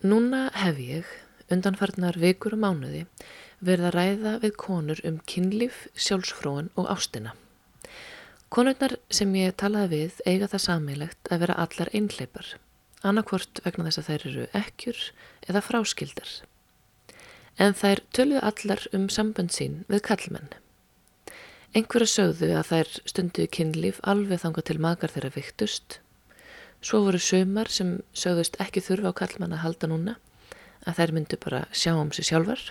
Núna 0.00 0.46
hef 0.56 0.78
ég, 0.80 1.08
undanfarnar 1.52 2.16
vikur 2.16 2.54
og 2.56 2.62
mánuði, 2.62 3.02
verið 3.60 3.90
að 3.90 3.96
ræða 3.98 4.30
við 4.40 4.54
konur 4.62 5.02
um 5.04 5.18
kynlíf, 5.28 5.82
sjálfsfróun 5.92 6.70
og 6.80 6.88
ástina. 6.88 7.34
Konurnar 8.48 8.96
sem 9.12 9.34
ég 9.36 9.52
talaði 9.60 9.98
við 9.98 10.22
eiga 10.24 10.48
það 10.48 10.64
samilegt 10.64 11.28
að 11.28 11.44
vera 11.44 11.58
allar 11.66 11.92
einhleipar, 11.92 12.48
annarkvort 13.04 13.60
vegna 13.66 13.90
þess 13.90 14.00
að 14.00 14.08
þær 14.08 14.26
eru 14.30 14.48
ekkjur 14.62 15.04
eða 15.52 15.64
fráskildar. 15.68 16.32
En 17.60 17.76
þær 17.76 18.00
töluðu 18.16 18.44
allar 18.48 18.88
um 18.96 19.08
sambönd 19.12 19.52
sín 19.52 19.82
við 19.92 20.06
kallmenn. 20.08 20.48
Einhverju 21.76 22.08
sögðu 22.08 22.54
að 22.56 22.72
þær 22.72 22.96
stundu 23.04 23.44
kynlíf 23.52 24.00
alveg 24.08 24.40
þanga 24.46 24.64
til 24.64 24.80
magar 24.80 25.12
þeirra 25.12 25.36
viktust. 25.36 26.00
Svo 26.80 27.02
voru 27.04 27.20
sömar 27.20 27.68
sem 27.68 27.98
sögðust 28.16 28.56
ekki 28.62 28.80
þurfa 28.84 29.12
á 29.12 29.18
kallmenn 29.20 29.52
að 29.52 29.64
halda 29.64 29.90
núna, 29.90 30.14
að 30.88 30.96
þær 31.00 31.12
myndu 31.16 31.38
bara 31.42 31.66
sjá 31.76 31.92
um 31.92 32.12
sig 32.16 32.30
sjálfar 32.30 32.70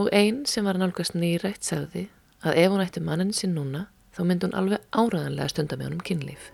og 0.00 0.08
einn 0.16 0.46
sem 0.48 0.64
var 0.64 0.78
nálgast 0.80 1.12
nýrætt 1.12 1.66
sagði 1.68 2.06
að 2.40 2.62
ef 2.64 2.72
hún 2.72 2.84
ætti 2.86 3.04
mannin 3.04 3.36
sinn 3.36 3.52
núna 3.58 3.86
þá 4.16 4.24
myndi 4.24 4.48
hún 4.48 4.56
alveg 4.56 4.88
áraðanlega 4.96 5.52
stunda 5.52 5.76
með 5.76 5.90
honum 5.90 6.04
kynlíf. 6.08 6.48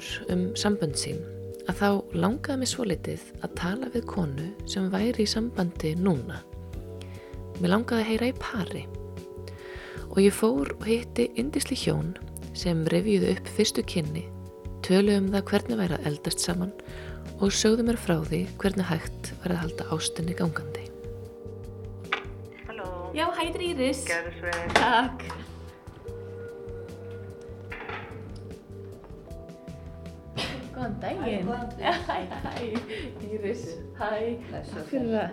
Konur 0.00 0.32
um 0.32 0.54
sambönd 0.56 0.96
sín 0.96 1.20
að 1.68 1.76
þá 1.76 1.88
langaði 2.16 2.58
mig 2.60 2.68
svo 2.70 2.84
litið 2.88 3.22
að 3.44 3.54
tala 3.58 3.90
við 3.92 4.06
konu 4.08 4.46
sem 4.66 4.88
væri 4.90 5.24
í 5.24 5.28
sambandi 5.28 5.94
núna. 5.94 6.40
Mér 7.60 7.74
langaði 7.74 8.00
að 8.00 8.08
heyra 8.08 8.30
í 8.30 8.34
pari 8.40 8.86
og 10.10 10.18
ég 10.18 10.34
fór 10.34 10.72
og 10.78 10.86
hitti 10.88 11.28
indisli 11.36 11.76
hjón 11.76 12.14
sem 12.56 12.82
reviði 12.90 13.34
upp 13.36 13.50
fyrstu 13.56 13.84
kynni, 13.86 14.24
tölu 14.82 15.18
um 15.20 15.28
það 15.30 15.46
hvernig 15.52 15.78
væri 15.78 15.98
að 15.98 16.08
eldast 16.10 16.42
saman 16.42 16.72
og 17.40 17.52
sögðu 17.52 17.86
mér 17.86 18.00
frá 18.00 18.16
því 18.24 18.46
hvernig 18.58 18.88
hægt 18.88 19.34
var 19.44 19.54
að 19.54 19.62
halda 19.66 19.90
ástinni 19.94 20.34
gangandi. 20.34 20.88
Halló. 22.66 23.12
Já, 23.14 23.28
hættir 23.36 23.68
Íris. 23.68 24.02
Gerðu 24.08 24.34
svo. 24.40 24.66
Takk. 24.80 25.28
Daginn. 31.02 31.48
Hæ, 31.80 31.90
hæ, 32.08 32.64
Íris. 33.32 33.64
Hæ. 34.00 34.10
Takk 34.52 34.88
fyrir 34.90 35.14
að 35.24 35.30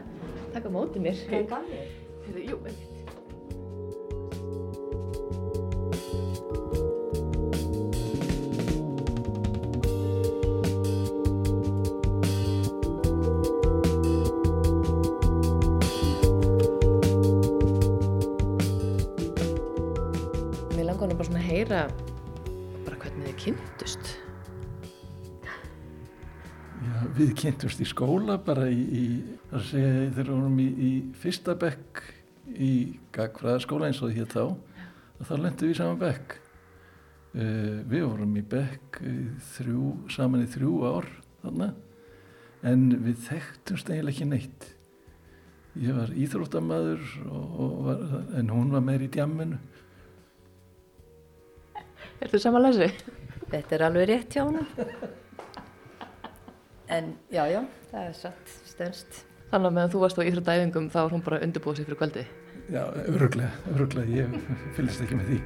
taka 0.54 0.70
mótið 0.74 1.08
mér. 1.08 1.26
Hvað 1.32 1.74
er? 1.80 1.90
Heyrðu, 2.28 2.46
Jú, 2.52 2.59
einmitt. 2.66 2.97
Við 27.18 27.34
kynntumst 27.42 27.81
í 27.81 27.88
skóla 27.88 28.38
bara 28.44 28.68
í, 28.69 28.78
í 28.81 29.06
að 29.52 29.66
segja, 29.72 29.91
þegar 30.14 30.30
við 30.30 30.34
vorum 30.34 30.59
í, 30.62 30.68
í 30.68 30.91
fyrsta 31.18 31.56
bekk 31.59 32.03
í 32.53 32.72
gagfræðaskóla 33.16 33.90
eins 33.90 34.02
og 34.06 34.14
því 34.14 34.28
þá, 34.31 34.44
þá 35.28 35.34
lendum 35.38 35.72
við 35.72 35.80
saman 35.80 36.02
bekk. 36.02 36.38
Uh, 37.38 37.84
við 37.90 38.06
vorum 38.08 38.38
í 38.40 38.44
bekk 38.53 39.02
þrjú, 39.53 39.91
saman 40.14 40.46
í 40.46 40.50
þrjú 40.50 40.74
ár 40.88 41.09
þarna, 41.44 41.69
en 42.66 42.88
við 43.06 43.22
þekktumst 43.28 43.91
eiginlega 43.91 44.16
ekki 44.16 44.30
neitt. 44.31 44.72
Ég 45.78 45.94
var 45.94 46.16
íþróttamaður, 46.18 47.03
og, 47.28 47.59
og 47.62 47.78
var, 47.86 48.03
en 48.40 48.50
hún 48.50 48.74
var 48.74 48.81
meir 48.86 49.06
í 49.06 49.12
djamminu. 49.14 49.59
Er 52.18 52.34
þú 52.34 52.41
saman 52.41 52.66
lasi? 52.66 52.90
Þetta 53.52 53.78
er 53.78 53.88
alveg 53.91 54.09
rétt 54.09 54.34
hjá 54.34 54.47
hana. 54.47 54.66
En 56.90 57.09
já, 57.34 57.44
já, 57.52 57.62
það 57.92 58.03
er 58.09 58.14
satt 58.16 58.52
stönst. 58.70 59.24
Þannig 59.52 59.70
að 59.72 59.75
meðan 59.78 59.92
þú 59.94 60.02
varst 60.03 60.20
á 60.20 60.28
íþróttæfingum 60.28 60.88
þá 60.92 61.00
var 61.02 61.16
hún 61.16 61.24
bara 61.25 61.40
undirbúið 61.44 61.80
sér 61.81 61.88
fyrir 61.90 62.00
kvöldið. 62.02 62.30
Já, 62.72 62.84
öruglega, 63.08 63.52
öruglega, 63.74 64.22
ég 64.24 64.38
fylgist 64.75 65.03
ekki 65.06 65.20
með 65.20 65.34
því. 65.34 65.42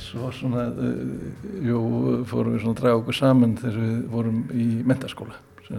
Svo 0.00 0.30
svona, 0.34 0.64
uh, 0.74 1.02
jú, 1.62 1.78
fórum 2.28 2.54
við 2.56 2.64
svona 2.64 2.74
að 2.74 2.80
draga 2.80 2.98
okkur 3.00 3.16
saman 3.18 3.52
þegar 3.60 3.76
við 3.78 4.00
vorum 4.10 4.40
í 4.54 4.64
mentaskóla, 4.86 5.36
þá 5.68 5.78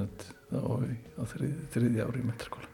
í- 0.87 0.99
á 1.19 1.23
þrið, 1.31 1.53
þriðja 1.73 2.05
ári 2.07 2.21
í 2.21 2.27
mentaskóla. 2.29 2.69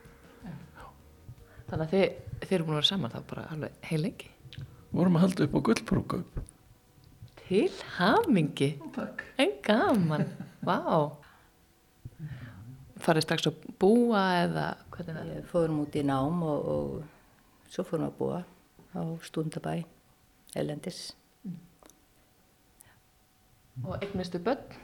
Þannig 1.71 1.85
að 1.87 1.93
þið, 1.95 2.05
þið 2.41 2.55
eru 2.57 2.67
búin 2.67 2.75
að 2.75 2.79
vera 2.81 2.89
saman 2.89 3.13
þá 3.13 3.19
bara 3.29 3.47
alveg 3.53 3.87
heil 3.89 4.01
lengi. 4.05 4.29
Vorum 4.91 5.17
að 5.17 5.23
halda 5.25 5.45
upp 5.47 5.55
á 5.55 5.59
gullbrúkup. 5.67 6.41
Til 7.41 7.69
hamingi. 7.97 8.69
Takk. 8.95 9.23
En 9.39 9.53
gaman. 9.65 10.27
Vá. 10.67 10.77
Farið 13.01 13.25
strax 13.25 13.49
að 13.49 13.63
búa 13.81 14.25
eða 14.43 14.67
hvernig 14.93 15.47
fórum 15.49 15.81
út 15.85 15.95
í 15.97 16.03
nám 16.05 16.43
og, 16.45 16.69
og 16.75 17.71
svo 17.71 17.85
fórum 17.87 18.09
að 18.09 18.17
búa 18.19 18.43
á 18.91 19.01
Stundabæ, 19.25 19.81
Elendis. 20.59 21.13
Og 23.81 23.95
eignustu 24.03 24.39
börn? 24.43 24.79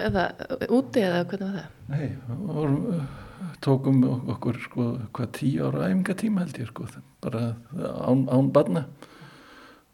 Eða 0.00 0.26
úti 0.72 1.02
eða 1.04 1.24
hvernig 1.28 1.46
var 1.46 1.56
það? 1.56 1.74
Nei, 1.92 2.06
vorum, 2.48 2.78
uh, 2.90 3.29
tókum 3.64 4.02
okkur 4.34 4.60
sko 4.64 4.86
hvað 5.16 5.32
tíu 5.38 5.66
ára 5.68 5.88
æfingatíma 5.88 6.44
held 6.44 6.60
ég 6.60 6.70
sko, 6.70 6.86
bara 7.24 7.54
án, 7.78 8.26
án 8.28 8.50
barna 8.52 8.86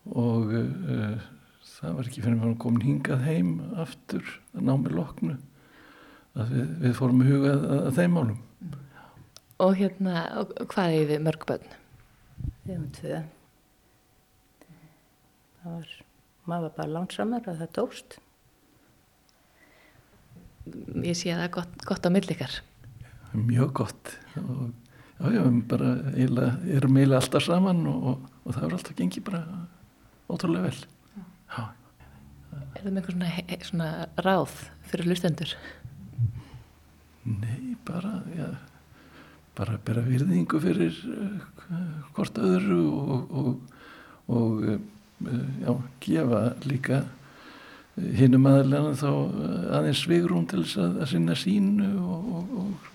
og 0.06 0.52
uh, 0.54 1.18
það 1.76 1.98
var 1.98 2.08
ekki 2.08 2.24
fyrir 2.24 2.46
að 2.46 2.56
komin 2.62 2.84
hingað 2.84 3.26
heim 3.26 3.52
aftur 3.76 4.24
að 4.54 4.66
ná 4.68 4.74
með 4.76 4.98
loknu 5.00 5.38
að 6.36 6.52
við, 6.52 6.68
við 6.82 6.98
fórum 6.98 7.22
að 7.22 7.32
huga 7.32 7.54
að, 7.54 7.64
að 7.78 7.98
þeim 8.00 8.16
málum. 8.16 8.42
Og 9.64 9.72
hérna, 9.78 10.22
og 10.42 10.52
hvað 10.72 10.98
er 10.98 11.10
þið 11.10 11.24
mörg 11.24 11.46
börn? 11.48 11.74
Við 12.66 12.74
höfum 12.74 12.86
tvö. 12.98 13.20
Það 15.62 15.74
var, 15.76 15.92
maður 16.44 16.66
var 16.66 16.76
bara 16.76 16.94
langsamur 16.98 17.50
að 17.50 17.62
það 17.62 17.74
tókst. 17.78 18.18
Ég 21.06 21.16
sé 21.16 21.30
að 21.32 21.40
það 21.40 21.46
er 21.46 21.54
gott, 21.56 21.78
gott 21.88 22.08
á 22.08 22.10
millikar. 22.12 22.58
Mjög 23.36 23.72
gott 23.82 24.12
og 24.40 24.70
já, 25.20 25.30
já, 25.32 25.42
við 25.44 25.62
bara 25.70 25.90
eiginlega, 26.12 26.52
erum 26.76 27.00
eiginlega 27.00 27.22
alltaf 27.22 27.44
saman 27.44 27.82
og, 27.90 28.06
og, 28.10 28.30
og 28.44 28.56
það 28.56 28.68
er 28.68 28.76
alltaf 28.78 28.96
gengið 28.98 29.26
bara 29.26 29.42
ótrúlega 30.28 30.70
vel. 30.70 30.78
Já. 31.56 31.64
Er 32.76 32.82
það 32.84 32.90
með 32.90 33.00
eitthvað 33.00 33.16
svona, 33.16 33.58
svona 33.70 33.90
ráð 34.26 34.56
fyrir 34.90 35.10
hlustendur? 35.10 35.54
Nei, 37.26 37.74
bara, 37.86 38.20
já, 38.36 38.48
bara 39.58 39.78
bera 39.84 40.04
virðingu 40.06 40.60
fyrir 40.62 40.98
uh, 41.10 41.38
hvort 42.14 42.38
öðru 42.38 42.82
og, 42.86 43.32
og, 43.40 43.48
og 44.30 44.66
uh, 44.70 44.76
já, 45.62 45.72
gefa 46.04 46.42
líka 46.68 47.00
hinnum 47.96 48.46
aðlega 48.50 48.92
þá 49.00 49.08
uh, 49.10 49.56
aðeins 49.78 50.04
svigrum 50.04 50.44
til 50.50 50.62
þess 50.62 50.82
að, 50.84 51.00
að 51.02 51.10
sinna 51.14 51.38
sínu 51.40 51.88
og, 52.04 52.28
og, 52.36 52.54
og 52.62 52.92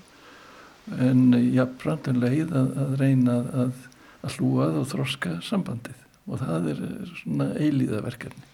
en 1.00 1.34
jafnframt 1.56 2.08
en 2.12 2.22
leið 2.22 2.54
að, 2.58 2.72
að 2.84 2.94
reyna 3.00 3.38
að, 3.64 3.84
að 4.22 4.38
hlúa 4.38 4.68
að 4.68 4.80
og 4.82 4.88
þroska 4.92 5.34
sambandið 5.46 6.00
og 6.28 6.40
það 6.42 6.70
er 6.72 6.82
svona 7.22 7.48
eilíðaverkefni. 7.58 8.48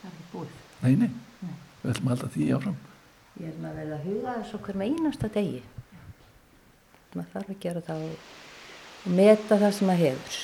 Það 0.00 0.10
er 0.10 0.28
búið. 0.32 0.54
Nei, 0.80 0.94
nei, 1.00 1.10
við 1.82 1.92
ætlum 1.92 2.10
að 2.10 2.14
halda 2.14 2.30
því 2.36 2.48
áfram. 2.56 2.78
Ég 3.40 3.50
er 3.50 3.58
með 3.60 3.70
að 3.70 3.80
verða 3.80 3.98
að 3.98 4.06
huga 4.08 4.36
þessu 4.38 4.56
okkur 4.60 4.80
með 4.80 4.94
einasta 4.94 5.32
degi. 5.34 5.60
Maður 7.10 7.34
þarf 7.34 7.52
að 7.54 7.60
gera 7.64 7.84
það 7.86 8.06
og, 8.06 8.24
og 9.00 9.14
meta 9.18 9.60
það 9.60 9.76
sem 9.76 9.90
maður 9.90 10.04
hefur. 10.06 10.40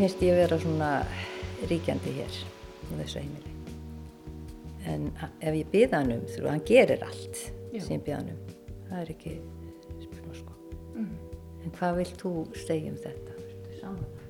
Finnst 0.00 0.22
ég 0.24 0.32
að 0.32 0.38
vera 0.40 0.56
svona 0.62 0.90
ríkjandi 1.68 2.12
hér 2.16 2.36
á 2.88 2.92
þessu 3.02 3.20
heimili. 3.20 3.50
En 4.88 5.10
ef 5.44 5.58
ég 5.58 5.68
byða 5.74 6.00
hann 6.00 6.14
um, 6.14 6.22
þú, 6.30 6.46
hann 6.48 6.62
gerir 6.64 7.04
allt 7.04 7.42
Já. 7.74 7.82
sem 7.84 7.98
ég 7.98 8.06
byða 8.06 8.20
hann 8.22 8.30
um. 8.32 8.54
Það 8.88 9.02
er 9.02 9.12
ekki 9.12 9.34
spurning 10.00 10.38
sko. 10.38 10.56
En 10.96 11.76
hvað 11.76 12.00
vilt 12.00 12.24
þú 12.24 12.34
segja 12.62 12.94
um 12.94 12.98
þetta? 13.04 13.36
Ertu 13.44 13.76
sammála? 13.82 14.26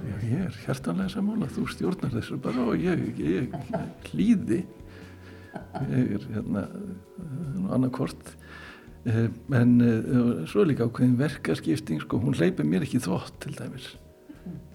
Já, 0.00 0.16
ég 0.24 0.44
er 0.46 0.58
hjartanlega 0.64 1.12
sammála, 1.18 1.52
þú 1.52 1.68
stjórnar 1.74 2.16
þessu 2.16 2.40
bara 2.48 2.66
og 2.72 2.80
ég, 2.88 3.06
ég, 3.20 3.54
ég 3.60 4.10
hlýði. 4.14 4.64
Ég 5.84 6.14
er 6.16 6.28
hérna, 6.32 6.68
annarkort. 7.76 8.36
En 9.04 9.80
uh, 9.84 10.46
svo 10.48 10.64
er 10.64 10.72
líka 10.72 10.88
ákveðin 10.88 11.18
verkaskipting, 11.20 12.00
sko, 12.06 12.24
hún 12.24 12.40
hleypir 12.40 12.64
mér 12.64 12.88
ekki 12.88 13.02
í 13.02 13.04
þvott 13.04 13.36
til 13.44 13.60
dæmis. 13.60 13.92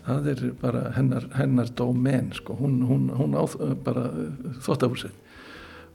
Það 0.06 0.30
er 0.32 0.42
bara 0.62 0.84
hennar, 0.96 1.28
hennar 1.34 1.72
dómen, 1.78 2.32
sko, 2.38 2.58
hún, 2.60 2.80
hún, 2.86 3.10
hún 3.18 3.38
á 3.38 3.44
uh, 3.46 3.74
bara 3.86 4.08
þvottafúrsett. 4.66 5.22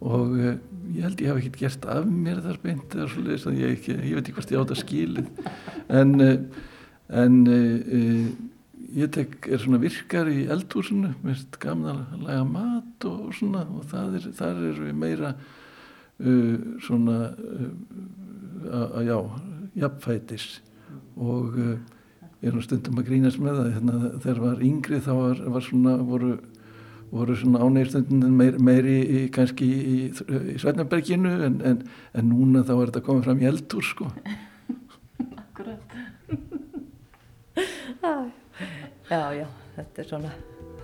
Og 0.01 0.35
uh, 0.35 0.55
ég 0.97 1.05
held 1.07 1.23
ég 1.23 1.31
hafi 1.31 1.45
ekkert 1.45 1.61
gert 1.61 1.89
af 1.93 2.07
mér 2.11 2.43
þar 2.45 2.63
beint 2.65 2.97
eða 2.97 3.11
svoleiðis 3.13 3.49
að 3.51 3.61
ég, 3.61 3.91
ég 3.91 4.17
veit 4.17 4.25
ekki 4.25 4.39
hvort 4.39 4.55
ég 4.55 4.63
átt 4.63 4.75
að 4.75 4.83
skilið. 4.83 5.29
En, 6.01 6.15
en 7.11 7.37
ég 8.97 9.11
tek, 9.15 9.37
er 9.47 9.61
svona 9.63 9.81
virkar 9.83 10.29
í 10.31 10.45
eldhúsinu, 10.51 11.13
mér 11.23 11.37
finnst 11.37 11.59
gaman 11.63 12.03
að 12.03 12.25
laga 12.27 12.47
mat 12.49 13.07
og, 13.07 13.27
og 13.29 13.37
svona 13.39 13.63
og 13.69 13.87
það 13.91 14.17
er, 14.19 14.27
þar 14.41 14.63
er 14.71 14.81
við 14.87 14.99
meira 14.99 15.31
uh, 15.37 16.57
svona 16.87 17.19
uh, 17.31 17.71
að 18.81 19.11
já, 19.11 19.17
jafnfætis 19.85 20.49
og 21.21 21.59
uh, 21.61 21.75
ég 22.41 22.49
er 22.51 22.57
nú 22.57 22.63
stundum 22.65 23.01
að 23.01 23.11
grínast 23.11 23.41
með 23.43 23.61
það 23.61 23.71
hérna, 23.77 24.01
þegar 24.25 24.43
var 24.45 24.65
yngri 24.65 25.01
þá 25.05 25.11
var, 25.19 25.43
var 25.57 25.67
svona 25.67 25.97
voru, 26.11 26.33
voru 27.13 27.37
svona 27.37 27.63
ánægstundin 27.67 28.37
meir, 28.37 28.59
meiri 28.59 28.99
í, 29.01 29.25
kannski 29.35 29.69
í, 29.69 29.97
í, 30.11 30.57
Sveinarberginu 30.63 31.35
en, 31.49 31.61
en, 31.73 31.83
en 32.17 32.31
núna 32.33 32.65
þá 32.65 32.75
er 32.79 32.85
þetta 32.93 33.07
komið 33.09 33.29
fram 33.29 33.45
í 33.45 33.51
eldhús 33.53 33.93
sko 33.95 34.11
Akkurat. 35.37 35.97
Já, 39.11 39.35
já, 39.35 39.47
þetta 39.75 40.03
er 40.03 40.07
svona. 40.07 40.31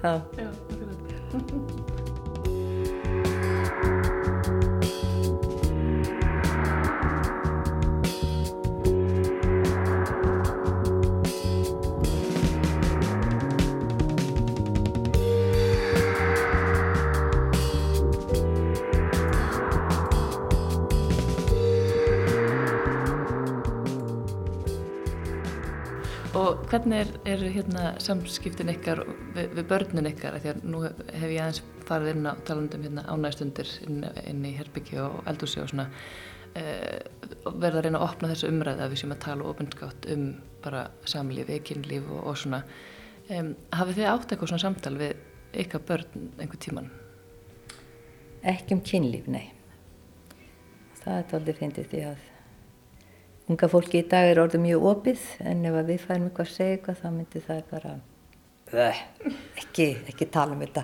Já. 0.02 0.16
Já, 0.36 0.48
akkurat. 0.50 1.92
hvernig 26.70 27.02
er, 27.02 27.10
eru 27.34 27.48
hérna 27.52 27.90
samskiptin 28.02 28.70
ykkar 28.72 29.02
við, 29.36 29.52
við 29.54 29.66
börnin 29.70 30.08
ykkar? 30.10 30.38
Að 30.38 30.64
nú 30.66 30.82
hef, 30.84 31.02
ég 31.30 31.40
aðeins 31.42 31.62
farið 31.86 32.12
inn 32.14 32.28
á 32.30 32.34
talandum 32.48 32.86
hérna 32.86 33.04
ánægstundir 33.06 33.70
inn, 33.86 34.02
inn 34.26 34.42
í 34.46 34.54
herbyggju 34.56 35.04
og 35.04 35.30
eldúsi 35.30 35.62
og 35.62 35.70
svona 35.70 35.86
uh, 36.58 36.98
verða 37.46 37.80
að 37.80 37.86
reyna 37.86 38.00
að 38.00 38.06
opna 38.08 38.30
þessu 38.32 38.50
umræði 38.50 38.84
að 38.84 38.92
við 38.92 39.02
séum 39.02 39.16
að 39.16 39.24
tala 39.26 39.48
ofinskátt 39.52 40.08
um 40.14 40.28
bara 40.64 40.84
samlífi, 41.06 41.60
kynlíf 41.70 42.08
og, 42.10 42.22
og 42.32 42.38
svona. 42.42 42.62
Um, 43.30 43.52
hafið 43.74 44.00
þið 44.00 44.12
átt 44.12 44.32
eitthvað 44.32 44.52
svona 44.52 44.64
samtal 44.66 44.94
við 45.00 45.60
ykkar 45.62 45.84
börn 45.86 46.30
einhver 46.40 46.62
tíman? 46.62 46.90
Ekki 48.46 48.76
um 48.76 48.82
kynlíf, 48.86 49.30
nei. 49.30 49.50
Það 51.02 51.20
er 51.20 51.38
aldrei 51.38 51.58
fyndið 51.60 51.92
því 51.92 52.08
að 52.10 52.24
unga 53.46 53.68
fólki 53.70 54.00
í 54.02 54.08
dag 54.10 54.32
er 54.32 54.40
orðið 54.42 54.64
mjög 54.64 54.86
opið 54.90 55.24
en 55.46 55.64
ef 55.68 55.78
að 55.78 55.90
við 55.92 56.04
færum 56.04 56.28
eitthvað 56.28 56.48
að 56.48 56.54
segja 56.56 56.76
eitthvað 56.76 57.00
þá 57.02 57.08
myndi 57.14 57.42
það 57.46 57.62
bara 57.70 57.94
"Bleh, 58.66 59.02
ekki, 59.62 59.88
ekki 60.10 60.30
tala 60.34 60.56
um 60.56 60.64
þetta. 60.64 60.82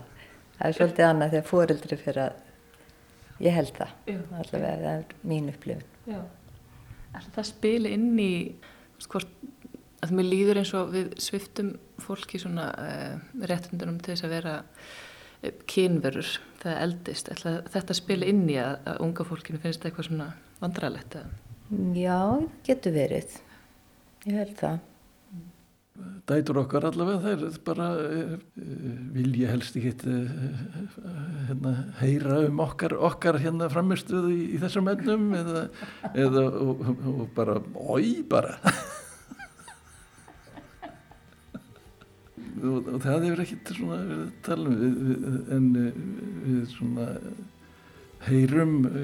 Það 0.58 0.68
er 0.68 0.76
svolítið 0.76 1.06
annað 1.08 1.32
þegar 1.32 1.48
fóreldri 1.50 1.98
fyrir 1.98 2.22
að 2.22 3.42
ég 3.42 3.56
held 3.56 3.72
það. 3.74 3.94
Já. 4.06 4.18
Allavega 4.38 4.76
það 4.82 4.92
er 4.92 5.16
mín 5.26 5.50
upplifun. 5.50 5.88
Já. 6.06 6.20
Ætli 7.12 7.34
það 7.34 7.48
spili 7.50 7.92
inn 7.96 8.20
í 8.22 8.32
hvort, 9.10 9.32
að 10.02 10.14
mér 10.16 10.28
líður 10.30 10.62
eins 10.62 10.74
og 10.78 10.92
við 10.94 11.12
sviftum 11.22 11.74
fólki 12.02 12.38
svona 12.38 12.68
uh, 12.78 13.16
réttundunum 13.42 13.98
til 13.98 14.14
þess 14.14 14.28
að 14.28 14.34
vera 14.36 14.54
uh, 14.62 15.52
kynverur 15.66 16.30
þegar 16.62 16.82
eldist. 16.86 17.32
Ætli 17.34 17.56
að 17.56 17.70
þetta 17.74 17.98
spili 17.98 18.30
inn 18.30 18.46
í 18.46 18.58
að, 18.62 18.78
að 18.86 19.02
unga 19.08 19.26
fólkinu 19.26 19.62
finnst 19.62 19.84
eitthvað 19.84 20.12
svona 20.12 20.32
vandrarlegt 20.62 21.18
eða? 21.18 21.41
Já, 21.72 22.18
það 22.36 22.48
getur 22.66 22.92
verið. 22.92 23.36
Ég 24.28 24.34
held 24.36 24.56
það. 24.60 24.80
dætur 26.26 26.58
okkar 26.62 26.84
allavega 26.88 27.20
þær 27.22 27.56
bara 27.66 27.86
uh, 28.00 28.34
vil 29.14 29.34
ég 29.38 29.50
helst 29.52 29.76
ekki 29.78 29.92
uh, 30.08 30.30
hérna, 31.48 31.72
heyra 32.00 32.38
um 32.48 32.62
okkar, 32.64 32.94
okkar 33.08 33.38
hérna 33.42 33.68
framistuðu 33.72 34.32
í, 34.32 34.40
í 34.56 34.60
þessum 34.62 34.88
ennum 34.92 35.28
eða, 35.36 35.62
eða 36.12 36.44
og, 36.64 36.82
og 37.12 37.22
bara 37.36 37.58
oi 37.92 38.22
bara 38.28 38.56
og, 42.62 42.78
og 42.80 42.98
það 43.04 43.28
hefur 43.28 43.44
ekkert 43.46 43.74
svona 43.76 44.00
verið 44.00 44.24
að 44.24 44.36
tala 44.48 44.66
um 44.72 44.76
en 45.58 45.72
uh, 45.76 45.88
við 46.48 46.62
svona 46.72 47.08
heyrum 48.28 48.78
uh, 48.86 49.02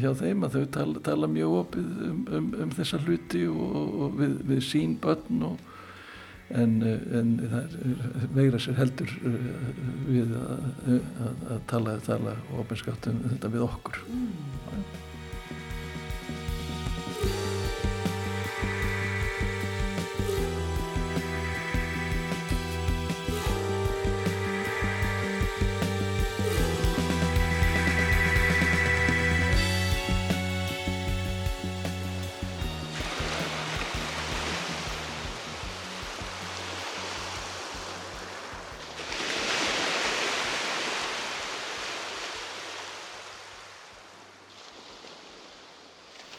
hjá 0.00 0.10
þeim 0.18 0.44
að 0.46 0.58
þau 0.58 0.66
tala, 0.76 1.02
tala 1.06 1.30
mjög 1.30 1.56
opið 1.62 1.88
um, 2.08 2.20
um, 2.38 2.50
um 2.64 2.74
þessa 2.76 3.00
hluti 3.04 3.46
og, 3.50 3.96
og 4.06 4.20
við, 4.20 4.36
við 4.50 4.62
sín 4.66 4.96
börn 5.02 5.48
og 5.50 5.64
en, 6.54 6.76
uh, 6.82 7.18
en 7.18 7.32
það 7.52 7.76
veira 8.36 8.62
sér 8.62 8.78
heldur 8.80 9.16
uh, 9.26 9.40
við 10.06 10.36
að, 10.40 10.70
að, 10.96 11.44
að 11.56 11.66
tala, 11.72 11.98
tala 12.06 12.36
ofinskátt 12.62 13.10
um 13.12 13.22
þetta 13.30 13.52
við 13.56 13.66
okkur. 13.66 14.02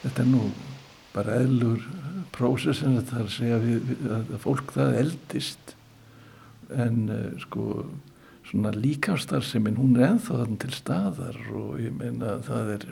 Þetta 0.08 0.24
er 0.24 0.28
nú 0.32 0.42
bara 1.12 1.34
eðlur 1.42 1.82
prósessin 2.32 2.96
að 2.96 3.10
það 3.10 3.18
er 3.20 3.26
að 3.26 3.34
segja 3.34 3.56
við, 3.60 3.80
við, 3.90 4.04
að 4.16 4.30
að 4.38 4.44
fólk 4.46 4.70
það 4.72 5.00
eldist. 5.02 5.74
En 6.72 7.02
uh, 7.12 7.26
sko 7.44 7.66
svona 8.48 8.72
líkamstarfsemin 8.72 9.76
hún 9.76 9.98
er 9.98 10.14
ennþá 10.14 10.38
þannig 10.46 10.62
til 10.64 10.72
staðar 10.78 11.42
og 11.52 11.82
ég 11.84 11.92
meina 12.00 12.38
það 12.48 12.72
er 12.78 12.86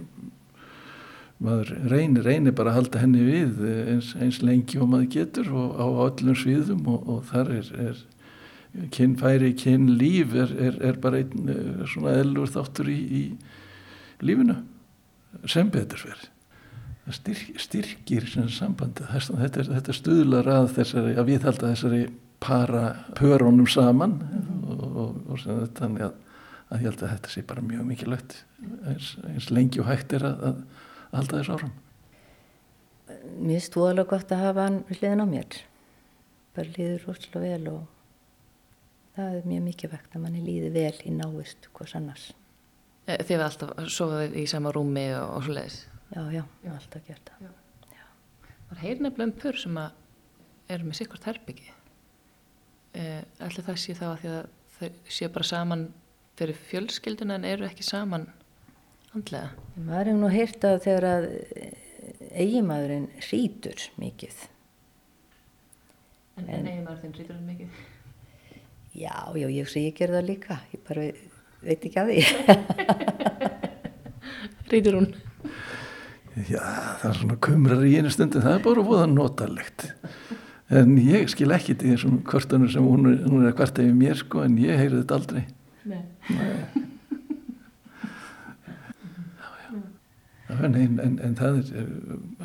maður 1.46 1.72
reynir, 1.94 2.28
reynir 2.28 2.58
bara 2.60 2.74
að 2.74 2.82
halda 2.82 3.06
henni 3.06 3.24
við 3.24 3.64
eins, 3.94 4.12
eins 4.20 4.42
lengi 4.44 4.82
og 4.84 4.92
maður 4.92 5.10
getur 5.16 5.54
og 5.56 5.80
á 5.80 5.88
öllum 6.10 6.36
sviðum 6.36 6.84
og, 6.92 7.08
og 7.08 7.24
þar 7.32 7.56
er, 7.62 7.72
er 7.88 8.92
kynfæri, 8.92 9.56
kynlíf 9.64 10.36
er, 10.36 10.56
er, 10.68 10.80
er 10.92 11.00
bara 11.00 11.24
einn 11.24 11.52
eh, 11.56 11.84
svona 11.88 12.20
eðlur 12.20 12.52
þáttur 12.52 12.92
í, 12.92 13.00
í 13.00 14.28
lífinu. 14.28 14.60
Sem 15.48 15.72
betur 15.72 16.04
það 16.04 16.32
styrk, 17.14 17.60
styrkir 17.62 18.26
sem 18.32 18.50
sambandi 18.50 19.06
þetta, 19.12 19.60
er- 19.62 19.72
þetta 19.76 19.94
stuðlar 19.94 20.48
að 20.50 20.70
þessari 20.80 21.16
að 21.20 21.30
viðhalda 21.30 21.72
þessari 21.74 22.04
para 22.46 22.84
pörunum 23.18 23.68
saman 23.70 24.18
og, 24.66 24.84
og, 24.84 25.16
og 25.30 25.70
þannig 25.78 26.08
að, 26.10 26.16
að 26.70 26.82
ég 26.82 26.90
held 26.90 27.04
að 27.06 27.14
þetta 27.16 27.34
sé 27.34 27.46
bara 27.48 27.62
mjög 27.66 27.86
mikilvægt 27.92 28.38
eins, 28.90 29.16
eins 29.30 29.50
lengi 29.54 29.82
og 29.84 29.90
hægt 29.90 30.14
er 30.18 30.26
að, 30.26 30.44
að, 30.50 30.62
að 31.12 31.20
halda 31.20 31.40
þessu 31.42 31.58
áfram 31.58 31.76
Mér 33.46 33.62
þú 33.62 33.84
alveg 33.90 34.08
gott 34.10 34.32
að 34.34 34.42
hafa 34.42 34.64
hann 34.66 34.78
við 34.88 35.00
hliðin 35.02 35.22
á 35.22 35.28
mér. 35.30 35.58
Bara 36.56 36.72
líður 36.74 37.04
rosalega 37.06 37.42
vel 37.44 37.68
og 37.70 37.84
það 39.16 39.36
er 39.38 39.48
mjög 39.50 39.64
mikið 39.66 39.92
vegt 39.94 40.16
að 40.18 40.24
manni 40.24 40.42
líði 40.46 40.72
vel 40.74 40.96
í 41.06 41.14
návist 41.14 41.68
hvers 41.76 41.96
annars. 41.98 42.26
E, 43.06 43.18
þið 43.20 43.36
hefði 43.36 43.46
alltaf 43.48 43.92
sofaðið 43.94 44.38
í 44.42 44.46
sama 44.50 44.74
rúmi 44.74 45.06
og, 45.18 45.36
og 45.38 45.46
Já, 46.16 46.22
já, 46.32 46.44
hef 46.64 46.72
alltaf 46.72 47.08
gert 47.10 47.30
það. 47.30 47.56
Það 48.70 48.84
er 48.88 49.02
nefnilega 49.04 49.28
um 49.28 49.34
pör 49.42 49.58
sem 49.60 49.80
að 49.82 50.72
eru 50.72 50.88
með 50.88 50.98
sikkert 51.02 51.28
herbyggi. 51.28 51.74
E, 52.96 53.04
Allir 53.44 53.66
það 53.68 53.80
sé 53.82 53.96
þá 54.00 54.06
að 54.08 54.22
því 54.22 54.32
að 54.32 54.46
þau 54.76 55.12
séu 55.18 55.30
bara 55.36 55.48
saman 55.50 55.84
fyrir 56.40 56.62
fjölskylduna 56.70 57.36
en 57.36 57.48
eru 57.50 57.68
ekki 57.68 57.84
saman 57.84 58.30
andlega. 59.12 59.52
Maður 59.76 60.12
hefur 60.12 60.22
nú 60.22 60.32
heyrt 60.32 60.68
að 60.68 60.78
þegar 60.88 61.10
að 61.10 61.28
eigimadurinn 62.32 63.10
rítur 63.28 63.86
mikið. 64.00 64.40
En, 66.40 66.48
en 66.48 66.72
eiginmaður 66.72 67.04
þinn 67.04 67.20
rítur 67.20 67.44
mikið? 67.44 67.84
Já, 68.96 69.16
já, 69.36 69.48
ég 69.52 69.68
sé 69.68 69.84
ég 69.90 70.00
gerði 70.00 70.22
það 70.22 70.28
líka. 70.32 70.62
Ég 70.72 70.88
bara 70.88 71.08
veit 71.66 71.88
ekki 71.92 72.00
að 72.00 72.12
því. 72.14 72.20
Rítur 74.72 75.02
hún? 75.02 75.10
Já, 76.36 76.60
það 77.00 77.06
er 77.10 77.20
svona 77.22 77.36
kumrar 77.40 77.84
í 77.88 77.94
einu 77.96 78.10
stundu, 78.12 78.42
það 78.44 78.58
er 78.58 78.64
bara 78.66 78.82
búið 78.84 79.04
notalegt. 79.14 79.86
En 80.76 80.98
ég 81.00 81.30
skil 81.32 81.54
ekki 81.56 81.78
til 81.80 81.94
þessum 81.94 82.18
kvartanur 82.28 82.72
sem 82.74 82.84
hún 82.84 83.08
er, 83.12 83.22
hún 83.24 83.46
er 83.46 83.54
að 83.54 83.60
kvarta 83.62 83.86
yfir 83.86 83.96
mér 83.96 84.20
sko, 84.20 84.42
en 84.44 84.58
ég 84.60 84.82
heyri 84.82 85.00
þetta 85.00 85.20
aldrei. 85.20 85.46
Nei. 85.86 86.02
En, 90.56 90.76
en, 90.76 91.00
en, 91.02 91.16
en 91.24 91.38
það 91.38 91.62
er 91.76 91.88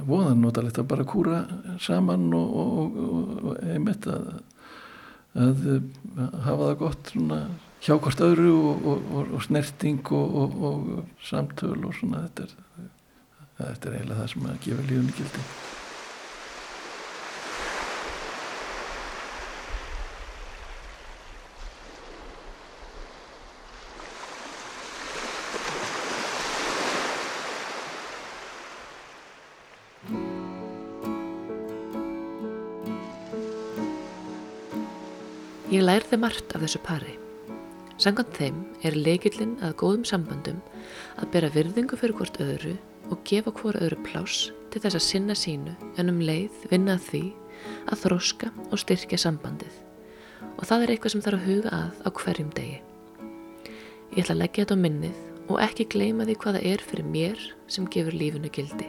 voðan 0.07 0.41
notalegt 0.43 0.79
að 0.81 0.89
bara 0.91 1.07
kúra 1.09 1.41
saman 1.83 2.31
og, 2.37 2.55
og, 2.63 2.97
og, 3.01 3.35
og 3.51 3.59
einmitt 3.75 4.07
að, 4.11 4.31
að 5.35 5.67
hafa 6.47 6.71
það 6.71 6.79
gott 6.81 7.13
svona, 7.13 7.41
hjá 7.85 7.95
hvort 7.97 8.25
öðru 8.25 8.55
og 8.95 9.37
snerting 9.47 10.11
og 10.17 11.05
samtöl 11.27 11.77
og 11.79 11.95
svona 11.99 12.25
þetta 12.27 12.49
er, 12.49 12.57
þetta 13.67 13.91
er 13.91 13.99
eiginlega 13.99 14.23
það 14.23 14.33
sem 14.33 14.49
að 14.49 14.63
gefa 14.67 14.89
lífunni 14.89 15.19
gildi. 15.19 15.45
Ég 35.71 35.85
lærði 35.87 36.17
margt 36.19 36.51
af 36.51 36.65
þessu 36.65 36.81
pari. 36.83 37.13
Sangant 38.01 38.33
þeim 38.35 38.57
er 38.83 38.97
leikillin 38.99 39.53
að 39.63 39.77
góðum 39.79 40.07
samböndum 40.09 40.59
að 41.21 41.29
bera 41.31 41.51
virðingu 41.55 41.99
fyrir 42.01 42.17
hvort 42.19 42.41
öðru 42.43 42.73
og 43.11 43.23
gefa 43.27 43.53
hvort 43.55 43.81
öðru 43.81 43.99
pláss 44.07 44.51
til 44.71 44.83
þess 44.83 44.99
að 44.99 45.07
sinna 45.07 45.37
sínu 45.37 45.75
en 45.99 46.13
um 46.13 46.21
leið 46.23 46.67
vinna 46.71 46.97
að 46.97 47.07
því 47.09 47.23
að 47.91 48.05
þróska 48.05 48.53
og 48.71 48.79
styrkja 48.81 49.19
sambandið. 49.21 49.73
Og 50.57 50.63
það 50.69 50.85
er 50.85 50.95
eitthvað 50.95 51.15
sem 51.15 51.25
þarf 51.25 51.41
að 51.41 51.51
huga 51.51 51.75
að 51.81 52.01
á 52.07 52.09
hverjum 52.21 52.55
degi. 52.57 52.79
Ég 54.15 54.23
ætla 54.25 54.37
að 54.37 54.43
leggja 54.45 54.65
þetta 54.65 54.79
á 54.79 54.85
minnið 54.85 55.51
og 55.51 55.61
ekki 55.65 55.91
gleyma 55.91 56.27
því 56.29 56.39
hvaða 56.45 56.65
er 56.73 56.87
fyrir 56.87 57.13
mér 57.17 57.45
sem 57.71 57.89
gefur 57.91 58.17
lífinu 58.17 58.51
gildi. 58.55 58.89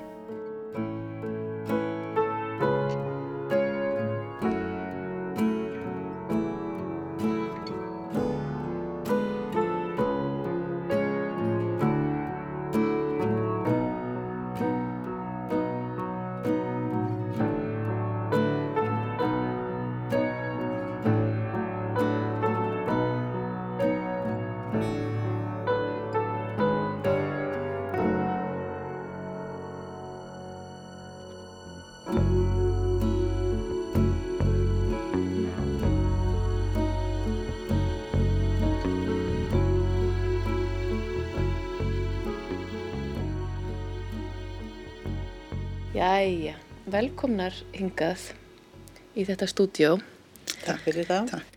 Velkomnar 47.31 47.55
hingað 47.71 48.23
í 49.15 49.23
þetta 49.23 49.47
stúdjó. 49.47 49.91
Takk 50.65 50.81
fyrir 50.83 51.05
það. 51.07 51.29
Takk. 51.31 51.53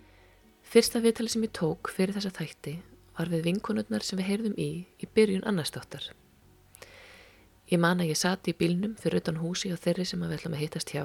Fyrsta 0.63 1.01
viðtali 1.03 1.33
sem 1.33 1.43
ég 1.43 1.51
tók 1.51 1.91
fyrir 1.91 2.15
þessa 2.15 2.31
þætti 2.31 2.75
var 3.19 3.31
við 3.33 3.43
vinkonurnar 3.49 4.07
sem 4.07 4.21
við 4.21 4.29
heyrðum 4.29 4.55
í 4.55 4.69
í 5.03 5.09
byrjun 5.19 5.43
annarstáttar. 5.43 6.07
Ég 7.67 7.83
man 7.83 7.99
að 7.99 8.13
ég 8.13 8.21
sati 8.23 8.55
í 8.55 8.59
bílnum 8.61 8.95
fyrir 9.03 9.19
utan 9.25 9.43
húsi 9.43 9.75
og 9.75 9.83
þeirri 9.83 10.07
sem 10.07 10.23
að 10.23 10.31
við 10.31 10.39
ætlum 10.39 10.55
að 10.55 10.63
hittast 10.63 10.95
hjá 10.95 11.05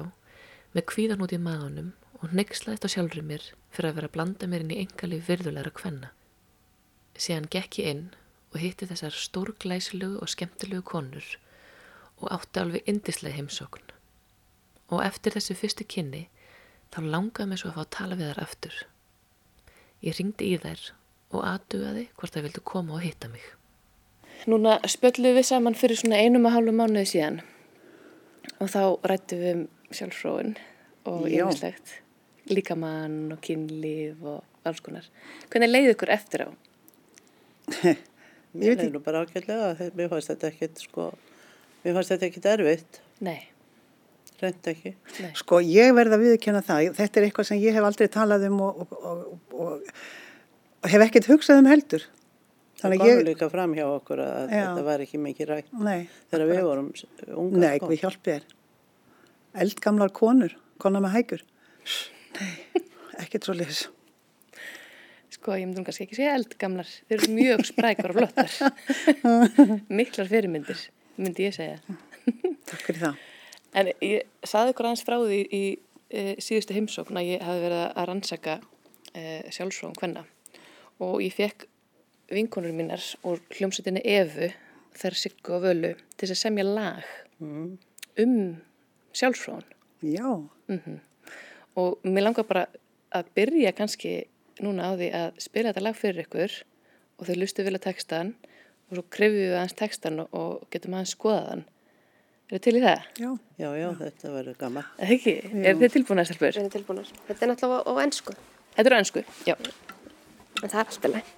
með 0.76 0.88
kvíðan 0.94 1.26
út 1.26 1.34
í 1.34 1.42
maðunum 1.42 1.92
og 2.22 2.30
nexlaðist 2.30 2.86
á 2.86 2.94
sjálfur 2.94 3.26
mér 3.26 3.50
fyrir 3.74 3.90
að 3.90 3.98
vera 3.98 4.10
að 4.12 4.16
blanda 4.20 4.46
mér 4.46 4.66
inn 4.68 4.74
í 4.76 4.82
engali 4.84 5.18
virðulegra 5.18 5.74
kvenna. 5.74 6.14
Síðan 7.18 7.50
gekk 7.50 7.82
ég 7.82 7.96
inn 7.96 8.10
og 8.54 8.62
hitti 8.62 8.86
þessar 8.86 9.18
stórglæsilegu 9.18 10.22
og 10.22 10.30
skemmtilegu 10.30 10.86
konur 10.86 11.38
og 12.20 12.30
átti 12.38 12.62
alveg 12.62 12.86
indislega 12.86 13.34
heimsókn. 13.34 13.98
Og 14.90 15.02
eftir 15.04 15.36
þessi 15.36 15.56
fyrstu 15.58 15.86
kynni 15.86 16.26
þá 16.90 17.04
langaði 17.06 17.50
mér 17.50 17.62
svo 17.62 17.70
að 17.70 17.76
fá 17.78 17.82
að 17.84 17.92
tala 17.96 18.18
við 18.18 18.32
þær 18.32 18.42
aftur. 18.44 18.76
Ég 20.02 20.18
ringdi 20.18 20.50
í 20.50 20.58
þær 20.60 20.84
og 21.30 21.46
aðdugaði 21.46 22.04
hvort 22.18 22.34
það 22.34 22.46
vildu 22.48 22.64
koma 22.66 22.96
og 22.98 23.04
hitta 23.04 23.30
mig. 23.30 23.44
Núna 24.50 24.78
spjöldluðum 24.88 25.38
við 25.38 25.48
saman 25.50 25.76
fyrir 25.78 26.00
svona 26.00 26.18
einum 26.18 26.48
og 26.48 26.54
hálfu 26.56 26.74
mánuði 26.74 27.10
síðan 27.12 27.42
og 28.58 28.70
þá 28.72 28.82
rættum 29.06 29.42
við 29.42 29.52
um 29.52 29.66
sjálfsfróun 29.94 30.54
og 31.10 31.26
Já. 31.28 31.44
yfirslegt 31.44 31.98
líkamann 32.50 33.34
og 33.34 33.42
kynlíf 33.44 34.22
og 34.26 34.66
alls 34.66 34.80
konar. 34.84 35.06
Hvernig 35.52 35.70
leiði 35.70 35.94
ykkur 35.94 36.12
eftir 36.16 36.46
á? 36.46 36.50
Mér 38.58 38.80
er 38.80 38.90
nú 38.90 39.02
bara 39.04 39.22
ágætlega 39.22 39.70
að 39.76 39.94
mér 39.94 40.10
fannst 40.10 40.32
þetta 40.32 40.48
ekkert 40.50 40.80
sko, 40.82 41.04
mér 41.84 41.94
fannst 41.94 42.10
þetta 42.10 42.26
ekkert 42.26 42.48
erfitt, 42.50 42.98
Nei, 43.22 43.49
reynd 44.44 44.70
ekki. 44.72 44.94
nei. 45.20 45.32
Sko 45.38 45.60
ég 45.64 45.92
verð 45.96 46.16
að 46.16 46.24
viðkjanna 46.26 46.62
það, 46.66 46.88
þetta 46.98 47.20
er 47.20 47.26
eitthvað 47.28 47.48
sem 47.50 47.60
ég 47.62 47.76
hef 47.76 47.86
aldrei 47.88 48.08
talað 48.12 48.46
um 48.48 48.62
og, 48.66 48.80
og, 48.86 49.20
og, 49.52 49.60
og, 49.66 50.88
hef 50.92 51.04
ekkert 51.06 51.30
hugsað 51.32 51.62
um 51.62 51.70
heldur. 51.70 52.06
Það 52.80 52.96
að 52.96 53.06
ég, 53.10 53.22
líka 53.26 53.50
fram 53.52 53.74
hjá 53.76 53.84
okkur 53.84 54.22
að 54.24 54.40
Já. 54.48 54.62
þetta 54.62 54.84
var 54.86 55.02
ekki 55.04 55.18
mikið 55.20 55.50
rætt 55.50 55.72
nei, 55.76 56.08
þegar 56.30 56.46
við 56.48 56.60
akkurat. 56.60 56.68
vorum 56.70 57.40
unga 57.42 57.60
Nei, 57.60 57.74
sko. 57.76 57.88
við 57.90 58.04
hjálpið 58.06 58.34
er. 58.38 58.46
Eldgamlar 59.64 60.12
konur, 60.16 60.54
konar 60.80 61.04
með 61.04 61.16
hækur. 61.18 61.42
Nei, 62.38 62.52
ekkert 63.20 63.48
svo 63.48 63.56
leis. 63.58 63.82
Sko, 65.30 65.54
ég 65.56 65.68
myndi 65.68 65.82
nú 65.82 65.86
kannski 65.86 66.06
ekki 66.06 66.16
segja 66.18 66.38
eldgamlar. 66.38 66.88
Þeir 67.08 67.18
eru 67.18 67.34
mjög 67.36 67.66
sprækar 67.68 68.12
og 68.14 68.18
flottar. 68.18 68.56
Miklar 70.00 70.30
fyrirmyndir, 70.32 70.86
myndi 71.20 71.46
ég 71.46 71.54
segja. 71.56 71.78
Takk 72.70 72.82
fyrir 72.86 73.04
það. 73.04 73.20
En 73.76 73.90
ég 74.02 74.26
saði 74.46 74.72
ykkur 74.74 74.88
aðeins 74.88 75.04
frá 75.06 75.16
því 75.20 75.40
í 75.54 75.62
e, 76.10 76.22
síðustu 76.42 76.74
heimsókn 76.74 77.20
að 77.20 77.28
ég 77.36 77.44
hafi 77.46 77.62
verið 77.62 77.82
að 77.86 78.08
rannsaka 78.10 78.56
e, 79.14 79.22
sjálfsfróðum 79.54 79.98
hvenna. 80.00 80.24
Og 81.00 81.20
ég 81.22 81.36
fekk 81.36 81.68
vinkonur 82.30 82.74
mínar 82.74 83.04
úr 83.26 83.38
hljómsveitinni 83.54 84.02
Evu, 84.06 84.50
þær 84.98 85.16
Siggu 85.18 85.54
og 85.56 85.64
Völu, 85.64 85.92
til 86.16 86.26
þess 86.28 86.38
að 86.38 86.44
semja 86.46 86.66
lag 86.66 87.04
Mm. 87.40 87.78
um 88.20 88.34
sjálfsfróðun. 89.16 89.64
Já, 90.04 90.44
Og 91.76 92.02
mér 92.04 92.26
langar 92.26 92.44
bara 92.44 92.66
að 93.14 93.30
byrja 93.34 93.72
kannski 93.72 94.26
núna 94.60 94.90
á 94.90 94.98
því 94.98 95.08
að 95.16 95.38
spila 95.40 95.70
þetta 95.70 95.82
lag 95.86 95.96
fyrir 95.96 96.24
ykkur 96.26 96.56
og 97.16 97.26
þau 97.26 97.36
lustu 97.38 97.64
vilja 97.64 97.80
textan 97.80 98.34
og 98.90 98.98
svo 98.98 99.04
krefjum 99.08 99.38
við 99.40 99.54
aðeins 99.56 99.76
textan 99.78 100.20
og, 100.20 100.28
og 100.34 100.66
getum 100.70 100.98
aðeins 100.98 101.14
skoðaðan. 101.16 101.64
Er 102.50 102.56
þið 102.58 102.62
til 102.64 102.72
í 102.74 102.80
það? 102.82 103.02
já. 103.22 103.28
Já, 103.62 103.68
já, 103.78 103.88
þetta 104.00 104.30
verður 104.34 104.56
gaman. 104.58 104.86
Ekki? 105.06 105.34
Er 105.70 105.76
þið 105.78 105.92
tilbúin 105.94 106.22
að 106.22 106.26
stelpur? 106.30 106.48
Við 106.50 106.58
erum 106.64 106.72
tilbúinir. 106.74 107.12
Þetta 107.28 107.44
er 107.46 107.50
náttúrulega 107.52 107.84
á, 107.86 107.90
á 107.90 107.94
ennsku, 108.02 108.34
Þetta 108.74 108.88
eru 108.90 108.98
ennsku, 108.98 109.22
já. 109.46 109.54
en 109.54 110.68
það 110.70 110.80
er 110.80 110.90
alltaf 110.90 111.12
leið. 111.14 111.30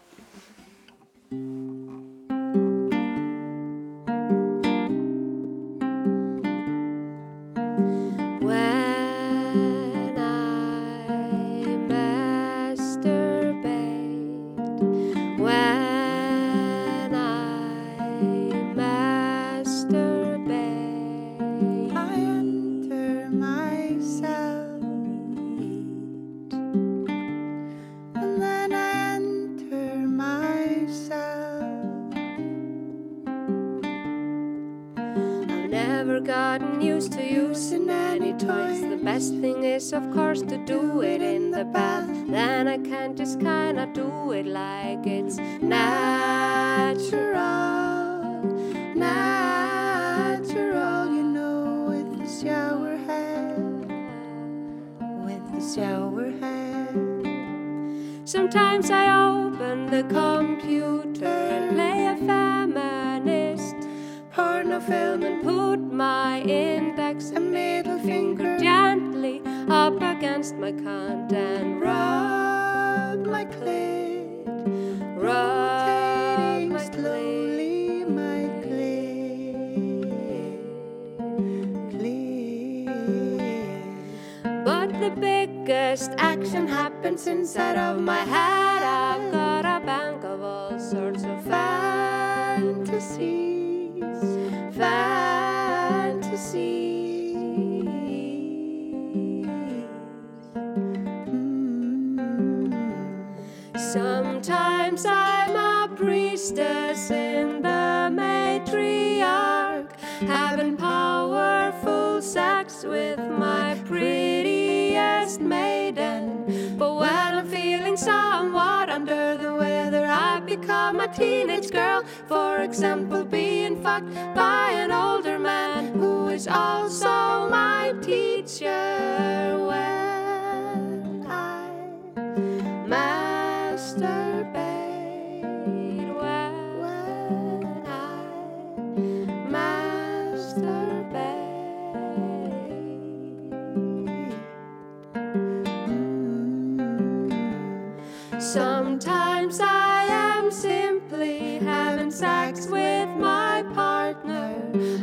Become 120.62 121.00
a 121.00 121.08
teenage 121.08 121.70
girl. 121.70 122.04
For 122.26 122.62
example, 122.62 123.24
being 123.24 123.82
fucked 123.82 124.14
by 124.34 124.70
an 124.72 124.92
older 124.92 125.38
man 125.38 125.92
who 125.92 126.28
is 126.28 126.46
also 126.46 127.48
my 127.48 127.94
teacher. 128.00 129.58
When 129.66 129.91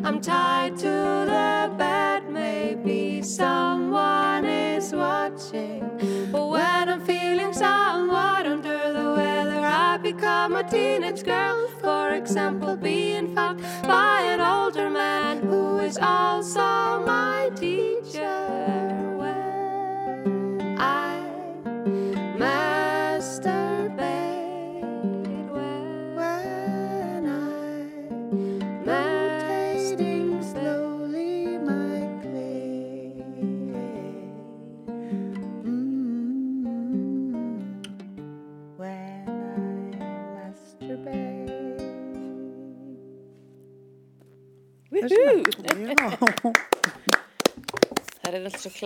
I'm 0.02 0.22
tied 0.22 0.78
to 0.78 0.86
the 0.86 1.74
bed, 1.78 2.30
maybe 2.30 3.22
someone 3.22 4.46
is 4.46 4.94
watching. 4.94 6.30
But 6.32 6.48
when 6.48 6.90
I'm 6.90 7.02
feeling 7.02 7.52
somewhat 7.52 8.46
under 8.46 8.94
the 8.94 9.14
weather, 9.18 9.60
I 9.60 9.98
become 9.98 10.56
a 10.56 10.64
teenage 10.64 11.24
girl. 11.24 11.68
For 11.82 12.12
example, 12.12 12.78
being 12.78 13.36
fucked 13.36 13.62
by 13.84 14.22
an 14.22 14.40
older 14.40 14.90
man 14.90 15.42
who 15.44 15.80
is 15.80 15.98
also 15.98 17.04
my 17.06 17.50
teacher. 17.56 18.48
When 19.18 20.78
I 20.80 21.19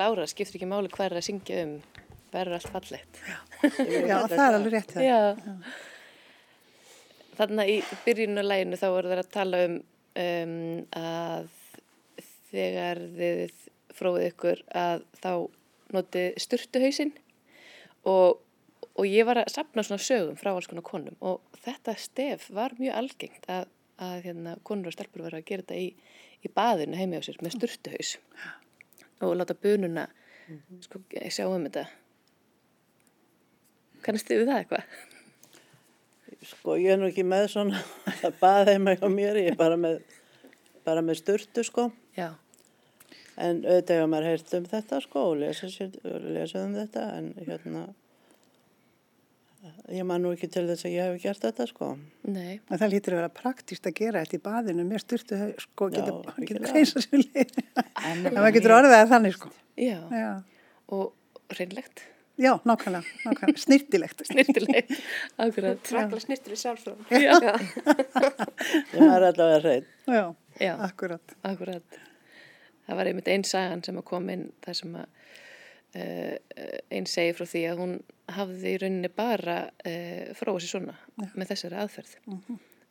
klára, 0.03 0.27
skiptir 0.27 0.59
ekki 0.59 0.69
máli 0.69 0.91
hvað 0.91 1.09
er 1.09 1.19
að 1.19 1.25
syngja 1.27 1.63
um, 1.63 1.73
verður 2.33 2.57
allt 2.57 2.71
fallegt. 2.73 3.19
já, 3.63 4.17
það 4.31 4.45
er 4.45 4.57
alveg 4.57 4.75
rétt 4.75 4.93
það. 4.93 5.07
Já. 5.07 5.19
Þannig 7.33 7.71
í 7.71 7.75
byrjunuleginu 8.05 8.79
þá 8.79 8.87
voru 8.93 9.11
þeir 9.11 9.21
að 9.23 9.33
tala 9.33 9.61
um, 9.67 9.75
um 10.23 10.55
að 10.99 11.51
þegar 12.51 13.03
þið 13.17 13.59
fróðið 13.93 14.31
ykkur 14.31 14.63
að 14.77 15.05
þá 15.21 15.31
notið 15.93 16.27
sturtuhausinn 16.41 17.13
og, 18.09 18.41
og 18.93 19.05
ég 19.07 19.25
var 19.29 19.41
að 19.41 19.53
sapna 19.53 19.85
svona 19.85 20.01
sögum 20.01 20.37
frá 20.37 20.51
alls 20.53 20.69
konar 20.69 20.85
konum 20.85 21.17
og 21.21 21.41
þetta 21.63 21.95
stef 22.01 22.49
var 22.53 22.73
mjög 22.79 22.99
algengt 23.01 23.49
að, 23.53 23.69
að 24.01 24.15
hérna, 24.27 24.55
konur 24.65 24.89
og 24.89 24.97
stelpur 24.97 25.25
var 25.25 25.37
að 25.37 25.45
gera 25.49 25.65
þetta 25.65 25.81
í, 25.81 25.89
í 26.45 26.53
baðinu 26.53 26.97
heimi 26.97 27.21
á 27.21 27.25
sér 27.25 27.41
með 27.45 27.57
sturtuhaus 27.59 28.15
og 29.25 29.35
láta 29.39 29.55
bununa 29.57 30.07
sko, 30.83 31.01
sjá 31.31 31.47
um 31.47 31.65
þetta. 31.67 31.87
Kannast 34.03 34.29
þið 34.29 34.41
við 34.41 34.51
það 34.51 34.61
eitthvað? 34.61 35.01
Sko 36.43 36.75
ég 36.81 36.93
er 36.93 36.99
nú 36.99 37.07
ekki 37.07 37.23
með 37.27 37.49
svona 37.53 37.81
að 38.27 38.39
baða 38.41 38.75
heima 38.75 38.97
hjá 38.97 39.07
mér, 39.11 39.39
ég 39.39 39.53
er 39.53 39.59
bara 39.59 39.79
með, 39.79 40.01
bara 40.83 41.03
með 41.05 41.21
sturtu 41.21 41.63
sko. 41.65 41.89
Já. 42.17 42.33
En 43.39 43.63
auðvitað 43.63 43.97
hefur 43.97 44.09
maður 44.11 44.29
heyrt 44.29 44.55
um 44.59 44.65
þetta 44.69 45.01
sko 45.01 45.27
og 45.31 45.37
lesa, 45.41 45.69
sér, 45.71 45.95
lesa 46.35 46.65
um 46.67 46.75
þetta 46.77 47.05
en 47.17 47.31
hérna 47.39 47.87
ég 49.93 50.03
man 50.07 50.21
nú 50.23 50.31
ekki 50.35 50.47
til 50.51 50.63
þess 50.69 50.85
að 50.87 50.93
ég 50.95 51.09
hef 51.11 51.21
gert 51.23 51.43
þetta 51.45 51.65
sko. 51.69 51.89
Nei. 52.27 52.59
En 52.69 52.79
það 52.81 52.91
lítur 52.93 53.15
að 53.15 53.21
vera 53.21 53.33
praktíst 53.41 53.85
að 53.89 53.95
gera 53.99 54.23
þetta 54.23 54.37
í 54.39 54.41
baðinu 54.47 54.85
með 54.87 55.03
styrtu, 55.05 55.39
sko, 55.63 55.89
Já, 55.89 55.99
getur, 55.99 56.17
getur 56.23 56.33
algjörlega. 56.37 56.73
reysa 56.77 57.03
sér 57.05 57.23
leið. 57.23 57.53
En 58.09 58.23
maður 58.37 58.55
getur 58.57 58.75
orðið 58.79 58.95
það 58.97 59.11
þannig, 59.13 59.37
sko. 59.39 59.53
Já. 59.79 59.99
Já, 60.11 60.31
Og 60.93 61.55
reynlegt. 61.57 62.03
já 62.41 62.51
nákvæmlega, 62.65 63.17
nákvæmlega, 63.27 63.61
snirtilegt. 63.63 64.23
Snirtilegt. 64.31 64.93
Akkurat. 65.37 65.83
Frækla 65.87 66.19
snirtur 66.23 66.55
í 66.55 66.59
sjálfsfrón. 66.59 67.03
Já. 67.23 67.37
Ég 68.93 68.99
maður 68.99 69.27
allavega 69.29 69.59
hrein. 69.63 69.85
Já, 70.07 70.23
Já. 70.61 70.73
akkurat. 70.87 71.35
Akkurat. 71.45 71.99
Það 72.87 72.97
var 72.99 73.09
einmitt 73.09 73.29
einn 73.31 73.45
sagan 73.47 73.83
sem 73.85 73.97
að 74.01 74.05
kom 74.09 74.25
inn 74.33 74.47
þar 74.65 74.75
sem 74.81 74.95
að 74.99 75.05
einn 75.93 77.07
segi 77.09 77.33
frá 77.37 77.45
því 77.45 77.63
að 77.69 77.81
hún 77.83 77.95
hafði 78.33 78.71
í 78.73 78.77
rauninni 78.81 79.09
bara 79.13 79.57
uh, 79.69 80.29
fróa 80.37 80.61
sér 80.61 80.71
svona 80.71 80.95
með 81.35 81.51
þessari 81.51 81.81
aðferð. 81.83 82.13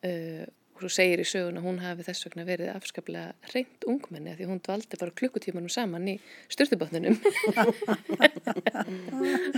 uh, 0.07 0.45
og 0.73 0.85
svo 0.85 0.91
segir 0.93 1.23
í 1.23 1.27
sögun 1.29 1.59
að 1.61 1.67
hún 1.69 1.81
hafi 1.83 2.07
þess 2.07 2.27
vegna 2.27 2.45
verið 2.49 2.71
afskaplega 2.73 3.51
reynd 3.53 3.85
ungmenni 3.91 4.33
af 4.33 4.39
því 4.39 4.47
að 4.47 4.53
hún 4.53 4.63
dvaldi 4.67 5.01
bara 5.01 5.17
klukkutímanum 5.21 5.73
saman 5.73 6.09
í 6.11 6.15
styrtubotninum. 6.53 7.19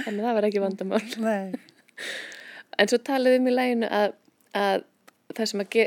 Þannig 0.03 0.19
að 0.19 0.25
það 0.25 0.35
var 0.39 0.49
ekki 0.49 0.65
vandamál. 0.65 1.05
En 2.75 2.91
svo 2.91 2.99
talaði 3.07 3.41
um 3.41 3.49
í 3.49 3.55
læginu 3.55 3.89
að, 3.89 4.19
að 4.59 4.85
það 5.31 5.51
sem 5.53 5.65
að 5.65 5.73
ge, 5.77 5.87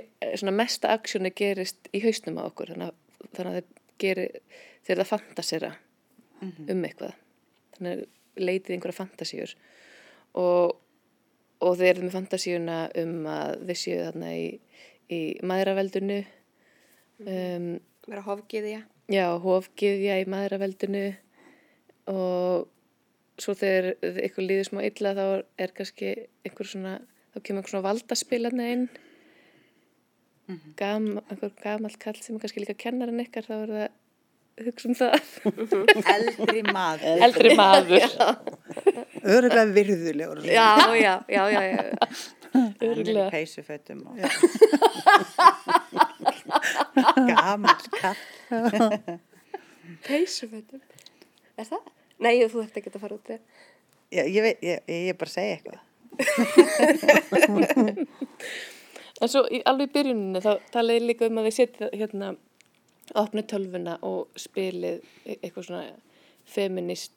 mesta 0.56 0.96
aksjónu 0.96 1.34
gerist 1.36 1.92
í 1.94 2.02
hausnum 2.06 2.40
á 2.42 2.48
okkur 2.48 2.74
þannig 2.74 2.90
að, 2.90 2.98
þannig 3.36 3.52
að 3.52 3.60
það 3.60 3.72
gerir 4.02 4.42
þegar 4.88 5.02
það 5.04 5.14
fantasera 5.14 5.72
um 6.42 6.86
eitthvað 6.88 7.16
þannig 7.78 8.06
leitið 8.38 8.76
einhverja 8.76 9.00
fantasíur. 9.00 9.54
Og, 10.38 10.76
og 11.64 11.78
þeir 11.80 11.94
eru 11.96 12.06
með 12.08 12.18
fantasíuna 12.18 12.78
um 13.02 13.16
að 13.32 13.54
þið 13.70 13.80
séu 13.82 14.00
þarna 14.06 14.34
í, 14.38 14.48
í 15.10 15.22
maðuraveldunu 15.48 16.20
um, 17.26 17.70
Vera 18.08 18.24
hofgiðja. 18.24 18.84
já, 19.12 19.26
hofgiðja 19.44 20.20
í 20.22 20.28
maðuraveldunu 20.32 21.06
og 22.08 22.68
svo 23.42 23.54
þegar 23.58 23.98
ykkur 24.26 24.46
líður 24.46 24.70
smá 24.70 24.80
illa 24.88 25.14
þá 25.18 25.26
er 25.62 25.74
kannski 25.76 26.14
einhver 26.48 26.70
svona, 26.70 26.96
þá 27.34 27.38
kemur 27.42 27.62
einhver 27.62 27.74
svona 27.74 27.88
valdaspilarna 27.90 28.70
inn. 28.74 28.88
Gam, 30.80 31.18
einhver 31.28 31.52
gamall 31.60 31.98
kall 32.00 32.16
sem 32.22 32.38
er 32.38 32.44
kannski 32.46 32.64
líka 32.64 32.78
kennarinn 32.80 33.26
ykkar, 33.26 33.50
þá 33.50 33.56
er 33.58 33.74
það 33.74 33.88
hugsa 34.66 34.88
um 34.90 34.96
það. 34.98 35.14
Eldri 36.14 36.62
maður. 36.66 37.20
Eldri 37.28 37.52
maður. 37.58 38.06
Öruglega 39.36 39.66
virðulegur. 39.76 40.40
Já, 40.48 40.70
já, 40.98 41.14
já, 41.30 41.44
já, 41.54 41.62
já. 41.68 41.82
Örugglega. 42.82 43.30
Peysufötum 43.34 44.00
og 44.08 44.16
gammal 47.30 47.82
katt. 48.00 48.18
Peysufötum. 50.08 50.82
Er 51.58 51.66
það? 51.70 51.82
Nei, 52.24 52.36
þú 52.48 52.54
þurft 52.62 52.78
ekki 52.82 52.92
að 52.94 53.02
fara 53.04 53.16
út. 53.18 53.28
Já, 54.14 54.24
ég 54.24 54.42
veit, 54.46 54.60
ég, 54.66 54.78
ég 54.90 55.08
er 55.12 55.18
bara 55.20 55.30
að 55.30 55.36
segja 55.36 55.54
eitthvað. 55.58 55.80
En 59.18 59.28
svo 59.32 59.42
í, 59.50 59.62
alveg 59.66 59.88
í 59.90 59.94
byrjuninni 59.98 60.40
þá 60.44 60.52
talaði 60.74 60.98
ég 61.00 61.08
líka 61.12 61.24
um 61.30 61.40
að 61.42 61.46
þið 61.50 61.56
setja 61.58 61.86
hérna 61.94 62.28
opnu 63.16 63.44
tölvuna 63.48 63.98
og 64.06 64.28
spilið 64.40 65.02
e- 65.26 65.38
eitthvað 65.38 65.70
svona 65.70 65.86
feminist, 66.48 67.16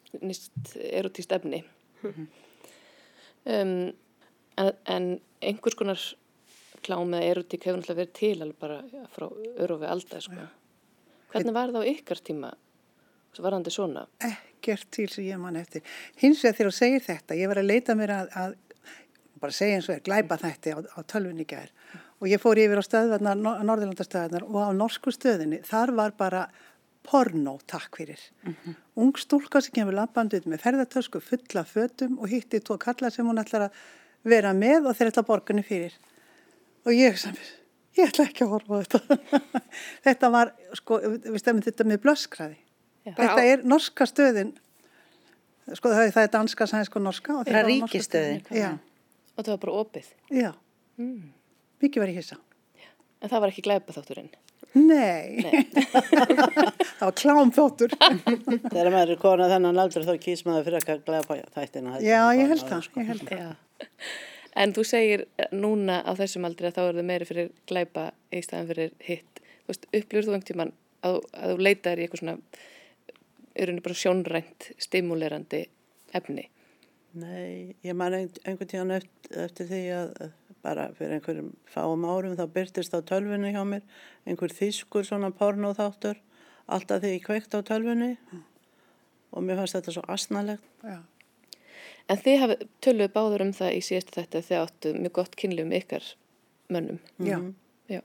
erotíst 0.75 1.31
efni. 1.35 1.63
um, 2.03 3.91
en, 4.57 4.71
en 4.85 5.07
einhvers 5.41 5.77
konar 5.79 6.01
klám 6.85 7.13
eða 7.13 7.29
erotík 7.35 7.67
hefur 7.67 7.79
náttúrulega 7.79 8.01
verið 8.01 8.17
til 8.17 8.41
alveg 8.41 8.59
bara 8.59 9.05
frá 9.13 9.27
örufi 9.63 9.87
aldar, 9.87 10.25
sko. 10.25 10.47
Hvernig 11.31 11.55
var 11.55 11.71
það 11.71 11.85
á 11.87 11.91
ykkar 11.93 12.21
tíma? 12.27 12.51
Svo 13.31 13.45
varandi 13.45 13.71
svona. 13.71 14.07
Ekkert 14.27 14.89
til 14.91 15.07
sem 15.11 15.29
ég 15.29 15.39
man 15.39 15.55
eftir. 15.55 15.85
Hins 16.19 16.41
vegar 16.43 16.57
þegar 16.57 16.71
þú 16.71 16.75
segir 16.75 17.05
þetta, 17.05 17.37
ég 17.39 17.51
var 17.51 17.61
að 17.61 17.69
leita 17.69 17.95
mér 17.95 18.15
að, 18.17 18.33
að 18.41 18.57
bara 19.41 19.55
segja 19.55 19.77
eins 19.77 19.87
og 19.89 19.95
er, 19.95 20.03
glæpa 20.05 20.37
þætti 20.41 20.73
á, 20.75 20.77
á 20.83 20.99
tölvunni 21.07 21.45
gær 21.47 21.71
og 22.21 22.27
ég 22.29 22.41
fór 22.41 22.59
yfir 22.61 22.77
á 22.77 22.83
stöðvarnar, 22.85 23.39
Norðurlandastöðvarnar 23.65 24.43
og 24.45 24.59
á 24.61 24.69
norsku 24.77 25.09
stöðinni, 25.13 25.61
þar 25.65 25.91
var 25.97 26.13
bara 26.17 26.43
porno, 27.01 27.55
takk 27.65 27.97
fyrir. 27.97 28.21
Ung 28.95 29.15
stúlka 29.17 29.61
sem 29.65 29.73
kemur 29.73 29.95
labbandið 29.97 30.45
með 30.51 30.61
ferðartösku 30.61 31.21
fulla 31.25 31.63
fötum 31.65 32.19
og 32.21 32.29
hitti 32.29 32.59
tvo 32.61 32.77
kalla 32.81 33.09
sem 33.09 33.25
hún 33.25 33.41
ætlar 33.41 33.67
að 33.69 33.79
vera 34.29 34.51
með 34.53 34.91
og 34.91 34.97
þeir 34.99 35.09
ætla 35.09 35.23
borgunni 35.25 35.63
fyrir. 35.65 35.95
Og 36.85 36.93
ég 36.93 37.17
sem, 37.17 37.33
ég 37.97 38.11
ætla 38.11 38.27
ekki 38.29 38.45
að 38.45 38.53
horfa 38.53 38.77
á 38.77 38.81
þetta. 38.85 39.17
þetta 40.05 40.29
var, 40.37 40.53
sko, 40.77 41.01
við 41.01 41.41
stefnum 41.41 41.65
þetta 41.65 41.89
með 41.89 42.03
blöskraði. 42.05 42.59
Þetta 43.17 43.43
er 43.49 43.65
norska 43.65 44.05
stöðin, 44.05 44.53
sko 45.73 45.89
það 45.89 46.05
er, 46.05 46.11
það 46.13 46.23
er 46.27 46.33
danska, 46.37 46.69
sænska 46.69 46.99
og 47.01 47.05
norska. 47.09 47.39
og 47.39 47.47
Það 47.49 47.57
er. 47.57 47.69
Já, 48.61 48.71
Og 49.31 49.45
það 49.47 49.53
var 49.55 49.61
bara 49.65 49.79
opið. 49.81 50.09
já. 50.29 50.51
Mikið 51.81 52.03
var 52.03 52.13
ég 52.13 52.21
hissa. 52.21 52.37
En 53.21 53.29
það 53.29 53.43
var 53.43 53.53
ekki 53.53 53.65
glæpa 53.65 53.93
þátturinn. 53.95 54.31
Nei, 54.71 55.43
það 56.97 57.01
var 57.01 57.15
klámþóttur. 57.19 57.95
Þegar 58.71 58.89
maður 58.93 59.13
er 59.13 59.19
kona 59.19 59.49
þennan 59.51 59.81
aldur 59.83 60.05
þá 60.07 60.13
kýs 60.23 60.45
maður 60.47 60.69
fyrir 60.69 60.79
að 60.79 61.01
glæpa 61.09 61.39
þættina. 61.57 61.97
Já, 62.05 62.21
ég 62.37 62.53
held 62.53 62.67
það, 62.69 62.87
ég 63.01 63.09
held 63.11 63.25
það. 63.27 63.41
Já. 63.41 63.89
En 64.61 64.73
þú 64.75 64.85
segir 64.87 65.25
eh, 65.39 65.51
núna 65.55 65.99
á 66.03 66.11
þessum 66.19 66.47
aldri 66.47 66.69
að 66.69 66.77
þá 66.77 66.81
er 66.85 66.97
það 66.99 67.09
meiri 67.09 67.27
fyrir 67.27 67.51
glæpa 67.71 68.07
í 68.31 68.41
staðan 68.45 68.71
fyrir 68.71 68.95
hitt. 69.07 69.43
Þú 69.43 69.73
veist, 69.73 69.85
upplifur 69.91 70.27
þú 70.27 70.33
einhvern 70.33 70.47
tímann 70.49 70.73
að, 71.07 71.19
að 71.35 71.53
þú 71.53 71.67
leitar 71.67 71.99
í 71.99 72.05
eitthvað 72.05 72.23
svona, 72.23 72.37
er 73.55 73.71
henni 73.71 73.85
bara 73.85 74.01
sjónrænt, 74.01 74.71
stimulerandi 74.81 75.61
efni? 76.17 76.47
Nei, 77.13 77.75
ég 77.83 77.95
man 77.97 78.15
ein, 78.15 78.29
einhvern 78.47 78.69
tíðan 78.71 78.93
eftir, 78.95 79.39
eftir 79.43 79.67
því 79.67 79.81
að 79.97 80.11
bara 80.61 80.87
fyrir 80.95 81.17
einhverjum 81.17 81.49
fáum 81.69 82.05
árum 82.05 82.37
þá 82.37 82.45
byrtist 82.53 82.93
á 82.95 82.99
tölvunni 83.01 83.51
hjá 83.51 83.63
mér 83.67 83.81
einhver 84.29 84.53
þýskur 84.53 85.07
svona 85.07 85.31
pornóþáttur 85.35 86.19
alltaf 86.71 87.01
því 87.01 87.15
ég 87.15 87.25
kveikt 87.25 87.55
á 87.57 87.59
tölvunni 87.65 88.13
og 89.31 89.43
mér 89.43 89.59
fannst 89.61 89.77
þetta 89.79 89.95
svo 89.95 90.03
asnalegt. 90.11 90.67
Já. 90.85 91.01
En 92.11 92.19
þið 92.19 92.39
hafið 92.43 92.63
töluð 92.83 93.11
báður 93.15 93.45
um 93.45 93.53
það 93.55 93.75
í 93.77 93.81
síðasta 93.87 94.21
þetta 94.21 94.43
þið 94.47 94.61
áttu 94.61 94.93
mjög 94.97 95.15
gott 95.17 95.37
kynlið 95.39 95.65
um 95.65 95.75
ykkar 95.77 96.07
mönnum. 96.71 96.99
Já, 97.19 97.37
Já. 97.91 98.01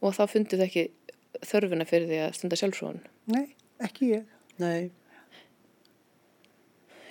Og 0.00 0.14
þá 0.16 0.24
funduð 0.30 0.62
þið 0.62 0.66
ekki 0.68 0.84
þörfuna 1.48 1.86
fyrir 1.88 2.10
því 2.10 2.20
að 2.24 2.34
stunda 2.38 2.58
sjálfsvon. 2.60 3.00
nei, 3.32 3.46
ekki 3.84 4.12
ég. 4.14 4.34
Nei, 4.58 4.90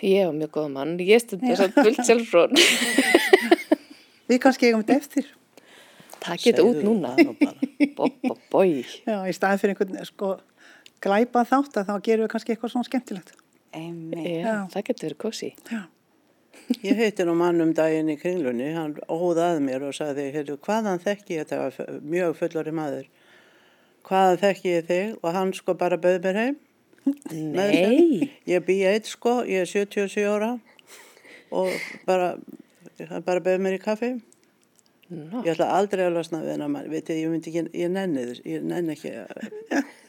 Ég 0.05 0.27
var 0.27 0.35
mjög 0.37 0.53
góð 0.57 0.69
mann, 0.75 0.93
ég 1.01 1.23
stunda 1.23 1.57
samt 1.57 1.77
fullt 1.77 2.03
sjálfsvon. 2.05 2.53
Við 4.29 4.39
kannski 4.43 4.69
eigum 4.69 4.83
þetta 4.83 4.99
eftir. 5.01 5.33
Það 6.21 6.41
geta 6.43 6.65
út 6.67 6.79
núna. 6.85 7.13
Bó, 7.97 8.07
bó, 8.21 8.33
bói. 8.51 8.83
Já, 9.07 9.21
í 9.25 9.33
staðin 9.35 9.61
fyrir 9.61 9.75
einhvern, 9.75 9.99
sko, 10.05 10.31
glæpa 11.03 11.45
þátt 11.47 11.79
að 11.81 11.91
þá 11.91 11.93
gerum 12.05 12.25
við 12.25 12.31
kannski 12.33 12.53
eitthvað 12.53 12.73
svona 12.73 12.89
skemmtilegt. 12.89 13.37
Já, 13.73 14.55
það 14.73 14.83
getur 14.89 15.07
verið 15.07 15.21
kósi. 15.23 15.53
Já, 15.71 15.85
Ég 16.83 16.97
heiti 16.99 17.23
nú 17.23 17.33
mann 17.37 17.63
um 17.63 17.69
daginn 17.75 18.09
í 18.11 18.17
kringlunni, 18.19 18.73
hann 18.75 18.97
óðað 19.07 19.61
mér 19.63 19.85
og 19.87 19.93
sagði, 19.95 20.27
heyrðu, 20.33 20.57
hvaðan 20.65 20.99
þekki 20.99 21.37
ég, 21.37 21.47
þetta 21.47 21.99
mjög 22.03 22.33
fullori 22.41 22.73
maður, 22.75 23.05
hvaðan 24.07 24.41
þekki 24.41 24.73
ég 24.73 24.89
þig 24.89 25.13
og 25.21 25.37
hann 25.37 25.53
sko 25.55 25.77
bara 25.79 25.99
bauð 26.01 26.19
mér 26.25 26.39
heim. 26.41 26.57
Nei. 27.31 28.31
Ég 28.49 28.65
bý 28.67 28.79
eitt 28.89 29.09
sko, 29.11 29.39
ég 29.47 29.63
er 29.65 29.69
77 29.69 30.25
ára 30.27 30.53
og 31.55 31.69
bara, 32.07 32.33
hann 32.99 33.23
bara 33.27 33.39
bauð 33.43 33.61
mér 33.63 33.77
í 33.77 33.83
kaffi. 33.83 34.15
Nó, 35.07 35.39
Ég 35.45 35.53
ætla 35.53 35.69
aldrei 35.71 36.01
að 36.03 36.17
losna 36.17 36.41
við 36.43 36.49
hennar 36.57 36.67
mann, 36.67 36.89
veit 36.91 37.07
ég, 37.13 37.21
ég 37.23 37.29
myndi 37.31 37.47
ekki, 37.53 37.61
ég 37.79 37.91
nenni 37.95 38.25
þess, 38.27 38.41
ég 38.43 38.65
nenni 38.67 38.91
ekki 38.97 39.13
að 39.21 39.29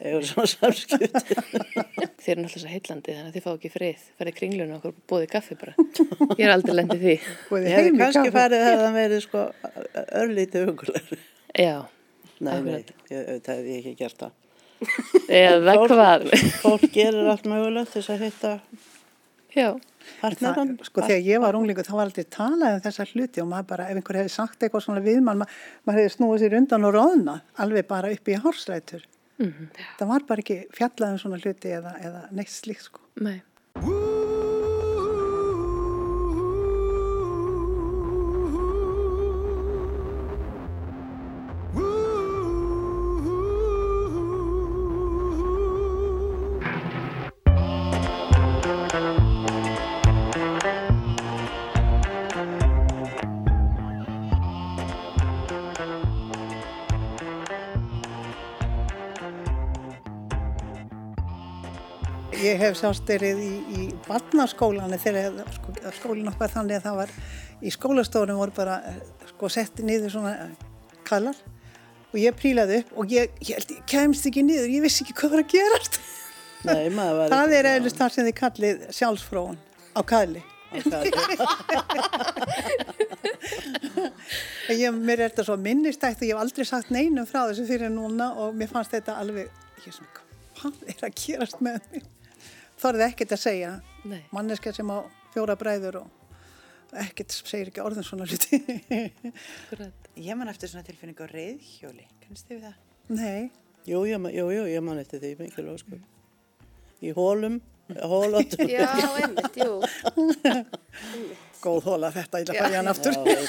eiga 0.03 0.17
svona 0.27 0.49
samskipti. 0.51 1.37
þið 2.19 2.33
eru 2.33 2.43
náttúrulega 2.43 2.49
svo 2.59 2.71
heillandi 2.73 3.13
þannig 3.15 3.29
að 3.29 3.37
þið 3.37 3.45
fá 3.45 3.49
ekki 3.53 3.71
frið. 3.77 4.01
Farið 4.19 4.35
kringlun 4.41 4.73
og 4.75 4.81
okkur 4.81 4.97
bóðið 5.13 5.31
kaffi 5.37 5.55
bara. 5.61 5.87
Ég 6.35 6.43
er 6.43 6.51
aldrei 6.57 6.75
lendið 6.81 7.05
því. 7.05 7.15
og 7.47 7.55
Ég 7.63 7.77
hefði 7.77 7.93
kannski 8.01 8.25
kaffi. 8.25 8.35
farið 8.35 8.65
þegar 8.65 8.83
það 8.83 8.99
verið 8.99 9.23
sko 9.29 9.45
örlítið 10.25 10.67
hugulegur. 10.67 11.23
Já. 11.63 11.73
Nei, 12.39 12.53
nei, 12.67 12.83
auðvitað 13.07 13.55
hef 13.55 13.71
ég 13.71 13.79
ekki 13.79 13.95
gert 14.03 14.19
það. 14.25 14.35
Eða 15.27 15.75
hvað? 15.83 16.25
Fólk 16.63 16.85
gerir 16.93 17.27
allt 17.29 17.47
mögulegt 17.49 17.93
þess 17.95 18.13
að 18.13 18.25
hitta 18.25 18.53
Já. 19.55 19.69
partneran. 20.21 20.73
Það, 20.77 20.89
sko 20.89 21.05
þegar 21.05 21.27
ég 21.27 21.43
var 21.43 21.57
unglingu 21.59 21.85
þá 21.85 21.93
var 21.97 22.05
aldrei 22.07 22.27
talað 22.31 22.77
um 22.77 22.83
þessa 22.85 23.07
hluti 23.11 23.43
og 23.43 23.49
maður 23.51 23.69
bara, 23.73 23.87
ef 23.89 23.99
einhver 23.99 24.19
hefði 24.21 24.33
sagt 24.35 24.65
eitthvað 24.65 24.85
svona 24.85 25.05
við 25.05 25.21
mann, 25.25 25.43
ma 25.43 25.47
maður 25.87 26.03
hefði 26.03 26.15
snúið 26.15 26.43
sér 26.43 26.57
undan 26.61 26.89
og 26.89 26.95
róðna 26.95 27.39
alveg 27.59 27.89
bara 27.89 28.11
upp 28.15 28.31
í 28.31 28.39
hársrætur. 28.45 29.05
Mhm. 29.39 29.69
Það 29.99 30.11
var 30.13 30.25
bara 30.27 30.43
ekki 30.43 30.57
fjallað 30.75 31.13
um 31.15 31.21
svona 31.21 31.39
hluti 31.39 31.71
eða, 31.71 31.93
eða 32.03 32.25
neitt 32.35 32.51
slíkt 32.51 32.87
sko. 32.89 33.03
Nei. 33.23 33.39
Hef 62.69 62.79
sjálfstyrið 62.79 63.39
í, 63.43 63.53
í 63.75 63.85
barnaskólanu 64.07 64.99
þegar 65.01 65.39
sko, 65.55 65.75
skólinn 65.99 66.31
okkar 66.31 66.53
þannig 66.53 66.79
að 66.79 66.85
það 66.87 66.99
var 67.01 67.15
í 67.59 67.73
skólastofunum 67.75 68.39
voru 68.39 68.55
bara 68.55 68.75
sko, 69.33 69.49
setti 69.51 69.85
niður 69.85 70.13
svona 70.15 70.33
kallar 71.07 71.37
og 72.09 72.17
ég 72.19 72.37
prílaði 72.37 72.81
upp 72.83 72.93
og 72.97 73.11
ég, 73.13 73.33
ég 73.45 73.57
ég 73.59 73.81
kemst 73.89 74.29
ekki 74.29 74.43
niður, 74.45 74.69
ég 74.71 74.85
vissi 74.85 75.03
ekki 75.05 75.17
hvað 75.19 75.35
var 75.35 75.43
að 75.43 75.51
gerast. 75.53 75.99
Nei, 76.67 76.89
maður 76.93 77.15
var 77.21 77.27
Það 77.35 77.57
er 77.57 77.65
eðlust 77.73 77.99
það 77.99 78.15
sem 78.15 78.29
þið 78.29 78.37
kallið 78.39 78.87
sjálfsfróun 78.99 79.59
á 79.95 80.01
kalli. 80.07 80.41
Ég, 84.69 84.91
mér 84.93 85.23
er 85.23 85.31
þetta 85.31 85.43
svo 85.47 85.55
minnistækt 85.57 86.21
og 86.21 86.27
ég 86.27 86.35
hef 86.35 86.41
aldrei 86.43 86.65
sagt 86.67 86.91
neinum 86.93 87.25
frá 87.25 87.47
þessu 87.47 87.65
fyrir 87.65 87.89
núna 87.89 88.27
og 88.37 88.53
mér 88.57 88.69
fannst 88.69 88.93
þetta 88.93 89.15
alveg, 89.17 89.49
ég 89.81 89.95
sem, 89.95 90.05
hvað 90.59 90.75
er 90.93 91.07
að 91.07 91.15
gerast 91.17 91.57
með 91.65 91.79
mig? 91.89 92.03
Þorðið 92.79 93.05
ekkert 93.09 93.35
að 93.35 93.41
segja, 93.43 93.71
Nei. 94.07 94.21
manneska 94.35 94.73
sem 94.75 94.91
á 94.91 94.97
fjóra 95.33 95.55
bræður 95.59 96.01
og 96.03 96.99
ekkert 97.03 97.35
segir 97.35 97.71
ekki 97.71 97.83
orðin 97.83 98.07
svona 98.07 98.27
hluti. 98.29 98.61
Akkurat. 99.31 100.11
Ég 100.19 100.37
man 100.39 100.51
eftir 100.51 100.71
svona 100.71 100.87
tilfinningu 100.87 101.27
á 101.27 101.29
reyðhjóli. 101.31 102.07
Kannst 102.23 102.47
þið 102.47 102.55
við 102.55 102.69
það? 102.69 102.77
Nei, 103.19 103.49
Jú, 103.87 104.03
jú, 104.05 104.17
jú, 104.29 104.45
jú, 104.51 104.63
ég 104.69 104.83
man 104.83 104.99
eftir 105.01 105.21
því 105.23 105.35
mikilvæg 105.39 105.79
sko. 105.81 105.97
Í 106.99 107.13
hólum, 107.15 107.55
hólóttum. 107.95 108.67
Já, 108.69 108.89
einmitt, 109.17 109.55
jú. 109.55 109.79
góð 111.63 111.87
hóla 111.87 112.11
þetta, 112.13 112.41
ég 112.43 112.49
í 112.53 112.75
hann 112.75 112.91
aftur. 112.91 113.15
Já. 113.17 113.39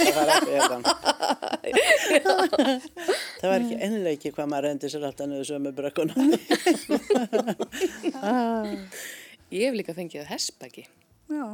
Það 3.41 3.49
var 3.51 3.59
ekki 3.59 3.77
einleiki 3.85 4.33
hvað 4.35 4.51
maður 4.51 4.69
reyndi 4.69 4.91
sér 4.91 5.07
alltaf 5.11 5.29
niður 5.31 5.51
sömu 5.51 5.75
brekkuna. 5.77 6.15
Ég 9.51 9.67
hef 9.67 9.77
líka 9.79 9.95
fengið 9.97 10.29
hessbæki. 10.31 10.87
Já, 11.31 11.45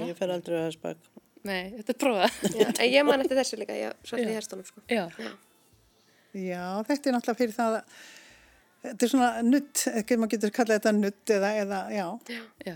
Ég 0.00 0.16
fer 0.18 0.30
aldrei 0.32 0.56
að 0.60 0.68
hesbak. 0.70 1.08
Nei, 1.46 1.72
þetta 1.76 1.92
er 1.92 1.98
prófað. 2.00 2.36
Já, 2.56 2.66
en 2.72 2.92
ég 2.96 3.04
man 3.06 3.22
eftir 3.22 3.38
þessu 3.38 3.58
líka, 3.60 3.74
ég 3.78 3.98
svolítið 4.08 4.32
í 4.32 4.36
herstónum 4.38 4.66
sko. 4.66 4.82
Já. 4.90 5.04
já, 6.34 6.62
þetta 6.88 7.10
er 7.10 7.14
náttúrulega 7.16 7.40
fyrir 7.42 7.54
það 7.56 7.76
að 7.76 7.98
þetta 8.86 9.06
er 9.06 9.12
svona 9.12 9.28
nutt, 9.46 9.82
ekki 10.00 10.18
maður 10.18 10.32
getur 10.36 10.54
kallað 10.56 10.78
þetta 10.80 10.92
nutt 10.96 11.32
eða, 11.36 11.50
eða 11.62 11.80
já, 11.94 12.06
Já. 12.66 12.74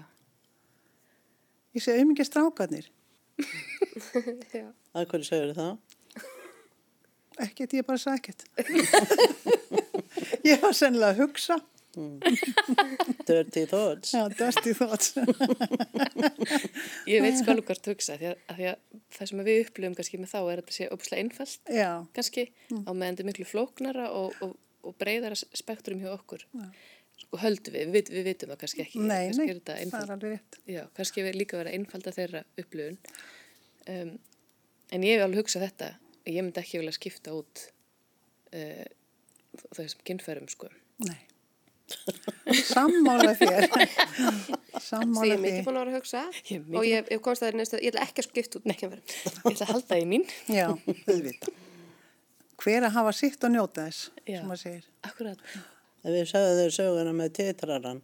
ég 1.78 1.84
sé 1.84 1.96
auðvitað 1.98 2.28
strákarnir, 2.30 2.88
Já. 4.60 4.66
Að 4.94 5.06
hverju 5.12 5.26
segir 5.28 5.52
það? 5.56 5.74
ekkert, 7.40 7.74
ég 7.78 7.86
bara 7.88 8.00
sagði 8.02 8.18
ekkert. 8.20 8.42
ég 10.50 10.60
var 10.62 10.74
sennilega 10.76 11.14
að 11.14 11.20
hugsa, 11.22 11.56
Dirty 13.28 13.64
thoughts. 13.66 14.12
já, 14.14 14.22
dusty 14.38 14.72
thoughts. 14.78 15.14
Ég 17.10 17.22
veit 17.24 17.38
sko 17.40 17.54
alveg 17.54 17.66
hvort 17.70 17.90
hugsa 17.90 18.16
því 18.20 18.30
að, 18.30 18.40
að 18.52 18.60
því 18.60 18.68
að 18.70 19.02
það 19.16 19.30
sem 19.30 19.42
við 19.48 19.60
upplifum 19.64 19.96
kannski 19.98 20.20
með 20.20 20.32
þá 20.32 20.38
er 20.40 20.52
að 20.52 20.60
þetta 20.60 20.76
sé 20.76 20.88
opslega 20.94 21.24
einfalt 21.24 21.72
já, 21.74 21.90
kannski 22.16 22.44
á 22.70 22.90
meðan 22.94 23.10
þetta 23.16 23.24
er 23.24 23.28
miklu 23.30 23.46
flóknara 23.50 24.06
og, 24.16 24.36
og, 24.46 24.54
og 24.86 24.96
breyðara 25.02 25.38
spektrum 25.40 26.02
hjá 26.02 26.12
okkur. 26.14 26.46
Sko 27.20 27.40
höldum 27.42 27.74
við, 27.76 27.90
við, 27.92 28.12
við 28.16 28.28
vitum 28.30 28.52
það 28.54 28.60
kannski 28.62 28.84
ekki. 28.86 29.02
nei, 29.02 29.26
kannski 29.28 29.42
nei, 29.44 29.50
er 29.50 29.58
þetta 29.58 29.72
það 29.72 29.80
er 29.80 29.84
einfalt. 29.84 30.12
alveg 30.14 30.36
rétt. 30.36 30.60
Já, 30.72 30.82
kannski 30.96 31.24
er 31.26 31.36
líka 31.36 31.58
verið 31.60 31.72
að 31.74 31.80
einfalda 31.80 32.14
þeirra 32.16 32.44
upplifun. 32.62 32.96
Um, 33.90 34.14
en 34.94 35.04
ég 35.04 35.18
hef 35.18 35.26
alveg 35.26 35.42
hugsað 35.42 35.66
þetta. 35.66 35.90
Ég 36.30 36.40
myndi 36.46 36.62
ekki 36.62 36.80
vilja 36.80 36.94
skipta 36.96 37.34
út 37.36 37.66
uh, 38.56 38.86
þessum 39.76 40.06
kynfærum, 40.08 40.48
sko. 40.52 40.70
Nei. 41.04 41.18
Sammála 42.70 43.32
þér. 43.38 43.66
Sammála 44.90 45.26
ég 45.28 45.34
er 45.36 45.42
mikið 45.42 45.56
þér. 45.56 45.64
búin 45.66 45.78
að 45.78 45.82
vera 45.84 45.90
að 45.90 45.96
hugsa 45.98 46.22
Ég 46.50 46.60
er 46.60 46.78
og 46.80 46.86
ég, 46.88 47.10
ég 47.14 47.22
komst 47.24 47.42
að 47.44 47.50
það 47.50 47.58
næstu, 47.60 47.80
ég 47.82 47.92
ætla 47.92 48.04
ekki 48.06 48.22
að 48.24 48.28
skipta 48.28 48.60
út 48.60 48.68
nekkjumverðum. 48.70 49.18
Ég 49.44 49.50
ætla 49.50 49.66
að 49.66 49.72
halda 49.74 49.98
í 50.00 50.06
mín. 50.10 50.24
Já, 50.50 50.66
auðvitað. 50.70 51.58
Hver 52.60 52.84
að 52.90 52.96
hafa 52.98 53.12
sitt 53.16 53.44
og 53.48 53.52
njóta 53.54 53.86
þess, 53.88 54.00
Já. 54.28 54.38
sem 54.40 54.48
maður 54.50 54.62
segir. 54.66 54.88
Akkurat. 55.08 55.44
En 56.04 56.12
við 56.16 56.26
sagðum 56.30 56.58
þau 56.60 56.74
söguna 56.76 57.12
með 57.16 57.30
titraran 57.38 58.02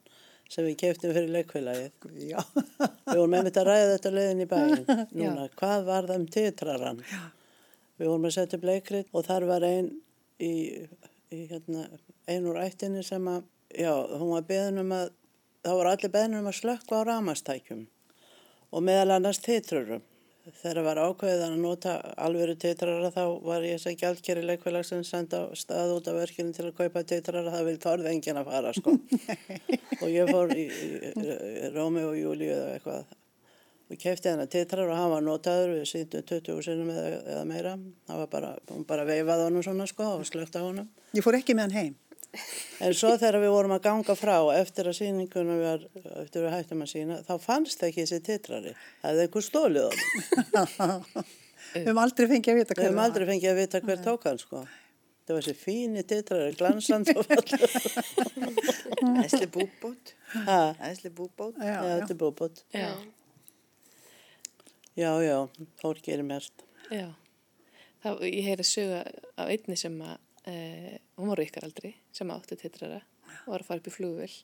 sem 0.53 0.65
við 0.69 0.77
keftum 0.81 1.13
fyrir 1.17 1.33
leikfélagið. 1.35 2.07
Já, 2.31 2.39
Við 2.47 3.19
vorum 3.19 3.35
einmitt 3.41 3.59
að 3.61 3.67
ræða 3.69 3.91
þetta 3.97 4.13
leiðin 4.15 4.45
í 4.45 4.49
bæinn. 4.53 4.85
Núna, 5.19 5.47
hvað 5.59 5.85
var 5.89 6.09
það 6.09 6.21
um 6.23 6.27
titraran? 6.37 7.01
Við 7.97 8.11
vorum 8.13 8.29
að 8.29 8.35
setja 8.37 8.61
upp 8.61 8.67
leikrit 8.69 9.13
og 9.17 9.27
þar 9.27 9.47
var 9.49 9.67
ein 9.67 9.91
í, 10.45 10.53
í 11.33 11.41
hérna, 11.51 11.87
ein 12.31 12.47
úr 12.49 12.61
ættinni 12.63 13.03
sem 13.05 13.27
að, 13.33 13.43
já, 13.75 13.93
hún 13.93 14.35
var 14.35 14.45
beðin 14.49 14.83
um 14.83 14.93
að, 14.97 15.15
þá 15.65 15.71
voru 15.73 15.93
allir 15.93 16.13
beðin 16.13 16.41
um 16.41 16.51
að 16.51 16.59
slökka 16.61 17.01
á 17.01 17.07
ramastækjum 17.09 17.87
og 18.71 18.85
meðal 18.85 19.17
annars 19.17 19.41
titrurum. 19.43 20.05
Þegar 20.47 20.85
var 20.87 20.99
ákveðið 21.03 21.41
að 21.43 21.55
nota 21.59 21.93
alvöru 22.23 22.55
titrara 22.63 23.09
þá 23.11 23.23
var 23.43 23.65
ég 23.67 23.81
sem 23.83 23.97
gjaldkeri 23.99 24.45
leikfélag 24.47 24.85
sem 24.87 25.01
senda 25.03 25.41
stað 25.59 25.97
út 25.97 26.07
af 26.07 26.21
verkinu 26.21 26.55
til 26.55 26.69
að 26.69 26.77
kaupa 26.77 27.03
titrara, 27.03 27.51
það 27.51 27.67
vil 27.67 27.81
þorð 27.83 28.11
enginn 28.13 28.39
að 28.39 28.51
fara 28.53 28.73
sko. 28.77 28.95
og 30.03 30.07
ég 30.13 30.31
fór 30.31 30.55
í, 30.55 30.69
í, 30.71 30.93
Rómi 31.75 32.07
og 32.07 32.15
Júli 32.21 32.53
eða 32.55 32.77
eitthvað 32.77 33.17
og 33.87 34.01
kefti 34.03 34.31
hennar 34.31 34.51
titrar 34.51 34.87
og 34.91 34.99
hann 34.99 35.13
var 35.17 35.27
notaður 35.27 35.77
við 35.77 35.85
sýndum 35.91 36.25
20 36.31 36.63
sinum 36.67 36.95
eða, 36.95 37.21
eða 37.23 37.45
meira 37.47 37.75
hann 37.75 38.23
var 38.23 38.31
bara, 38.31 38.55
bara 38.87 39.07
veifaði 39.07 39.47
honum 39.47 39.67
svona 39.67 39.87
sko 39.91 40.09
og 40.17 40.27
slögt 40.27 40.59
á 40.59 40.63
honum 40.63 40.89
ég 41.15 41.27
fór 41.27 41.39
ekki 41.39 41.59
með 41.59 41.69
hann 41.69 41.79
heim. 41.81 41.95
En 42.87 42.95
svo 42.97 43.13
þegar 43.19 43.39
við 43.43 43.53
vorum 43.55 43.75
að 43.77 43.83
ganga 43.87 44.17
frá 44.19 44.37
eftir 44.57 44.89
að 44.91 44.99
sýningunum 45.01 45.61
var, 45.63 45.85
eftir 46.23 46.43
að 46.43 46.47
við 46.47 46.55
hættum 46.57 46.85
að 46.87 46.93
sína 46.93 47.19
þá 47.27 47.35
fannst 47.43 47.85
ekki 47.87 48.05
þessi 48.05 48.23
titrari. 48.27 48.73
Það 49.03 49.11
hefði 49.13 49.27
einhver 49.27 49.47
stólið 49.47 49.87
honum. 49.91 50.01
Við 51.77 51.87
höfum 51.89 52.01
aldrei 52.03 52.27
fengið 52.31 52.53
að 52.53 52.59
vita 52.61 52.75
við 52.75 52.81
hver 52.81 52.87
hefum 52.87 53.01
það 53.01 53.09
aldrei 53.11 53.27
fengið 53.33 53.51
að 53.53 53.61
vita 53.61 53.81
hver 53.87 54.03
tók 54.07 54.27
hann 54.29 54.39
sko. 54.43 54.63
Það 55.27 55.35
var 55.35 55.43
þessi 55.49 55.59
fíni 55.59 56.03
titrari, 56.07 56.53
glansand 56.55 57.09
og 57.11 57.27
fallur 57.27 57.71
Æsli 59.25 59.49
búbót. 59.51 60.13
ha, 60.47 60.61
Æsli 60.87 61.11
búbót. 61.11 61.57
Já, 61.59 61.67
já, 61.67 61.81
já. 61.83 61.95
þetta 61.99 62.15
er 62.15 62.21
búbót. 62.21 62.63
Já. 62.71 62.91
já, 64.97 65.11
já, 65.27 65.39
fólk 65.83 65.99
gerir 66.07 66.25
mest 66.25 66.63
Já, 66.95 67.09
þá 68.05 68.09
ég 68.23 68.47
heyri 68.47 68.65
sögu 68.67 69.01
af 69.35 69.51
einni 69.51 69.75
sem 69.77 69.97
að, 70.07 70.15
e, 70.47 70.99
hún 71.19 71.33
var 71.33 71.43
ykkar 71.45 71.67
aldrei, 71.69 71.95
sem 72.15 72.31
átti 72.35 72.59
titrara 72.61 73.01
og 73.47 73.55
var 73.55 73.65
að 73.65 73.69
fara 73.71 73.83
upp 73.83 73.91
í 73.91 73.95
flugvill 73.95 74.37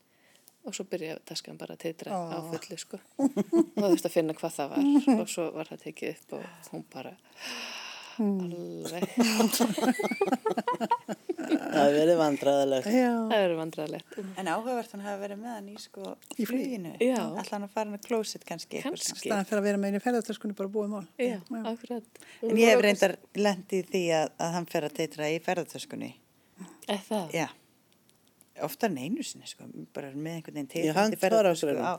og 0.63 0.77
svo 0.77 0.87
byrjaði 0.87 1.25
taskan 1.27 1.59
bara 1.59 1.75
að 1.75 1.83
titra 1.89 2.15
á 2.15 2.39
fullu, 2.47 2.77
sko. 2.79 2.99
Og 3.19 3.79
þú 3.79 3.89
veist 3.89 4.07
að 4.07 4.15
finna 4.15 4.37
hvað 4.39 4.59
það 4.59 4.75
var. 4.77 4.91
Og 5.19 5.31
svo 5.31 5.47
var 5.57 5.71
það 5.73 5.81
tekið 5.89 6.13
upp 6.13 6.37
og 6.39 6.69
hún 6.71 6.85
bara, 6.93 7.15
alveg, 8.23 9.09
það 11.93 11.99
hefur 11.99 12.07
verið 12.09 12.19
vandræðilegt 12.23 12.87
Já, 12.93 13.11
það 13.31 13.45
eru 13.47 13.57
vandræðilegt. 13.61 14.17
En 14.43 14.51
áhugavert 14.53 14.93
hann 14.97 15.05
hafi 15.07 15.21
verið 15.23 15.41
með 15.43 15.53
hann 15.57 15.69
í 15.69 15.77
sko 15.83 16.03
Í 16.13 16.15
flugi. 16.17 16.47
fluginu. 16.51 16.93
Já. 17.05 17.17
Alltaf 17.23 17.53
hann 17.57 17.67
að 17.69 17.73
fara 17.77 17.87
hann 17.91 17.99
að 17.99 18.07
klósit 18.09 18.45
kannski. 18.49 18.83
Kannski, 18.85 19.19
staðan 19.23 19.49
fyrir 19.51 19.63
að 19.63 19.69
vera 19.69 19.81
með 19.83 19.93
einu 19.93 20.03
ferðartöskunni 20.07 20.57
bara 20.59 20.73
búið 20.75 20.93
mál. 20.95 21.07
já, 21.21 21.39
akkurat. 21.73 22.23
En 22.43 22.61
ég 22.63 22.73
hef 22.73 22.85
reyndar 22.87 23.17
lendið 23.37 23.91
því 23.93 24.05
að, 24.21 24.31
að 24.47 24.55
hann 24.59 24.69
fer 24.73 24.89
að 24.89 24.97
teitra 25.01 25.31
í 25.33 25.41
ferðartöskunni. 25.47 26.13
Er 26.89 27.03
það? 27.09 27.37
Já. 27.37 27.49
Oftar 28.63 28.91
en 28.93 28.99
einu 29.01 29.25
sinni, 29.25 29.47
sko. 29.49 29.65
Bara 29.97 30.11
með 30.13 30.39
einhvern 30.41 30.59
veginn 30.59 30.69
Í 30.69 30.73
teitra 30.75 30.99
handfaragreinum? 31.01 31.85
á. 31.89 31.95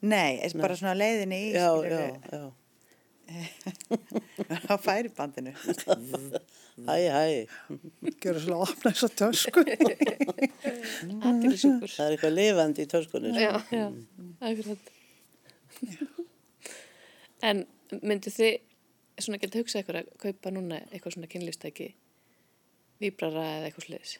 Nei, 0.00 0.38
bara 0.56 0.76
svona 0.78 0.94
á 0.96 1.00
leiðinni 1.00 1.38
í, 1.44 1.48
já, 1.52 1.66
já, 1.84 1.98
já 2.32 2.44
á 4.72 4.74
færibandinu. 4.80 5.52
Hæ, 6.80 6.96
hæ, 7.12 7.24
Gjöru 8.22 8.40
slá 8.40 8.54
að 8.56 8.62
opna 8.64 8.90
þessa 8.94 9.08
tösku. 9.20 9.60
Aðeinsjúkur. 11.28 11.90
það 11.92 12.04
er 12.06 12.14
eitthvað 12.14 12.32
lifandi 12.38 12.86
í 12.86 12.88
töskunni. 12.88 13.32
sko. 13.34 13.42
Já, 13.42 13.52
já, 13.74 13.86
akkurat. 14.48 14.84
En 17.50 17.64
myndu 18.00 18.32
þið 18.32 18.54
svona 19.20 19.40
geta 19.42 19.60
hugsað 19.60 19.82
ykkur 19.84 20.00
að 20.00 20.08
kaupa 20.24 20.52
núna 20.54 20.80
eitthvað 20.88 21.16
svona 21.18 21.30
kynlýfstæki 21.34 21.90
víbrara 23.02 23.44
eða 23.58 23.68
eitthvað 23.68 23.86
sliðis? 23.88 24.14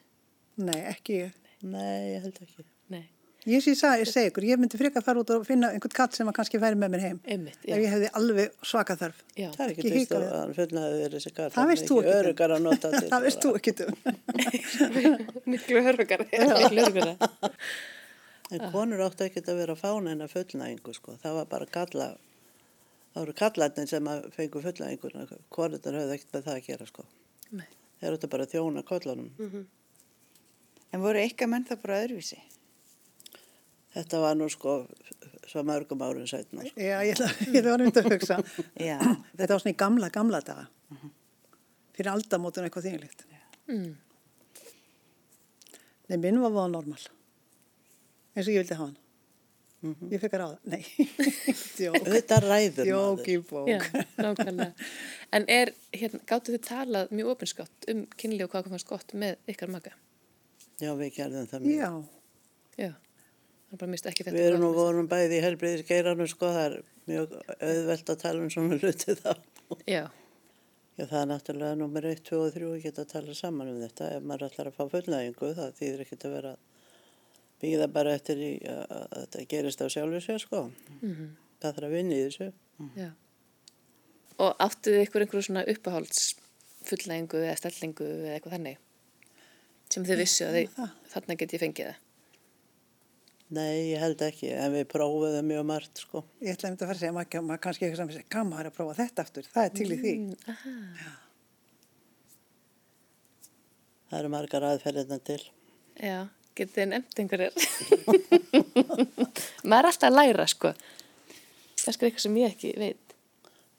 Nei, 0.61 0.81
ekki 0.91 1.13
ég. 1.23 1.41
Nei, 1.65 2.17
ég 2.17 2.27
held 2.27 2.45
ekki. 2.45 2.69
Ég 3.49 3.63
sé 3.65 3.73
að 3.89 4.03
ég 4.03 4.09
segi 4.11 4.29
ykkur, 4.29 4.45
ég 4.45 4.59
myndi 4.61 4.77
freka 4.77 5.01
að 5.01 5.05
fara 5.07 5.21
út 5.23 5.31
og 5.33 5.45
finna 5.49 5.71
einhvern 5.73 5.95
katt 5.97 6.13
sem 6.17 6.29
að 6.29 6.35
kannski 6.37 6.59
færi 6.61 6.77
með 6.77 6.91
mér 6.93 7.01
heim. 7.07 7.21
einmitt, 7.25 7.57
já. 7.65 7.73
Ef 7.73 7.81
ég 7.81 7.93
hefði 7.95 8.11
alveg 8.19 8.51
svaka 8.69 8.97
þarf. 9.01 9.23
já. 9.33 9.47
Það 9.55 9.63
er 9.65 9.71
ekki 9.73 9.93
hika 9.95 10.19
að 10.19 10.27
hann 10.35 10.53
fullnaði 10.59 10.99
verið 11.01 11.15
þessi 11.17 11.33
gata. 11.39 11.55
Það 11.55 11.71
veist 11.71 11.87
þú 11.89 11.97
ekki 12.03 12.11
um. 12.11 12.19
Örugar 12.21 12.55
að 12.57 12.61
nota 12.67 12.91
til. 12.97 13.09
Það 13.15 13.25
veist 13.25 13.47
þú 13.47 13.53
ekki 13.57 13.75
um. 13.87 13.95
Miklu 15.55 15.83
hörfugara. 15.89 16.27
Miklu 16.35 16.85
hörfugara. 16.85 17.31
En 18.51 18.67
konur 18.75 19.05
áttu 19.07 19.25
ekki 19.31 19.41
að 19.47 19.61
vera 19.63 19.79
fána 19.79 20.13
en 20.13 20.25
að 20.27 20.33
fullnæðingu, 20.37 20.95
sko. 21.01 21.17
Það 21.25 21.37
var 21.41 21.49
bara 21.57 21.71
kalla, 21.79 22.11
það 23.15 23.21
voru 23.25 23.37
kallarnir 23.41 23.89
sem 23.89 24.09
að 24.11 24.25
fengu 24.37 24.63
fullnæðinguna. 24.69 25.27
Konurnar 25.55 25.99
höfðu 26.03 26.17
ekkert 26.19 26.35
með 26.37 26.47
það 26.51 26.57
að 26.61 26.65
gera, 26.69 26.89
sko. 26.93 27.09
Nei. 27.57 27.69
Þeir 28.03 28.17
áttu 28.19 28.31
bara 28.37 28.45
að 28.49 28.57
þjóna 28.59 28.85
kollanum. 28.89 29.31
En 30.91 31.05
voru 31.05 31.23
ykkar 31.25 31.49
menn 31.53 31.65
það 31.69 31.81
bara 31.87 32.01
öðruvísi? 32.05 32.41
Þetta 33.95 34.21
var 34.23 34.37
nú, 34.39 34.47
sko, 34.53 34.77
svo 35.51 35.65
mörgum 35.67 36.03
árum 36.07 36.27
sætna. 36.31 36.63
Sko. 36.67 36.79
Já, 36.79 37.01
ég 37.07 37.23
ég 37.57 37.67
var 37.67 37.83
myndið 37.83 38.05
að 38.05 38.13
hugsa. 38.15 38.39
Já. 38.79 38.99
Þetta 39.35 39.51
var 39.55 39.65
svona 39.65 39.75
í 39.75 39.81
gamla, 39.83 40.11
gamla 40.15 40.41
daga. 40.47 40.69
Fyrir 41.97 42.13
aldamótun 42.15 42.69
eitthvað 42.69 42.87
þinglíkt. 42.87 43.27
Mm. 43.71 43.91
Nei, 46.11 46.19
minn 46.19 46.41
var 46.43 46.55
voða 46.55 46.71
normal. 46.73 47.03
Eins 48.35 48.47
og 48.47 48.55
ég 48.55 48.63
vildi 48.63 48.79
hafa 48.79 48.89
hann. 48.91 48.99
Ég 50.13 50.21
fekk 50.21 50.35
að 50.37 50.43
ráða. 50.43 50.57
Nei. 50.69 50.81
Þetta 52.15 52.39
ræður 52.45 52.89
maður. 52.91 53.25
Já. 53.71 53.79
En 55.39 55.47
er, 55.49 55.73
hérna, 55.97 56.21
gáttu 56.29 56.53
þið 56.55 56.65
talað 56.67 57.13
mjög 57.17 57.31
opinskátt 57.35 57.89
um 57.93 58.03
kynli 58.21 58.45
og 58.45 58.53
hvað 58.53 58.67
kom 58.67 58.75
fannst 58.77 58.91
gott 58.91 59.15
með 59.19 59.39
ykkar 59.51 59.73
maka? 59.73 59.95
Já, 60.81 60.91
við 60.99 61.15
gerðum 61.17 61.49
það 61.49 61.65
mjög. 61.65 61.79
Já, 61.81 62.85
Já. 62.85 62.91
Við 64.35 64.47
erum 64.49 64.61
nú 64.65 64.71
hvað- 64.73 64.81
vorum 64.81 65.09
bæði 65.11 65.37
í 65.39 65.43
helbriðis 65.45 65.85
geiranum, 65.87 66.27
sko. 66.29 66.49
Það 66.51 66.65
er 66.67 66.83
mjög 67.07 67.37
auðvelt 67.61 68.11
að 68.15 68.19
tala 68.25 68.41
um 68.43 68.51
svona 68.51 68.79
hluti 68.81 69.15
þá. 69.21 69.37
Já, 69.87 70.03
Já, 70.99 71.07
það 71.07 71.21
er 71.23 71.29
náttúrulega 71.31 71.77
nummer 71.81 72.03
1, 72.11 72.19
2 72.29 72.41
og 72.45 72.53
3 72.53 72.67
að 72.75 72.83
geta 72.83 73.05
að 73.07 73.13
tala 73.15 73.35
saman 73.39 73.69
um 73.71 73.79
þetta. 73.81 74.09
Ef 74.17 74.23
maður 74.27 74.49
ætlar 74.51 74.69
að 74.69 74.75
fá 74.77 74.85
fullnægingu, 74.91 75.55
það 75.57 75.71
þýðir 75.79 76.01
ekkert 76.05 76.27
að 76.29 76.35
vera 76.35 76.51
býða 77.63 77.87
bara 77.93 78.13
eftir 78.19 78.37
í 78.37 78.51
að 78.69 78.85
að 78.91 79.07
þetta 79.23 79.47
gerist 79.55 79.81
á 79.81 79.87
sjálfu 79.95 80.21
sér, 80.27 80.39
sko. 80.43 80.61
Það 81.01 81.73
þarf 81.79 81.87
að 81.89 81.95
vinna 81.95 82.15
í 82.19 82.27
þessu. 82.27 82.53
já. 82.99 83.11
Og 84.41 84.57
áttuðu 84.67 85.01
ykkur 85.07 85.25
einhverju 85.25 85.47
svona 85.47 85.65
uppáhalds 85.69 86.35
fullnægingu 86.89 87.41
eða 87.45 87.57
stellingu 87.61 88.05
eða 88.09 88.37
eitthvað 88.37 88.55
þannig 88.59 88.77
sem 89.91 90.05
þið 90.05 90.17
vissu 90.23 90.45
að 90.47 90.55
þið, 90.59 90.91
þarna 91.15 91.37
get 91.41 91.53
ég 91.57 91.61
fengið 91.65 91.89
það. 91.91 91.97
Nei, 93.51 93.91
ég 93.91 93.99
held 93.99 94.21
ekki, 94.23 94.47
en 94.55 94.71
við 94.77 94.85
prófuðum 94.93 95.49
mjög 95.51 95.65
margt, 95.67 96.03
sko. 96.05 96.21
Ég 96.39 96.55
ætla 96.55 96.69
einmitt 96.69 96.85
að 96.85 96.91
fara 96.93 96.97
að 96.97 97.01
segja, 97.01 97.15
maður, 97.17 97.43
maður 97.49 97.63
kannski 97.65 97.87
eitthvað 97.87 98.01
sem 98.01 98.13
segja, 98.15 98.29
gaman 98.31 98.61
er 98.63 98.69
að 98.71 98.77
prófa 98.77 98.95
þetta 99.01 99.25
aftur, 99.27 99.49
það 99.51 99.67
er 99.67 99.73
til 99.75 99.87
í 99.91 99.99
því. 99.99 100.13
Það 104.11 104.19
eru 104.21 104.31
margar 104.37 104.67
aðferðina 104.69 105.19
til. 105.27 105.41
Já, 105.99 106.19
getið 106.61 106.77
þið 106.77 106.89
nefnt 106.93 107.23
einhverjar. 107.25 107.55
Maður 109.71 109.81
er 109.81 109.91
alltaf 109.91 110.09
að 110.13 110.17
læra, 110.21 110.47
sko. 110.55 110.73
Það 111.75 111.91
er 111.91 111.97
sko 111.97 112.07
eitthvað 112.07 112.27
sem 112.29 112.39
ég 112.39 112.55
ekki 112.55 112.73
veit. 112.79 113.17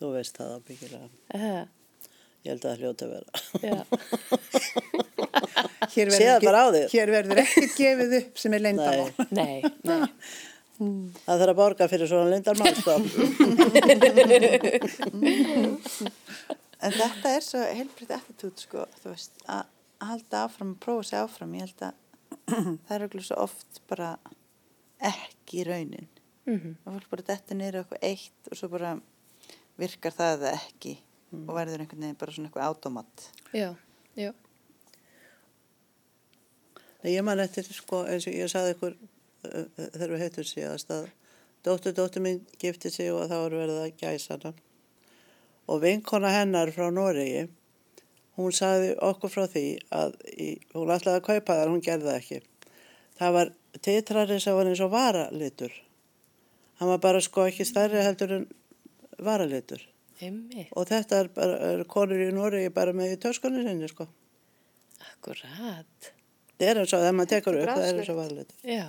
Þú 0.02 0.12
veist 0.18 0.42
það 0.42 0.56
ábyggilega. 0.58 1.10
Uh, 1.32 1.64
Ég 2.42 2.56
held 2.56 2.64
að 2.66 2.72
það 2.72 2.80
hljóti 2.82 3.04
að 3.06 3.12
vera. 3.14 3.30
já, 3.62 3.82
Hér 5.92 6.12
Sé 6.14 6.26
það 6.26 6.46
bara 6.46 6.62
á 6.64 6.68
þér. 6.74 6.88
Hér 6.94 7.12
verður 7.14 7.42
ekkert 7.44 7.76
gefið 7.78 8.16
upp 8.18 8.40
sem 8.42 8.56
er 8.56 8.64
leyndamál. 8.64 9.12
nei, 9.40 9.60
nei. 9.86 10.06
Það 10.82 11.42
þarf 11.44 11.52
að 11.52 11.60
borga 11.60 11.88
fyrir 11.92 12.10
svona 12.10 12.32
lindarmál, 12.32 12.74
sko. 12.80 12.94
En 16.82 16.96
þetta 16.96 17.28
er 17.30 17.44
svo 17.46 17.60
heilbritt 17.62 18.10
attitút 18.16 18.64
sko, 18.64 18.88
þú 19.04 19.12
veist, 19.12 19.36
að 19.46 19.68
halda 20.02 20.40
áfram, 20.48 20.72
að 20.74 20.80
prófa 20.82 21.04
sig 21.12 21.20
áfram. 21.22 21.54
Ég 21.54 21.68
held 21.68 21.84
að 21.86 21.94
það 22.88 22.96
er 22.96 23.06
okkur 23.06 23.26
svo 23.28 23.38
oft 23.44 23.82
bara 23.92 24.10
ekki 25.12 25.62
raunin. 25.68 26.10
Mm 26.50 26.58
-hmm. 26.58 26.74
Fólk 26.88 27.10
bara 27.14 27.38
niður 27.54 27.78
á 27.78 27.80
eitthvað 27.84 28.02
eitt 28.10 28.50
og 28.50 28.58
svo 28.58 28.68
bara 28.74 28.96
virkar 29.78 30.14
það 30.18 30.34
eða 30.40 30.52
ekki 30.58 30.98
og 31.32 31.54
verður 31.56 31.84
einhvern 31.84 32.04
veginn 32.06 32.20
bara 32.20 32.36
svona 32.36 32.50
eitthvað 32.50 32.68
automat. 32.68 33.28
Já, 33.56 33.70
já. 34.20 34.32
Nei, 37.02 37.14
ég 37.16 37.24
man 37.26 37.42
eftir, 37.42 37.66
sko, 37.74 38.04
eins 38.06 38.28
og 38.30 38.36
ég 38.36 38.52
saði 38.52 38.76
ykkur 38.76 38.98
uh, 38.98 39.48
uh, 39.48 39.88
þegar 39.96 40.14
við 40.14 40.24
heitum 40.26 40.48
síðast 40.48 40.92
að 40.94 41.08
dóttur, 41.66 41.96
dóttur 41.98 42.26
mín 42.26 42.44
gifti 42.62 42.92
sig 42.94 43.10
og 43.14 43.26
þá 43.32 43.38
var 43.38 43.58
verið 43.64 43.82
að 43.86 44.04
gæsa 44.04 44.36
hana. 44.36 44.54
Og 45.72 45.82
vinkona 45.82 46.34
hennar 46.34 46.72
frá 46.76 46.90
Noregi, 46.94 47.48
hún 48.38 48.54
saði 48.56 48.94
okkur 49.02 49.34
frá 49.34 49.46
því 49.50 49.66
að 49.96 50.18
í, 50.36 50.50
hún 50.76 50.92
ætlaði 50.94 51.22
að 51.22 51.28
kaupa 51.30 51.58
þar, 51.60 51.72
hún 51.72 51.86
gerði 51.86 52.10
það 52.10 52.20
ekki. 52.20 52.42
Það 53.22 53.38
var 53.38 53.54
titrari 53.86 54.40
sem 54.42 54.58
var 54.58 54.70
eins 54.70 54.84
og 54.84 54.92
varalitur. 54.94 55.74
Hann 56.82 56.90
var 56.90 57.02
bara 57.02 57.22
sko 57.22 57.46
ekki 57.48 57.66
stærri 57.70 58.02
heldur 58.02 58.36
en 58.40 58.48
varalitur. 59.22 59.84
Einmitt, 60.22 60.70
Og 60.78 60.84
þetta 60.90 61.14
er, 61.24 61.28
bara, 61.36 61.56
er 61.74 61.80
konur 61.90 62.20
í 62.22 62.28
Noregi 62.36 62.70
bara 62.74 62.94
með 62.94 63.16
í 63.16 63.18
töskunni 63.24 63.64
sinni, 63.66 63.88
sko. 63.90 64.06
akkurat. 65.14 66.12
Það 66.62 66.68
er 66.70 66.76
eins 66.84 66.94
og 66.94 67.00
þegar 67.02 67.16
maður 67.18 67.32
tekur 67.36 67.54
upp, 67.62 67.72
það 67.72 67.88
er 67.88 67.96
eins 68.02 68.12
og 68.14 68.18
varalitur. 68.22 68.58
Já, 68.70 68.86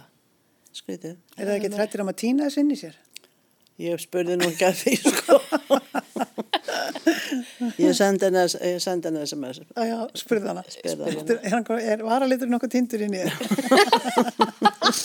Skrítið. 0.72 1.16
Er 1.36 1.44
það 1.48 1.56
ekki 1.58 1.70
trættir 1.74 2.00
um 2.04 2.10
að 2.12 2.20
týna 2.22 2.40
þess 2.48 2.60
inn 2.62 2.70
í 2.72 2.78
sér? 2.80 2.94
Ég 3.82 3.94
spurði 4.00 4.34
nú 4.40 4.46
ekki 4.48 4.64
að 4.68 4.76
því, 4.80 4.92
sko. 5.04 5.36
ég 7.82 7.92
sendi 7.96 8.24
henni 8.28 9.22
SMS. 9.26 9.56
Já, 9.72 9.82
já, 9.88 9.98
spurði 10.20 10.46
hana. 10.52 10.62
Spurði 10.68 11.02
hana. 11.08 11.22
Hann- 11.52 11.66
er 11.92 11.98
varalitur 12.06 12.48
nokkuð 12.52 12.70
tindur 12.76 13.00
inn 13.04 13.16
í 13.16 13.18
þér? 13.24 13.34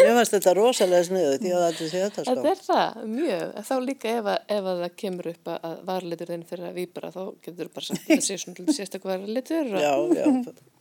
Mér 0.00 0.14
fannst 0.16 0.32
þetta 0.34 0.52
rosalega 0.56 1.04
sniðut, 1.06 1.42
ég 1.44 1.52
hafði 1.54 1.66
aldrei 1.68 1.88
séð 1.90 2.02
þetta, 2.06 2.22
sko. 2.24 2.32
þetta 2.34 2.50
er 2.50 2.60
það, 2.64 2.90
mjög. 3.14 3.46
Þá 3.68 3.74
líka 3.84 4.06
ef 4.20 4.26
að, 4.32 4.38
ef 4.56 4.64
að 4.72 4.78
það 4.84 4.92
kemur 5.02 5.26
upp 5.32 5.44
að, 5.52 5.58
að 5.68 5.74
varlitur 5.90 6.28
þinn 6.32 6.44
fyrir 6.50 6.66
að 6.70 6.78
víbra 6.80 7.08
þá 7.14 7.20
getur 7.46 7.66
þú 7.68 7.72
bara 7.76 7.86
sagt 7.88 8.00
að 8.00 8.04
það 8.14 8.22
sé 8.26 8.34
svona 8.44 8.60
sérstaklega 8.78 9.18
varlitur. 9.26 9.64
og- 9.70 9.84
Já, 9.84 9.92
já. 10.16 10.24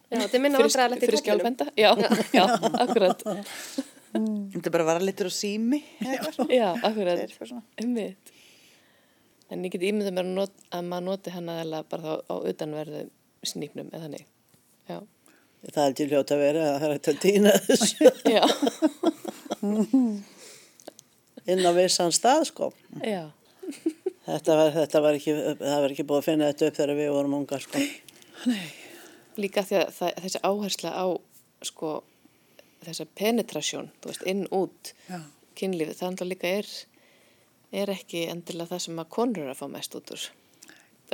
Já, 0.10 0.16
þetta 0.24 0.36
er 0.40 0.42
minna 0.42 0.58
Fyrir, 0.58 0.66
vandræðalegt 0.72 1.04
í 1.04 1.06
fyrir 1.06 1.22
kollinum. 1.22 1.30
skjálfenda. 1.30 1.66
Já, 1.78 1.90
já, 2.34 2.44
akkurat. 2.86 3.20
Þetta 4.10 4.66
er 4.66 4.74
bara 4.74 4.84
að 4.86 4.90
vara 4.90 5.06
litur 5.06 5.30
á 5.30 5.32
sími. 5.36 5.80
eða 6.02 6.14
eitthvað. 6.16 6.50
Já, 6.56 6.70
Það 6.74 6.80
er 6.80 6.86
akkurat. 6.90 7.20
eitthvað 7.28 7.48
svona. 7.52 7.66
Einmitt. 7.84 8.26
En 9.54 9.58
ég 9.66 9.70
get 9.76 9.86
ímyndað 9.86 10.16
mér 10.18 10.26
að, 10.48 10.54
maður 10.90 11.06
noti 11.12 11.30
hann 11.36 11.52
aðeins 11.54 11.86
bara 11.92 12.02
þá 12.02 12.14
á 12.26 12.36
utanverðu 12.54 13.02
snýpnum 13.46 13.88
eða 13.94 14.02
þannig. 14.08 14.26
Já. 14.90 14.98
Það 15.60 15.82
er 15.86 15.96
til 15.98 16.08
hljóta 16.10 16.36
að 16.36 16.44
vera 16.46 16.66
að 16.66 16.76
það 16.80 16.88
er 16.88 16.94
hægt 16.96 17.10
að 17.12 17.18
týna 17.26 17.52
þessu 17.66 18.12
Já. 18.36 18.44
inn 21.50 21.66
á 21.66 21.72
vissan 21.76 22.14
stað, 22.16 22.46
sko. 22.50 22.70
Já. 23.04 23.26
Þetta 24.30 24.56
var, 24.60 24.72
þetta 24.76 25.02
var 25.04 25.18
ekki, 25.18 25.34
það 25.60 25.82
var 25.84 25.94
ekki 25.96 26.06
búið 26.08 26.22
að 26.22 26.28
finna 26.30 26.52
þetta 26.52 26.70
upp 26.70 26.78
þegar 26.80 27.00
við 27.00 27.12
vorum 27.16 27.36
ungar, 27.40 27.64
sko. 27.66 27.82
Líka 29.40 29.64
því 29.66 29.80
að 29.82 29.92
það, 29.98 30.22
þessi 30.26 30.42
áhersla 30.46 30.94
á 30.94 31.06
sko 31.66 31.92
þessa 32.86 33.06
penetrasjón, 33.20 33.90
þú 34.00 34.12
veist, 34.14 34.26
inn 34.32 34.46
út 34.56 34.94
Já. 35.10 35.20
kynlífið, 35.60 35.98
það 36.00 36.14
náttúrulega 36.14 36.36
líka 36.36 36.54
er 36.62 36.70
er 37.84 37.92
ekki 37.94 38.24
endilega 38.32 38.72
það 38.72 38.86
sem 38.88 39.02
að 39.04 39.10
konur 39.14 39.44
eru 39.44 39.52
að 39.54 39.60
fá 39.60 39.68
mest 39.70 39.96
út 39.98 40.14
úr. 40.16 40.24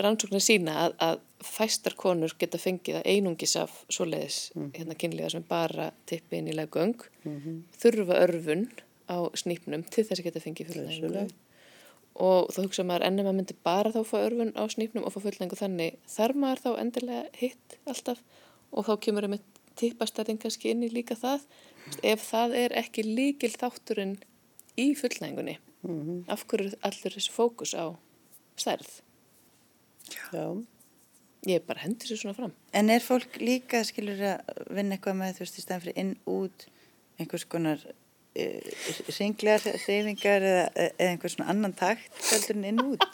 Rannsóknir 0.02 0.44
sína 0.44 0.74
að, 0.86 0.96
að 1.00 1.22
fæstar 1.46 1.96
konur 2.00 2.34
geta 2.40 2.58
fengið 2.60 2.98
að 3.00 3.08
einungis 3.14 3.56
af 3.60 3.72
svoleiðis 3.94 4.52
hérna 4.76 4.96
kynlífa 5.00 5.30
sem 5.36 5.44
bara 5.48 5.92
tippi 6.10 6.40
inn 6.40 6.50
í 6.52 6.56
leggöng, 6.58 6.98
þurfa 7.80 8.18
örfun 8.26 8.68
á 9.08 9.18
snýpnum 9.38 9.84
til 9.88 10.04
þess 10.08 10.20
að 10.20 10.26
geta 10.30 10.42
fengið 10.44 10.72
fullnægingu. 10.74 11.26
Og 12.16 12.48
þá 12.56 12.60
hugsa 12.64 12.84
maður 12.88 13.06
ennum 13.10 13.28
að 13.28 13.36
myndi 13.40 13.56
bara 13.64 13.92
þá 13.92 14.02
fá 14.08 14.18
örfun 14.24 14.54
á 14.56 14.64
snýpnum 14.72 15.04
og 15.06 15.14
fá 15.14 15.20
fullnægingu 15.20 15.60
þannig 15.60 15.98
þarf 16.10 16.36
maður 16.40 16.64
þá 16.64 16.72
endilega 16.82 17.24
hitt 17.40 17.78
alltaf 17.86 18.22
og 18.72 18.88
þá 18.88 18.94
kemur 19.04 19.28
um 19.28 19.38
tippastæðin 19.76 20.40
kannski 20.40 20.72
inn 20.72 20.84
í 20.88 20.90
líka 20.90 21.16
það 21.20 21.44
ef 22.02 22.24
það 22.30 22.56
er 22.56 22.76
ekki 22.80 23.04
líkil 23.04 23.52
þátturinn 23.52 24.18
í 24.80 24.94
fullnægingunni. 24.96 25.58
Af 26.32 26.48
hverju 26.48 26.72
er 26.72 26.80
allur 26.88 27.14
þessi 27.20 27.36
fókus 27.36 27.76
á 27.76 27.94
stærð? 28.58 29.05
Já. 30.14 30.46
Ég 31.46 31.62
bara 31.66 31.84
hendur 31.84 32.10
sér 32.10 32.18
svona 32.18 32.34
fram. 32.38 32.54
En 32.74 32.90
er 32.90 33.04
fólk 33.06 33.38
líka, 33.38 33.84
skilur, 33.86 34.18
að 34.18 34.64
vinna 34.74 34.98
eitthvað 34.98 35.20
með, 35.20 35.36
þú 35.38 35.46
veist, 35.46 35.60
í 35.60 35.64
stæðan 35.66 35.84
fyrir 35.84 36.00
inn, 36.02 36.16
út, 36.26 36.66
einhvers 37.22 37.46
konar 37.50 37.84
uh, 37.86 38.72
ringlar, 39.20 39.62
reyfingar 39.86 40.48
eða, 40.50 40.66
eða 40.88 41.12
einhvers 41.12 41.38
svona 41.38 41.54
annan 41.54 41.76
takt, 41.78 42.10
heldur 42.32 42.58
en 42.58 42.66
inn, 42.72 42.82
út? 42.82 43.06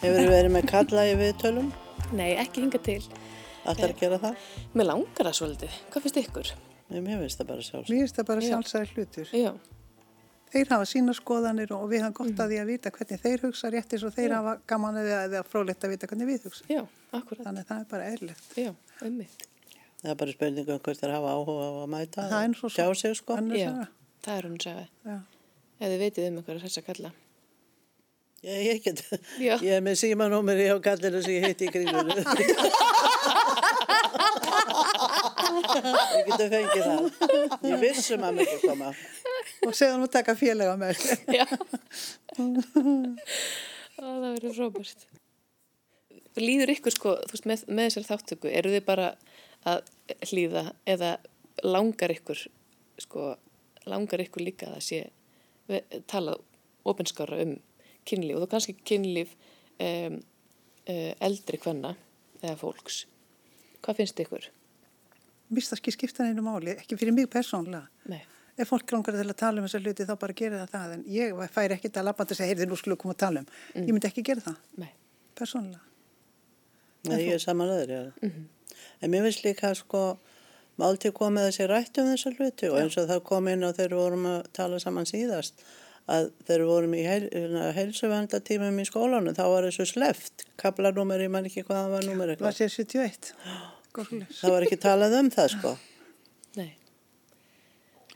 Hefur 0.00 0.30
verið 0.32 0.52
með 0.52 0.68
kalla 0.68 1.08
í 1.08 1.16
viðtölum? 1.20 1.72
Nei, 2.16 2.32
ekki 2.40 2.64
hinga 2.64 2.80
til. 2.84 3.00
Allar 3.68 3.90
að 3.92 3.98
gera 4.00 4.18
það? 4.22 4.46
Mér 4.74 4.86
langar 4.88 5.26
það 5.28 5.36
svolítið. 5.40 5.74
Hvað 5.92 6.02
finnst 6.06 6.20
ykkur? 6.22 6.52
Nei, 6.90 7.00
mér 7.04 7.20
finnst 7.24 7.38
það 7.42 7.50
bara 7.52 7.62
sjálfsagt. 7.66 7.90
Mér 7.92 8.00
finnst 8.04 8.16
það 8.20 8.26
bara 8.30 8.40
Já. 8.40 8.48
sjálfsæði 8.54 8.94
hlutur. 8.96 9.34
Já, 9.36 9.52
Þeir 10.50 10.66
hafa 10.72 10.86
sína 10.90 11.12
skoðanir 11.14 11.70
og 11.76 11.84
við 11.92 12.00
hafum 12.02 12.14
gott 12.26 12.40
að 12.42 12.48
því 12.50 12.56
að 12.58 12.70
vita 12.72 12.90
hvernig 12.90 13.20
þeir 13.22 13.42
hugsa 13.44 13.68
rétt 13.70 13.92
eins 13.94 14.02
og 14.08 14.14
þeir 14.16 14.32
hafa 14.34 14.54
gaman 14.66 14.96
eða, 14.98 15.18
eða 15.28 15.42
frólitt 15.46 15.84
að 15.86 15.92
vita 15.92 16.08
hvernig 16.10 16.26
við 16.26 16.48
hugsa. 16.48 16.64
já, 16.66 16.80
akkurat. 17.14 17.44
Þannig 17.46 17.62
að 17.62 17.68
það 17.68 17.78
er 17.78 17.86
bara 17.92 18.08
eðlilegt. 18.10 18.48
Já, 18.58 18.72
ummitt. 19.06 19.44
Það 20.00 20.10
er 20.10 20.18
bara 20.24 20.34
spurning 20.34 20.72
um 20.74 20.80
hvort 20.82 20.98
þeir 21.04 21.14
hafa 21.14 21.36
áhuga 21.36 21.68
á 21.70 21.72
að 21.84 21.88
mæta 21.94 22.24
Það 22.32 22.42
er 22.48 22.56
svo 22.58 22.66
og 22.66 22.74
sjá 22.74 22.86
sig, 22.98 23.14
sko. 23.20 23.36
Önnur 23.38 23.60
Já, 23.60 23.68
saga. 23.70 23.86
það 24.26 24.34
er 24.40 24.48
hún 24.48 24.58
að 24.58 24.66
segja. 24.66 24.86
Já. 25.06 25.16
Ef 25.78 25.86
þið 25.94 26.02
vitið 26.02 26.26
um 26.32 26.40
einhverja 26.42 26.64
þess 26.66 26.80
að 26.82 26.86
kalla. 26.90 27.12
Ég, 28.40 28.60
ég 28.66 28.82
get, 28.88 29.04
Já. 29.38 29.54
ég 29.60 29.70
er 29.76 29.82
með 29.86 29.98
símanúmeri 30.02 30.66
á 30.72 30.76
kallinu 30.82 31.22
sem 31.22 31.34
ég 31.38 31.46
hitti 31.52 31.68
í 31.68 31.74
kringlunni. 31.76 32.24
ég 35.58 36.28
getur 36.28 36.52
fengið 36.52 36.84
það. 36.86 37.08
Ég 37.70 37.82
vissum 37.84 38.24
að 38.28 38.42
ekki 38.44 38.58
koma. 38.66 38.92
Og 39.66 39.74
segðan 39.76 40.04
að 40.06 40.12
taka 40.14 40.34
félaga 40.38 40.76
með. 40.80 41.02
Já. 41.38 41.46
Það 44.00 44.20
verður 44.24 44.54
frábært. 44.56 45.06
Líður 46.40 46.72
ykkur 46.76 46.94
sko, 46.94 47.14
þú 47.26 47.34
veist, 47.34 47.46
með, 47.50 47.64
með 47.74 47.88
þessar 47.90 48.06
þáttöku, 48.12 48.50
eru 48.60 48.70
þið 48.72 48.84
bara 48.86 49.08
að 49.68 49.90
hlýða 50.30 50.62
eða 50.88 51.10
langar 51.66 52.14
ykkur, 52.14 52.44
sko, 53.02 53.24
langar 53.90 54.22
ykkur 54.24 54.44
líka 54.46 54.68
að 54.70 54.76
það 54.78 54.86
sé 54.86 55.00
ve- 55.68 56.02
talað 56.08 56.40
opinskára 56.88 57.40
um 57.44 57.56
kynlíf 58.08 58.38
og 58.38 58.46
þá 58.46 58.54
kannski 58.54 58.76
kynlíf 58.88 59.34
um, 59.82 60.16
uh, 60.88 61.12
eldri 61.26 61.60
kvenna 61.60 61.92
eða 62.40 62.56
fólks. 62.62 63.02
Hvað 63.84 64.00
finnst 64.00 64.22
ykkur? 64.24 64.48
Mér 65.50 65.58
finnst 65.58 65.72
það 65.74 65.80
ekki 65.82 65.94
skipta 65.96 66.26
neinu 66.26 66.44
máli, 66.46 66.76
ekki 66.78 66.98
fyrir 67.00 67.16
mig 67.16 67.26
persónlega. 67.32 67.88
Nei. 68.10 68.22
Ef 68.60 68.68
fólk 68.70 68.92
langar 68.92 69.16
til 69.16 69.24
að 69.26 69.36
tala 69.40 69.60
um 69.62 69.66
þessar 69.66 69.82
hluti 69.86 70.06
þá 70.06 70.14
bara 70.20 70.36
gerir 70.36 70.60
það 70.60 70.72
það. 70.74 70.94
En 70.96 71.04
ég 71.10 71.38
fær 71.54 71.74
ekki 71.74 71.90
að 71.90 72.06
labba 72.06 72.26
til 72.26 72.34
að 72.36 72.40
segja, 72.40 72.50
heyrðu, 72.52 72.68
nú 72.70 72.78
skulle 72.78 72.96
við 72.96 73.02
koma 73.02 73.14
að 73.16 73.22
tala 73.24 73.42
um. 73.42 73.52
Ég 73.74 73.92
myndi 73.96 74.10
ekki 74.10 74.24
gera 74.26 74.44
það, 74.44 74.58
Nei. 74.82 74.90
persónlega. 75.40 75.82
Nei, 77.08 77.20
ég 77.24 77.34
er 77.38 77.42
saman 77.42 77.72
öður, 77.72 77.94
já. 77.96 78.32
En 79.00 79.10
mér 79.10 79.24
finnst 79.26 79.44
líka 79.46 79.72
sko 79.78 80.02
máltíð 80.80 81.14
komið 81.16 81.48
þessi 81.48 81.68
rætt 81.70 82.00
um 82.00 82.10
þessa 82.12 82.34
hluti 82.36 82.68
og 82.70 82.78
eins 82.80 82.98
og 83.00 83.08
það 83.10 83.22
kom 83.30 83.48
inn 83.52 83.64
á 83.64 83.70
þegar 83.72 83.94
við 83.96 84.02
vorum 84.04 84.26
að 84.30 84.38
tala 84.56 84.78
saman 84.80 85.08
síðast 85.08 85.64
að 86.10 86.30
þegar 86.46 86.62
við 86.64 86.70
vorum 86.70 86.94
í 86.96 87.02
heil, 87.06 87.26
heilsuvendatímum 87.76 88.80
í 88.82 88.86
skólanum 88.88 89.36
þá 89.36 89.44
var 89.52 89.66
þessu 89.68 89.86
sleft, 89.88 90.46
kaplanúmer, 90.60 91.22
ég 91.24 91.32
man 91.32 91.48
ekki 91.48 91.64
hvað 91.66 91.82
það 91.84 91.92
var 91.96 92.08
númer 92.08 92.32
eitthvað. 92.34 92.48
Sé 93.90 93.92
71. 93.94 93.94
Góðslega. 93.98 94.26
Það 94.40 94.50
var 94.54 94.62
ekki 94.66 94.78
talað 94.84 95.12
um 95.20 95.28
það 95.34 95.48
sko. 95.54 95.70
Nei. 96.56 96.70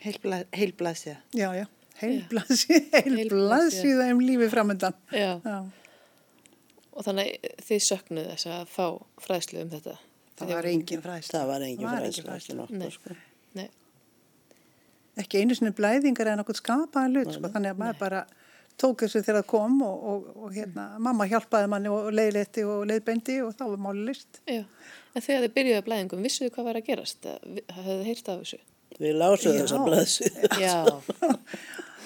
Heilblasja. 0.05 1.16
Já, 1.35 1.49
já. 1.59 1.66
Heilblasið 2.03 3.99
um 4.11 4.18
lífi 4.25 4.49
framöndan. 4.53 4.95
Já. 5.14 5.33
Já. 5.45 5.59
Og 6.95 7.03
þannig 7.07 7.29
þið 7.66 7.81
söknuðu 7.89 8.29
þess 8.35 8.47
að 8.55 8.64
fá 8.70 8.87
fræðslu 9.25 9.59
um 9.64 9.70
þetta. 9.72 9.95
Það 10.39 10.49
var 10.55 10.64
engin 10.70 11.03
fræðsla. 11.03 11.33
Það 11.39 11.47
var 11.51 11.61
engin 11.66 11.87
Var 11.89 12.03
engin 12.09 12.27
fræðsla. 12.29 12.55
nokkuð 12.61 12.79
Nei. 12.79 12.91
sko. 12.95 13.09
Nei. 13.55 13.68
Ekki 15.22 15.35
einu 15.43 15.55
sinni 15.55 15.70
blæðingar 15.75 16.29
en 16.33 16.43
okkur 16.43 16.57
skapaði 16.59 17.09
hlut, 17.14 17.31
sko. 17.37 17.47
Þannig 17.55 17.70
að 17.75 17.79
maður 17.83 17.99
bara 18.01 18.20
tók 18.81 19.05
þessu 19.05 19.22
þegar 19.22 19.39
það 19.41 19.49
kom 19.55 19.81
og, 19.87 20.05
og, 20.12 20.29
og 20.45 20.53
hérna, 20.57 20.85
mamma 21.03 21.27
hjálpaði 21.31 21.70
manni 21.72 21.93
og 21.93 22.11
leiðletti 22.14 22.64
og 22.68 22.85
leiðbendi 22.91 23.39
og 23.47 23.55
þá 23.59 23.64
var 23.70 23.83
máli 23.87 24.05
list. 24.11 24.41
Já. 24.51 24.62
En 25.14 25.22
þegar 25.22 25.45
þið 25.47 25.55
byrjuðu 25.59 25.79
að 25.81 25.89
blæðingum, 25.89 26.25
vissuðu 26.27 26.55
hvað 26.57 26.68
var 26.70 26.79
að 26.81 26.87
gerast? 26.89 27.29
Hafðu 27.77 27.99
þið 28.01 28.07
heyrt 28.11 28.31
af 28.35 28.43
þessu? 28.45 28.61
Við 28.99 29.16
lásum 29.18 29.55
Já. 29.55 29.59
þessa 29.62 29.83
blaðsið. 29.89 30.39
Já. 30.64 30.75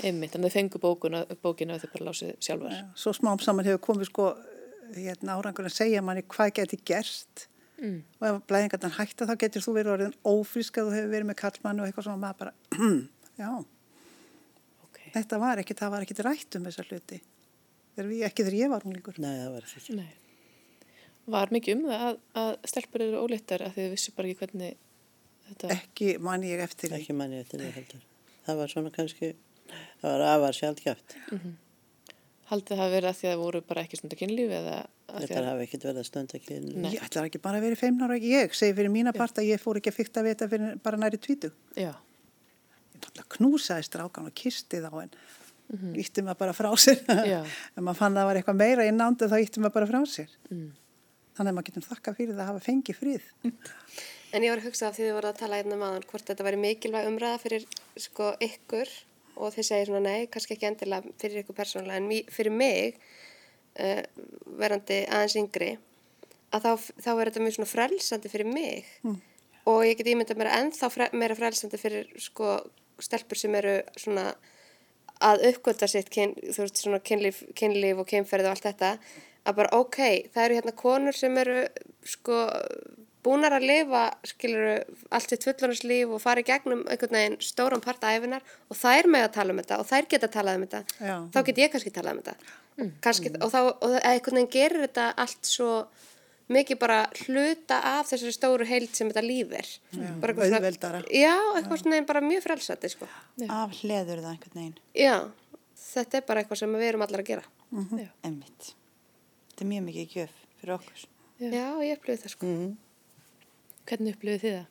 Einmitt, 0.09 0.37
en 0.39 0.47
þið 0.47 0.55
fengu 0.55 0.81
bókuna, 0.83 1.25
bókina 1.43 1.75
og 1.77 1.83
þið 1.83 1.95
bara 1.97 2.09
lásið 2.11 2.35
sjálfar. 2.45 2.77
Svo 2.97 3.13
smám 3.17 3.41
saman 3.43 3.67
hefur 3.67 3.83
komið 3.89 4.11
sko 4.13 4.29
hérna 4.95 5.35
árangur 5.37 5.67
að 5.69 5.75
segja 5.75 6.03
manni 6.05 6.25
hvað 6.29 6.55
geti 6.63 6.81
gerst 6.89 7.49
Mm. 7.79 8.01
og 8.19 8.25
ef 8.27 8.39
blæðingarnar 8.51 8.91
hætta 8.97 9.23
þá 9.29 9.37
getur 9.39 9.63
þú 9.63 9.73
verið 9.77 9.93
orðin 9.93 10.15
ófrísk 10.27 10.81
að 10.81 10.89
þú 10.89 10.95
hefur 10.97 11.11
verið 11.13 11.27
með 11.29 11.37
kallmann 11.39 11.79
og 11.79 11.87
eitthvað 11.87 12.07
svona 12.09 12.19
maður 12.25 12.39
bara, 12.41 12.55
já. 13.39 13.51
Þetta 15.15 15.41
var 15.43 15.63
ekkit, 15.63 15.81
það 15.83 15.93
var 15.95 16.07
ekkit 16.07 16.25
rætt 16.27 16.59
um 16.59 16.67
þessa 16.69 16.87
hluti. 16.89 17.21
Þegar 17.95 18.11
við, 18.13 18.25
ekki 18.29 18.45
þegar 18.47 18.59
ég 18.59 18.73
var 18.73 18.85
unglingur. 18.87 19.21
Nei, 19.23 19.33
það 19.41 19.55
var 19.57 19.69
ekki. 19.69 19.97
Nei. 19.99 20.11
Var 21.29 21.53
mikið 21.53 21.77
um 21.77 21.89
það 21.91 22.05
að, 22.09 22.21
að 22.43 22.51
stelpur 22.73 23.05
eru 23.05 23.23
óleittar 23.25 23.65
að 23.67 23.79
þið 23.79 23.89
vissu 23.95 24.15
bara 24.17 24.31
ekki 24.31 24.45
hvernig 24.45 24.77
þetta... 25.49 25.71
Ekki 25.75 26.11
man 26.25 26.45
ég 26.47 26.63
eftir 26.65 26.93
því. 26.93 27.01
Ekki 27.03 27.17
manni 27.19 27.41
eftir 27.43 27.65
því 27.65 27.73
heldur. 27.75 28.05
Það 28.47 28.61
var 28.63 28.73
svona 28.73 28.93
kannski, 28.95 29.33
það 30.01 30.15
var 30.15 30.27
afar 30.33 30.57
sjálfgjaft. 30.57 31.17
Haldið 32.49 32.81
það 32.81 32.95
verið 32.95 33.11
að 33.11 33.19
því 33.19 33.29
að 33.29 33.35
það 33.35 33.43
voru 33.43 33.61
bara 33.69 33.83
ekki 33.85 33.99
stundar 34.01 34.19
kynlífi 34.23 34.57
eða 34.57 34.77
að 34.79 35.19
því 35.19 35.27
Þetta 35.27 35.41
að... 35.41 35.49
hafi 35.51 35.65
ekkert 35.67 35.85
verið 35.85 36.01
að 36.01 36.07
stunda 36.09 36.39
ekki. 36.39 36.61
Nei. 36.65 36.91
Ég 36.95 37.03
ætlar 37.05 37.29
ekki 37.29 37.41
bara 37.45 37.59
að 37.61 37.67
vera 37.67 37.77
í 37.77 38.17
ekki 38.17 38.31
ég, 38.33 38.55
segi 38.57 38.77
fyrir 38.79 38.95
mína 38.95 39.13
part 39.17 39.41
að 39.41 39.51
ég 39.51 39.61
fór 39.61 39.81
ekki 39.81 39.93
að 39.93 39.99
fykta 39.99 40.25
við 40.25 40.35
þetta 40.35 40.49
fyrir 40.55 40.79
bara 40.87 41.01
næri 41.03 41.21
tvítu. 41.21 41.51
Já. 41.77 41.93
Knúsaði 43.39 43.87
strákan 43.87 44.29
og 44.29 44.35
kisti 44.37 44.83
þá 44.83 44.91
en 45.05 45.13
mm 45.69 45.97
ítti 46.01 46.23
maður 46.25 46.39
bara 46.41 46.53
frá 46.57 46.71
sér. 46.81 47.01
Ef 47.77 47.81
maður 47.81 47.99
fann 47.99 48.15
að 48.15 48.23
það 48.23 48.29
var 48.29 48.39
eitthvað 48.41 48.61
meira 48.63 48.87
í 48.89 48.93
nándu 48.95 49.29
þá 49.29 49.35
ítti 49.43 49.61
maður 49.61 49.75
bara 49.75 49.89
frá 49.91 49.99
sér. 50.09 50.31
Mm. 50.49 50.71
Þannig 51.37 51.51
að 51.51 51.57
maður 51.59 51.67
getur 51.69 51.85
þakka 51.89 52.15
fyrir 52.17 52.33
það 52.35 52.45
að 52.45 52.49
hafa 52.53 52.65
fengið 52.65 53.03
frið. 53.03 53.27
En 54.29 54.45
ég 54.45 54.53
var 54.53 54.61
að 54.61 54.67
hugsa 54.69 54.91
af 54.91 54.97
því 54.97 55.07
þið 55.07 55.15
voru 55.17 55.29
að 55.31 55.39
tala 55.39 55.57
hérna 55.57 55.77
maður 55.81 56.03
hvort 56.11 56.27
þetta 56.29 56.45
væri 56.45 56.59
mikilvæg 56.61 57.07
umræða 57.09 57.39
fyrir 57.41 57.63
sko 57.97 58.27
ykkur 58.45 58.91
og 59.41 59.55
þið 59.55 59.67
segir 59.71 59.89
svona 59.89 60.03
nei, 60.05 60.27
kannski 60.29 60.53
ekki 60.53 60.67
endilega 60.69 61.15
fyrir 61.23 61.41
ykkur 61.41 61.57
persónulega 61.57 62.03
en 62.03 62.33
fyrir 62.37 62.53
mig 62.53 62.99
uh, 63.81 64.03
verandi 64.61 64.99
aðeins 65.07 65.39
yngri 65.41 65.71
að 66.53 66.67
þá, 66.67 66.91
þá 67.01 67.11
er 67.15 67.31
þetta 67.31 67.45
mjög 67.47 67.57
svona 67.57 67.71
frelsandi 67.71 68.33
fyrir 68.35 68.53
mig 68.53 68.93
og 69.65 69.81
ég 69.87 69.97
get 69.97 70.13
ímyndað 70.13 70.43
mér 70.43 70.53
að 70.53 70.61
ennþá 70.67 70.93
fre 70.93 71.09
meira 71.17 71.39
frelsandi 71.39 71.81
fyrir 71.81 72.13
sko 72.21 72.59
stelpur 73.03 73.39
sem 73.39 73.55
eru 73.59 73.79
svona 73.97 74.33
að 75.25 75.49
uppgöta 75.51 75.89
sitt 75.91 76.13
kyn, 76.15 76.37
þú 76.39 76.63
veist, 76.63 76.79
svona 76.79 77.01
kynlíf, 77.03 77.43
kynlíf 77.59 77.99
og 77.99 78.07
kynferð 78.11 78.47
og 78.47 78.55
allt 78.55 78.69
þetta 78.69 78.93
að 79.49 79.59
bara 79.59 79.81
ok, 79.81 79.99
það 80.35 80.45
eru 80.45 80.59
hérna 80.59 80.75
konur 80.79 81.17
sem 81.17 81.41
eru 81.43 81.63
sko 82.07 82.45
búnar 83.27 83.57
að 83.57 83.67
lifa, 83.69 84.05
skiluru 84.27 84.77
allt 85.15 85.33
sitt 85.33 85.45
fullorðinslíf 85.47 86.15
og 86.15 86.23
fara 86.23 86.43
í 86.43 86.47
gegnum 86.47 86.85
einhvern 86.87 87.19
veginn 87.19 87.39
stóran 87.45 87.83
part 87.85 88.05
æfinar 88.07 88.45
og 88.71 88.79
þær 88.79 89.11
með 89.11 89.27
að 89.27 89.35
tala 89.37 89.55
um 89.55 89.61
þetta 89.63 89.81
og 89.83 89.89
þær 89.89 90.09
geta 90.13 90.29
að 90.29 90.37
tala 90.37 90.55
um 90.55 90.65
þetta 90.65 90.83
Já. 91.03 91.17
þá 91.35 91.39
get 91.49 91.61
ég 91.65 91.73
kannski 91.75 91.95
talað 91.95 92.15
um 92.15 92.23
þetta 92.23 92.93
kannski, 93.05 93.33
og 93.43 93.53
þá, 93.53 93.61
og 93.75 93.97
einhvern 93.99 94.39
veginn 94.39 94.53
gerir 94.55 94.85
þetta 94.87 95.09
allt 95.25 95.51
svo 95.51 95.73
mikið 96.49 96.79
bara 96.81 96.99
hluta 97.27 97.77
af 97.99 98.09
þessari 98.11 98.33
stóru 98.33 98.65
heild 98.69 98.95
sem 98.97 99.11
þetta 99.11 99.25
líf 99.25 99.53
er 99.53 99.69
Bara 100.21 100.33
eitthvað 100.33 100.49
svona- 100.49 100.61
auðveldara. 100.63 101.01
Já, 101.13 101.35
eitthvað 101.59 101.83
svona 101.83 102.01
bara 102.09 102.21
mjög 102.25 102.43
frelsandi 102.47 102.89
sko. 102.95 103.09
Af 103.49 103.71
hleður 103.83 104.23
það 104.25 104.33
einhvern 104.33 104.55
veginn. 104.61 104.79
Já, 104.95 105.15
þetta 105.93 106.15
er 106.23 106.27
bara 106.31 106.43
eitthvað 106.43 106.59
sem 106.63 106.73
við 106.79 106.89
erum 106.89 107.03
allar 107.07 107.21
að 107.25 107.31
gera. 107.33 107.45
Emmitt. 108.25 108.73
Þetta 109.53 109.61
er 109.67 109.71
mjög 109.75 109.85
mikið 109.91 110.17
gjöf 110.17 110.35
fyrir 110.61 110.75
okkur. 110.79 111.07
Já. 111.39 111.51
Já, 111.53 111.67
ég 111.85 111.99
upplifði 111.99 112.23
það 112.25 112.35
sko. 112.35 112.47
Hvernig 113.89 114.17
upplifið 114.17 114.43
þið 114.45 114.59
það? 114.59 114.67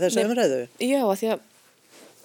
Þessu 0.00 0.24
umræðu. 0.26 0.60
Já, 0.82 1.00
að 1.06 1.16
því 1.20 1.28
að... 1.34 1.42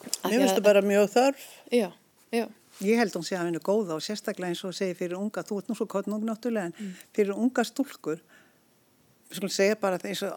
Mér 0.06 0.32
því 0.32 0.38
finnst 0.42 0.56
það 0.58 0.66
bara 0.66 0.82
mjög 0.86 1.08
þörf. 1.14 1.44
Já, 1.74 1.88
já. 2.34 2.46
Ég 2.84 3.00
held 3.00 3.16
hún 3.16 3.24
sé 3.24 3.38
að 3.38 3.48
henni 3.48 3.62
góða 3.64 3.96
og 3.96 4.04
sérstaklega 4.04 4.52
eins 4.52 4.64
og 4.68 4.76
segir 4.76 4.98
fyrir 5.00 5.16
unga, 5.20 5.46
þú 5.48 5.62
ert 5.62 5.70
nú 5.72 5.78
svo 5.80 5.88
kottnung 5.88 6.26
náttúrulega 6.28 6.72
en 6.72 6.96
fyrir 7.16 7.32
unga 7.38 7.64
stúlkur, 7.64 8.20
við 9.30 9.40
skulum 9.40 9.54
segja 9.56 9.78
bara 9.80 10.00
eins 10.04 10.24
og, 10.28 10.34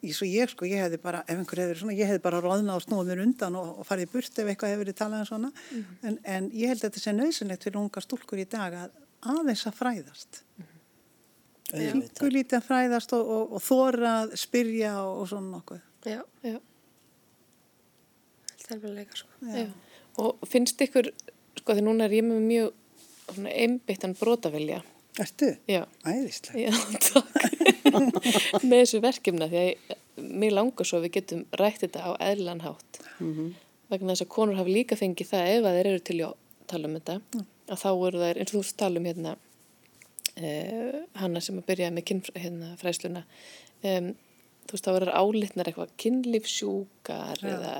eins 0.00 0.22
og 0.24 0.30
ég 0.32 0.50
sko, 0.54 0.66
ég 0.66 0.80
hefði 0.86 1.02
bara, 1.02 1.20
ef 1.28 1.36
einhver 1.36 1.62
verið 1.66 1.82
svona, 1.82 1.98
ég 1.98 2.08
hefði 2.08 2.24
bara 2.24 2.40
roðnað 2.40 2.80
og 2.80 2.86
snúið 2.86 3.12
mér 3.12 3.22
undan 3.26 3.60
og, 3.60 3.74
og 3.82 3.88
farið 3.90 4.10
burt 4.14 4.40
ef 4.40 4.48
eitthvað 4.48 4.72
hefði 4.72 4.84
verið 4.86 4.98
talað 5.02 5.24
um 5.24 5.28
svona, 5.34 5.52
en, 6.08 6.18
en 6.24 6.48
ég 6.56 6.72
held 6.72 6.80
að 6.80 6.88
þetta 6.88 7.04
sé 7.04 7.14
nöðsynlegt 7.18 7.68
fyrir 7.68 7.82
unga 7.84 8.04
stúlkur 8.06 8.40
í 8.40 8.48
dag 8.56 8.78
að 8.86 8.96
aðeins 9.36 9.66
að 9.68 9.76
fræðast. 9.78 10.42
Auðvitað. 11.72 12.00
Yngur 12.02 12.34
lítið 12.34 12.58
að 12.58 12.66
fræðast 12.66 13.14
og, 13.16 13.28
og, 13.36 13.52
og 13.56 13.62
þóra 13.64 14.16
að 14.22 14.34
spyrja 14.42 14.96
og, 15.06 15.22
svona 15.30 15.52
nokkuð. 15.54 15.84
Já, 16.08 16.18
Já, 16.42 16.58
þetta 18.50 18.66
er 18.66 18.74
alveg 18.76 18.96
leika 18.98 19.20
sko. 19.20 19.30
já. 19.46 19.68
Og 20.22 20.42
finnst 20.50 20.82
ykkur, 20.84 21.08
sko 21.60 21.76
því 21.76 21.84
núna 21.86 22.06
er 22.08 22.16
ég 22.16 22.26
með 22.26 22.46
mjög 22.46 22.72
svona 23.32 23.52
einbyttan 23.64 24.16
brotavilja. 24.18 24.80
Ertu? 25.20 25.50
Já, 25.68 25.82
Æðislega. 26.08 26.70
já, 26.70 26.72
takk. 27.08 28.62
með 28.68 28.78
þessu 28.78 29.02
verkefna 29.04 29.48
því 29.52 29.64
að 29.64 29.98
mér 30.42 30.54
langar 30.56 30.88
svo 30.88 31.00
að 31.00 31.06
við 31.06 31.14
getum 31.18 31.44
rætt 31.60 31.82
þetta 31.84 32.04
á 32.08 32.10
eðlan 32.30 32.62
hátt. 32.64 33.00
Vegna 33.92 34.14
þess 34.14 34.24
að 34.24 34.32
konur 34.32 34.56
hafa 34.56 34.72
líka 34.72 34.96
fengið 34.96 35.32
það 35.32 35.50
ef 35.52 35.66
að 35.68 35.78
þeir 35.78 35.90
eru 35.92 36.02
til 36.08 36.18
að 36.24 36.36
tala 36.72 36.88
um 36.88 36.96
þetta. 36.98 37.16
Að 37.72 37.80
þá 37.82 37.88
eru 37.92 38.22
þær, 38.22 38.40
eins 38.40 38.52
og 38.52 38.58
þú 38.58 38.76
tala 38.82 39.00
um 39.00 39.08
hérna, 39.08 39.34
uh, 40.36 41.00
hana 41.20 41.42
sem 41.44 41.60
að 41.60 41.66
byrja 41.68 41.90
með 41.92 42.06
kynfræðsluna. 42.10 43.24
Hérna, 43.82 44.08
um, 44.08 44.12
þú 44.62 44.76
veist, 44.76 44.86
þá 44.86 44.92
eru 44.94 45.16
álitnar 45.20 45.68
eitthvað 45.68 45.92
kynlífsjúkar 46.00 47.44
eða 47.52 47.74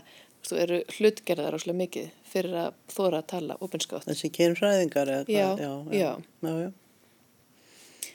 þú 0.46 0.58
eru 0.62 0.78
hlutgerðar 0.96 1.56
áslega 1.56 1.78
mikið 1.78 2.08
fyrir 2.32 2.56
að 2.66 2.78
þóra 2.92 3.20
að 3.22 3.28
tala 3.32 3.56
opinskátt. 3.64 4.06
Þessi 4.08 4.30
kynfræðingar 4.38 5.12
eða 5.16 5.26
Já, 5.30 5.48
hvað? 5.56 5.92
já. 5.96 6.12
já. 6.42 6.54
já. 6.62 6.70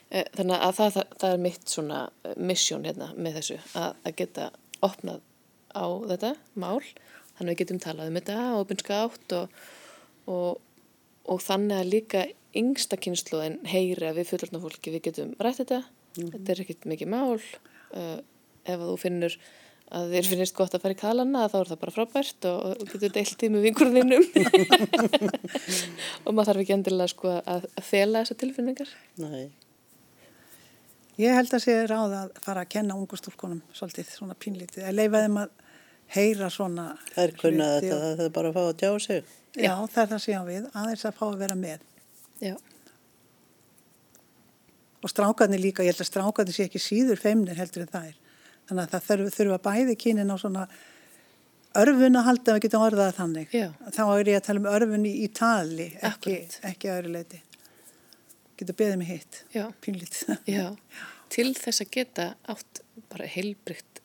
Eh, 0.10 0.24
Þannig 0.38 0.62
að 0.64 0.76
það, 0.78 0.94
það, 0.96 1.10
það 1.22 1.34
er 1.36 1.42
mitt 1.44 1.74
svona 1.74 2.00
missjón 2.50 2.88
hérna 2.88 3.10
með 3.18 3.40
þessu 3.42 3.58
að, 3.76 3.98
að 4.08 4.16
geta 4.22 4.50
opnað 4.88 5.22
á 5.76 5.86
þetta 6.14 6.32
mál. 6.56 6.80
Þannig 7.38 7.44
að 7.44 7.52
við 7.54 7.60
getum 7.62 7.82
talað 7.84 8.12
um 8.12 8.20
þetta 8.20 8.38
og 8.54 8.62
opinska 8.64 9.02
átt 9.06 9.36
og, 9.38 9.60
og, 10.32 10.62
og 11.28 11.44
þannig 11.44 11.82
að 11.82 11.92
líka 11.92 12.24
yngsta 12.58 12.98
kynsluðin 13.04 13.60
heyri 13.70 14.08
að 14.10 14.22
við 14.22 14.32
fullorðna 14.32 14.64
fólki 14.64 14.94
við 14.96 15.04
getum 15.10 15.36
rætt 15.44 15.60
þetta. 15.62 15.82
Þetta 16.18 16.54
er 16.56 16.64
ekkit 16.64 16.88
mikið 16.90 17.12
mál. 17.14 17.38
Uh, 17.94 18.18
ef 18.68 18.80
að 18.80 18.88
þú 18.90 18.96
finnur 19.04 19.36
að 19.96 20.10
þér 20.12 20.28
finnist 20.28 20.56
gott 20.56 20.74
að 20.76 20.84
fara 20.84 20.96
í 20.96 21.00
kalana 21.00 21.46
þá 21.52 21.56
er 21.62 21.70
það 21.70 21.80
bara 21.84 21.94
frábært 21.96 22.48
og, 22.50 22.66
og 22.74 22.90
getur 22.92 23.14
deilt 23.16 23.38
því 23.40 23.50
með 23.54 23.68
vinkurðinum. 23.68 24.26
og 26.26 26.34
maður 26.34 26.50
þarf 26.50 26.64
ekki 26.64 26.76
endilega 26.76 27.14
sko 27.14 27.32
að, 27.40 27.70
fela 27.88 28.24
þessar 28.24 28.40
tilfinningar. 28.44 28.92
Nei. 29.24 29.48
Ég 31.18 31.34
held 31.34 31.56
að 31.56 31.64
sé 31.64 31.78
ráð 31.90 32.18
að 32.20 32.36
fara 32.44 32.66
að 32.66 32.74
kenna 32.76 32.98
ungu 33.00 33.18
stúlkunum 33.18 33.64
svolítið 33.74 34.12
svona 34.12 34.38
pínlítið, 34.38 34.84
að 34.86 35.00
leifa 35.00 35.24
þeim 35.24 35.40
að 35.42 35.56
heyra 36.14 36.52
svona 36.54 36.88
Það 37.14 37.24
er 37.24 37.36
kunnað 37.42 37.74
þetta, 37.78 37.98
það 38.04 38.26
er 38.28 38.36
bara 38.36 38.52
að 38.52 38.60
fá 38.60 38.64
að 38.66 38.78
tjá 38.84 38.92
sig. 39.08 39.34
Já, 39.58 39.74
það 39.74 40.04
er 40.04 40.12
það 40.12 40.22
sem 40.24 40.34
ég 40.34 40.38
á 40.38 40.46
við, 40.52 40.70
aðeins 40.84 41.08
að 41.08 41.18
fá 41.18 41.26
að 41.32 41.40
vera 41.42 41.58
með. 41.58 41.88
Já. 42.44 42.56
Og 45.02 45.12
strákarnir 45.14 45.64
líka, 45.64 45.86
ég 45.86 45.96
held 45.96 46.04
að 46.04 46.12
strákarnir 46.12 46.58
sé 46.58 46.68
ekki 46.68 46.82
síður 46.84 47.22
feimnir 47.22 47.58
heldur 47.58 47.88
en 47.88 47.94
það 47.96 48.12
er. 48.12 48.24
Þannig 48.68 48.84
að 48.84 48.94
það 48.94 49.06
þurfa, 49.10 49.34
þurfa 49.38 49.60
bæði 49.68 49.96
kynin 50.04 50.34
á 50.34 50.36
svona 50.42 50.64
örfun 51.78 52.18
að 52.20 52.26
halda, 52.28 52.56
við 52.58 52.64
getum 52.68 52.86
orðað 52.88 53.12
þannig. 53.20 53.52
Já. 53.56 53.68
Þá 53.96 54.02
er 54.18 54.32
ég 54.32 54.40
að 54.40 54.48
tala 54.48 54.64
um 54.64 54.70
örfun 54.72 55.06
í, 55.08 55.14
í 55.24 55.28
tali, 55.38 55.90
ekki, 56.10 56.38
ekki 56.72 56.90
öðru 56.94 57.14
leiti. 57.18 57.42
getur 58.58 58.78
beðið 58.80 58.98
mig 59.04 59.12
hitt, 59.14 59.44
Já. 59.54 59.68
pínlítið. 59.86 60.34
Já, 60.58 60.66
til 61.34 61.52
þess 61.54 61.84
að 61.86 61.92
geta 61.94 62.28
átt 62.50 62.82
bara 63.12 63.28
heilbrygt 63.30 64.02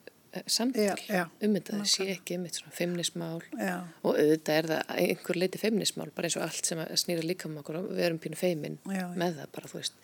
samtal 0.49 0.85
Já, 0.87 0.93
já. 1.13 1.23
um 1.45 1.55
þetta, 1.59 1.79
það 1.81 1.89
sé 1.93 2.05
ekki 2.15 2.37
um 2.39 2.45
þetta 2.47 2.61
svona 2.63 2.77
feimnismál 2.77 3.43
Já. 3.61 3.75
og 4.01 4.15
auðvitað 4.17 4.55
er 4.63 4.69
það 4.71 4.79
að 4.95 5.01
einhver 5.03 5.39
leiti 5.43 5.61
feimnismál, 5.61 6.07
bara 6.17 6.29
eins 6.29 6.37
og 6.39 6.45
allt 6.47 6.69
sem 6.71 6.81
að 6.81 6.93
snýra 7.03 7.25
líka 7.29 7.49
um 7.51 7.59
okkur 7.61 7.81
við 7.91 8.05
erum 8.07 8.21
pínu 8.23 8.39
feimin 8.41 8.79
Já, 8.89 8.95
já. 9.03 9.07
með 9.21 9.41
það 9.43 9.51
bara, 9.57 9.69
eh, 9.69 9.73
þú 9.75 9.81
veist, 9.83 9.99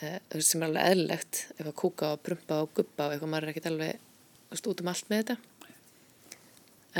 sem 0.00 0.62
er 0.62 0.68
alveg 0.70 0.86
eðlilegt 0.88 1.40
ef 1.58 1.66
að 1.66 1.76
kúka 1.76 2.14
og 2.14 2.22
prumpa 2.24 2.62
og 2.64 2.72
guppa 2.76 3.06
og 3.06 3.14
eitthvað 3.14 3.32
maður 3.32 3.46
er 3.46 3.52
ekkert 3.52 3.70
alveg 3.70 4.62
út 4.70 4.82
um 4.82 4.90
allt 4.92 5.10
með 5.10 5.22
þetta. 5.22 5.36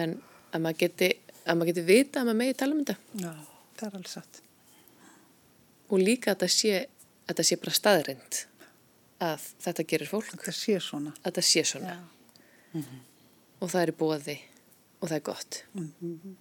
En 0.03 0.15
að 0.53 0.65
maður 0.67 0.81
geti 0.85 1.09
að 1.41 1.57
maður 1.57 1.71
geti 1.73 1.87
vita 1.89 2.21
að 2.21 2.29
maður 2.29 2.41
megi 2.43 2.57
tala 2.61 2.77
um 2.77 2.85
þetta. 2.85 2.97
Já, 3.25 3.33
það 3.79 3.89
er 3.89 3.99
alveg 4.01 4.13
satt. 4.15 4.43
og 5.91 5.99
líka 5.99 6.35
að 6.35 6.45
það 6.45 6.53
sé, 6.55 6.75
að 7.27 7.41
það 7.41 7.49
sé 7.49 7.57
bara 7.65 7.79
staðrind 7.81 8.41
að 9.21 9.49
þetta 9.65 9.87
gerir 9.93 10.11
fólk. 10.11 10.31
Þetta 10.37 10.55
sé 10.55 10.79
svona. 10.85 11.15
að 11.25 11.41
það 11.41 11.49
sé 11.49 11.65
svona. 11.73 11.97
Og 13.61 13.67
það 13.73 13.83
er 13.83 13.93
í 13.93 13.99
bóði 13.99 14.39
og 15.01 15.09
það 15.09 15.17
er 15.17 15.27
gott. 15.27 15.65
Mm. 15.75 16.37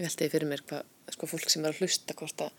ég 0.00 0.02
veldi 0.02 0.28
fyrir 0.32 0.48
mér 0.50 0.62
hvað 0.66 0.88
sko, 1.16 1.28
fólk 1.30 1.50
sem 1.52 1.64
er 1.64 1.72
að 1.74 1.80
hlusta 1.84 2.16
hvort 2.18 2.44
að, 2.46 2.52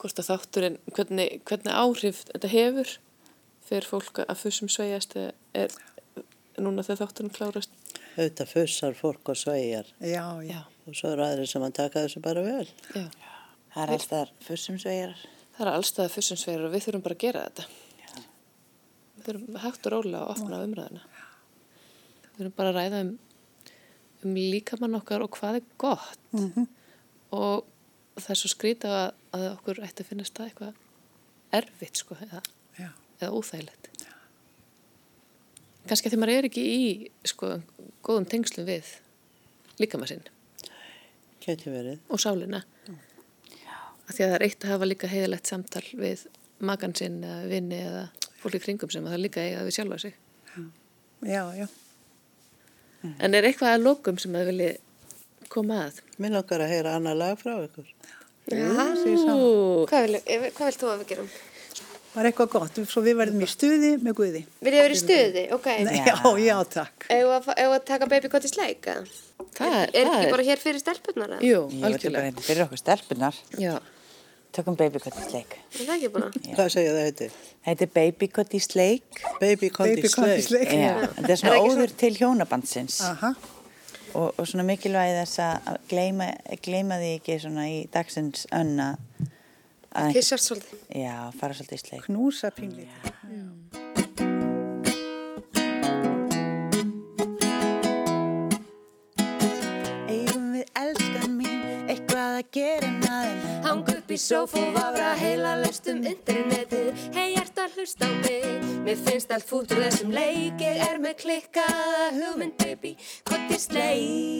hvort 0.00 0.20
að 0.22 0.28
þátturinn 0.32 0.78
hvernig, 0.96 1.38
hvernig 1.48 1.74
áhrif 1.74 2.24
þetta 2.32 2.50
hefur 2.52 2.94
fyrir 3.68 3.88
fólk 3.90 4.22
að 4.24 4.40
fussum 4.42 4.70
sveigjast 4.72 5.16
eða 5.20 5.32
er 5.64 5.74
núna 6.58 6.82
þegar 6.86 7.04
þátturinn 7.06 7.34
klárast 7.36 7.74
Auðvitað 8.18 8.48
fussar 8.50 8.96
fólk 8.98 9.28
og 9.30 9.36
sveigjar 9.38 9.86
Já, 10.02 10.24
já. 10.42 10.60
og 10.88 10.96
svo 10.98 11.12
eru 11.14 11.22
aðrir 11.26 11.46
sem 11.50 11.62
að 11.62 11.76
taka 11.78 12.02
þessu 12.06 12.22
bara 12.24 12.42
vel. 12.42 12.66
já. 12.96 13.04
Það 13.74 13.82
er 13.84 13.92
alltaf 13.94 14.32
fussum 14.46 14.78
sveigjar. 14.82 15.12
það 15.54 15.66
er 15.66 15.70
allstæða 15.76 16.14
fussum 16.16 16.40
sveigjar 16.40 16.64
og 16.66 16.72
við 16.74 16.86
þurfum 16.88 17.04
bara 17.04 17.18
að 17.18 17.22
gera 17.26 17.44
þetta 17.46 17.68
við 19.18 19.28
þurfum 19.28 19.60
hægt 19.62 19.86
og 19.86 19.94
rólega 19.94 20.24
að 20.24 20.32
opna 20.34 20.60
umræðina 20.66 21.04
við 21.12 22.40
þurfum 22.40 22.56
bara 22.58 22.72
að 22.72 22.78
ræða 22.80 23.02
um 23.06 23.14
um 24.26 24.34
líkamann 24.34 24.98
okkar 24.98 25.22
og 25.22 25.36
hvað 25.38 25.60
er 25.60 25.66
gott 25.78 26.32
og 27.34 27.66
það 28.18 28.30
er 28.34 28.40
svo 28.40 28.50
skrítið 28.52 28.94
að, 28.94 29.08
að 29.36 29.46
okkur 29.52 29.82
ætti 29.86 30.04
að 30.04 30.10
finnast 30.12 30.38
það 30.38 30.50
eitthvað 30.50 31.58
erfitt 31.58 32.00
sko 32.02 32.16
eða, 32.24 32.42
eða 32.78 33.30
óþægilegt. 33.32 33.90
Kannski 35.88 36.08
að 36.08 36.14
því 36.14 36.20
maður 36.20 36.38
er 36.38 36.48
ekki 36.48 36.64
í 36.68 36.88
sko 37.28 37.52
góðum 38.04 38.26
tengslum 38.28 38.66
við 38.68 38.90
líkamann 39.80 40.10
sinn. 40.10 40.26
Geti 41.44 41.70
verið. 41.72 42.02
og 42.12 42.20
sálina. 42.20 42.64
Að 44.08 44.16
því 44.16 44.24
að 44.24 44.28
það 44.28 44.34
er 44.36 44.44
eitt 44.46 44.64
að 44.64 44.72
hafa 44.74 44.88
líka 44.88 45.10
heiðilegt 45.12 45.48
samtal 45.48 45.84
við 45.96 46.26
makan 46.64 46.94
sinn 46.96 47.20
eða 47.24 47.46
vinni 47.48 47.78
eða 47.84 48.04
fólki 48.42 48.60
kringum 48.62 48.90
sem 48.92 49.06
að 49.06 49.14
það 49.14 49.24
líka 49.24 49.44
eiga 49.44 49.64
við 49.66 49.76
sjálfa 49.78 50.00
sig. 50.02 50.18
Já, 51.26 51.42
já. 51.56 51.66
en 53.18 53.34
er 53.34 53.46
eitthvað 53.48 53.74
að 53.74 53.84
lokum 53.86 54.18
sem 54.20 54.36
að 54.38 54.52
vilji 54.52 54.68
koma 55.52 55.78
að 55.88 56.00
Minn 56.22 56.38
okkar 56.40 56.64
að 56.64 56.72
heyra 56.74 56.94
annað 56.98 57.20
lag 57.22 57.38
frá 57.40 57.54
ykkur. 57.66 57.92
Ú, 58.48 59.86
Hvað 59.90 60.06
vil, 60.08 60.20
hvað 60.56 60.64
vil 60.70 60.78
þú 60.80 60.90
að 60.92 61.00
við 61.02 61.08
gerum? 61.12 61.28
Það 62.08 62.22
er 62.22 62.28
eitthvað 62.30 62.48
gott, 62.54 62.78
svo 62.88 63.02
við 63.04 63.18
verðum 63.20 63.42
í 63.44 63.48
stuði 63.52 63.90
með 64.02 64.14
Guði. 64.18 64.40
Vil 64.64 64.72
ég 64.74 64.86
vera 64.86 64.96
í 64.96 64.98
stuði? 64.98 65.42
Ok. 65.54 65.68
Nei, 65.86 65.98
já, 66.08 66.16
já, 66.40 66.54
takk. 66.72 67.06
Eða 67.14 67.36
að, 67.66 67.76
taka 67.90 68.08
baby 68.10 68.30
í 68.32 68.50
sleik? 68.50 68.88
eða? 68.88 69.04
það 69.58 69.76
er, 69.76 69.92
Er 69.92 70.08
það 70.08 70.16
ekki 70.16 70.24
er 70.24 70.34
bara 70.34 70.46
hér 70.48 70.62
fyrir 70.64 70.82
stelpunar? 70.82 71.36
eða? 71.36 71.44
jú, 71.46 71.60
algjörlega 71.84 72.24
hérna 72.30 72.46
fyrir 72.48 72.64
okkur 72.66 72.80
stelpunar. 72.82 73.38
já, 73.60 73.76
Tökum 74.48 74.74
babycutt 74.80 75.12
í 75.12 75.24
sleik. 75.28 75.54
Er 75.76 75.82
það 75.84 75.90
ekki 75.98 76.08
bara? 76.14 76.28
Hvað 76.56 76.68
segja 76.72 76.92
það 76.96 77.04
heiti? 77.04 77.26
Það 77.36 77.68
heitir 77.68 77.90
babycutt 77.98 78.54
í 78.56 78.60
sleik. 78.64 79.18
Baby 79.42 79.68
Condi 79.76 79.98
Baby 79.98 80.08
Slay. 80.08 80.40
Sleik. 80.46 80.70
Já, 80.72 80.94
þetta 81.18 81.32
er 81.34 81.40
svona 81.42 81.58
óður 81.68 81.92
til 82.00 82.10
hjónabandsins. 82.16 82.96
Aha, 83.04 83.30
Og, 84.18 84.32
og 84.34 84.48
svona 84.50 84.64
mikilvægi 84.66 85.16
þess 85.20 85.42
að 85.44 85.76
gleyma, 85.90 86.30
gleyma 86.64 86.98
því 86.98 87.10
ekki 87.20 87.36
svona 87.44 87.66
í 87.70 87.76
dagsins 87.94 88.46
önna. 88.56 88.92
Að, 89.94 90.14
Kissast 90.16 90.50
svolítið. 90.50 90.80
já, 91.00 91.14
fara 91.38 91.54
svolítið 91.56 91.78
í 91.78 91.84
sleik. 91.84 92.08
knúsa 92.08 92.50
pínlítið. 92.56 93.12
Eigum 93.28 93.77
að 102.38 102.50
gera 102.54 102.88
naðin 103.02 103.38
Hang 103.64 103.88
upp 103.90 104.12
í 104.14 104.18
sófa 104.20 104.60
og 104.62 104.76
vafra 104.76 105.10
heila 105.18 105.56
löst 105.62 105.88
um 105.90 106.04
internetið. 106.06 106.92
Hei, 107.16 107.34
ert 107.40 107.58
að 107.58 107.78
hlusta 107.78 108.06
á 108.06 108.12
mig? 108.22 108.46
Mér 108.86 109.00
finnst 109.06 109.32
allt 109.34 109.48
fút 109.48 109.72
úr 109.74 109.82
þessum 109.88 110.14
leik 110.14 110.62
Ég 110.62 110.82
er 110.86 111.00
með 111.02 111.18
klikkaða 111.24 112.10
hugmynd, 112.14 112.54
baby. 112.62 112.94
Hvort 113.28 113.54
ég 113.54 113.62
sleik 113.64 114.38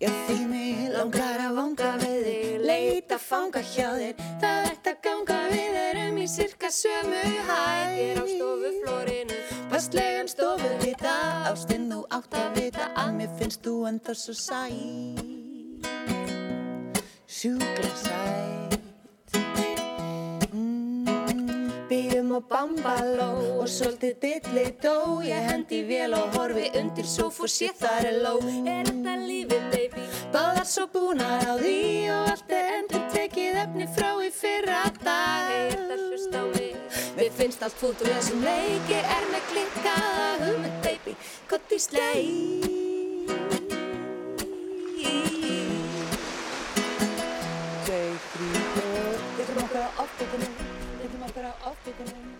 Já 0.00 0.08
því 0.08 0.38
mig 0.48 0.86
Langar 0.94 1.44
að 1.44 1.54
vanga 1.56 1.90
við 2.00 2.16
þig. 2.26 2.48
Leita 2.70 3.16
fanga 3.20 3.62
hjá 3.64 3.88
þér. 3.96 4.24
Það 4.42 4.66
ert 4.70 4.90
að 4.90 4.98
ganga 5.06 5.38
við 5.52 5.78
erum 5.84 6.20
í 6.20 6.26
sirka 6.28 6.72
sömu 6.72 7.22
hæð. 7.48 7.94
Ég 8.00 8.10
er 8.10 8.20
á 8.20 8.24
stofuflórinu 8.28 9.39
Pastlegan 9.90 10.28
stofuvita 10.30 11.12
Ástinn 11.50 11.88
þú 11.90 12.04
átt 12.14 12.34
að 12.38 12.58
vita 12.60 12.84
að 12.94 13.08
mér 13.16 13.32
finnst 13.40 13.64
þú 13.64 13.72
enda 13.88 14.12
svo 14.14 14.34
sæt. 14.38 15.88
Sjúkla 17.26 17.90
sæt. 17.98 19.34
Mm, 20.54 21.74
Býðum 21.90 22.30
á 22.38 22.40
bambaló 22.52 23.32
og 23.56 23.66
svolítið 23.66 24.14
dilli 24.22 24.68
dó. 24.78 25.18
Ég 25.26 25.50
hendi 25.50 25.82
vél 25.90 26.14
og 26.14 26.38
horfi 26.38 26.70
undir 26.78 27.10
sóf 27.10 27.42
og 27.42 27.50
sé 27.50 27.74
þar 27.74 28.12
er 28.12 28.22
ló. 28.22 28.38
Er 28.62 28.86
þetta 28.86 29.18
lífið, 29.26 29.68
baby? 29.74 30.08
Báðar 30.30 30.70
svo 30.70 30.86
búnar 30.94 31.50
á 31.50 31.58
því 31.58 31.78
og 32.14 32.32
allt 32.36 32.58
er 32.62 32.72
endur 32.78 33.10
tekið 33.10 33.62
efni 33.66 33.90
frá 33.90 34.12
í 34.22 34.30
fyrra 34.30 34.86
dag. 35.02 35.50
Hey, 35.50 35.70
þetta 35.74 36.02
hlust 36.06 36.38
á 36.38 36.42
mig 36.46 36.59
finnst 37.40 37.62
allt 37.64 37.78
fút 37.80 38.02
úr 38.04 38.10
þessum 38.12 38.42
leik 38.44 38.90
Ég 38.92 39.06
er 39.16 39.28
með 39.32 39.46
klikkaða 39.48 40.24
hugmynd, 40.42 40.74
baby 40.84 41.14
Gott 41.48 41.72
í 41.72 41.78
þrjú, 48.34 48.52
og 48.76 49.24
Getum 49.38 49.62
okkar 49.64 49.88
á 49.88 49.90
ofbyggunum 50.04 50.60
Getum 51.00 51.26
okkar 51.30 51.48
á 51.48 51.52
ofbyggunum 51.72 52.39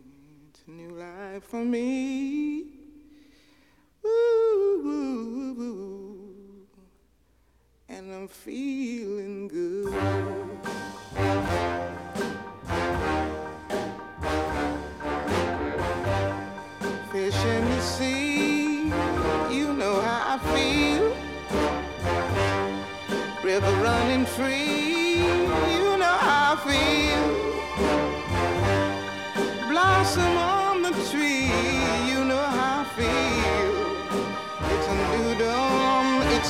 A 0.67 0.71
new 0.71 0.89
life 0.89 1.43
for 1.43 1.65
me. 1.65 2.65
And 7.89 8.13
I'm 8.13 8.27
feeling 8.27 9.47
good. 9.47 9.93
Fish 17.11 17.45
in 17.45 17.65
the 17.65 17.81
sea, 17.81 18.83
you 19.49 19.73
know 19.73 19.99
how 20.01 20.35
I 20.35 20.39
feel 20.53 21.15
river 23.43 23.71
running 23.83 24.25
free. 24.25 24.70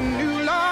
A 0.00 0.02
new 0.02 0.44
life. 0.44 0.69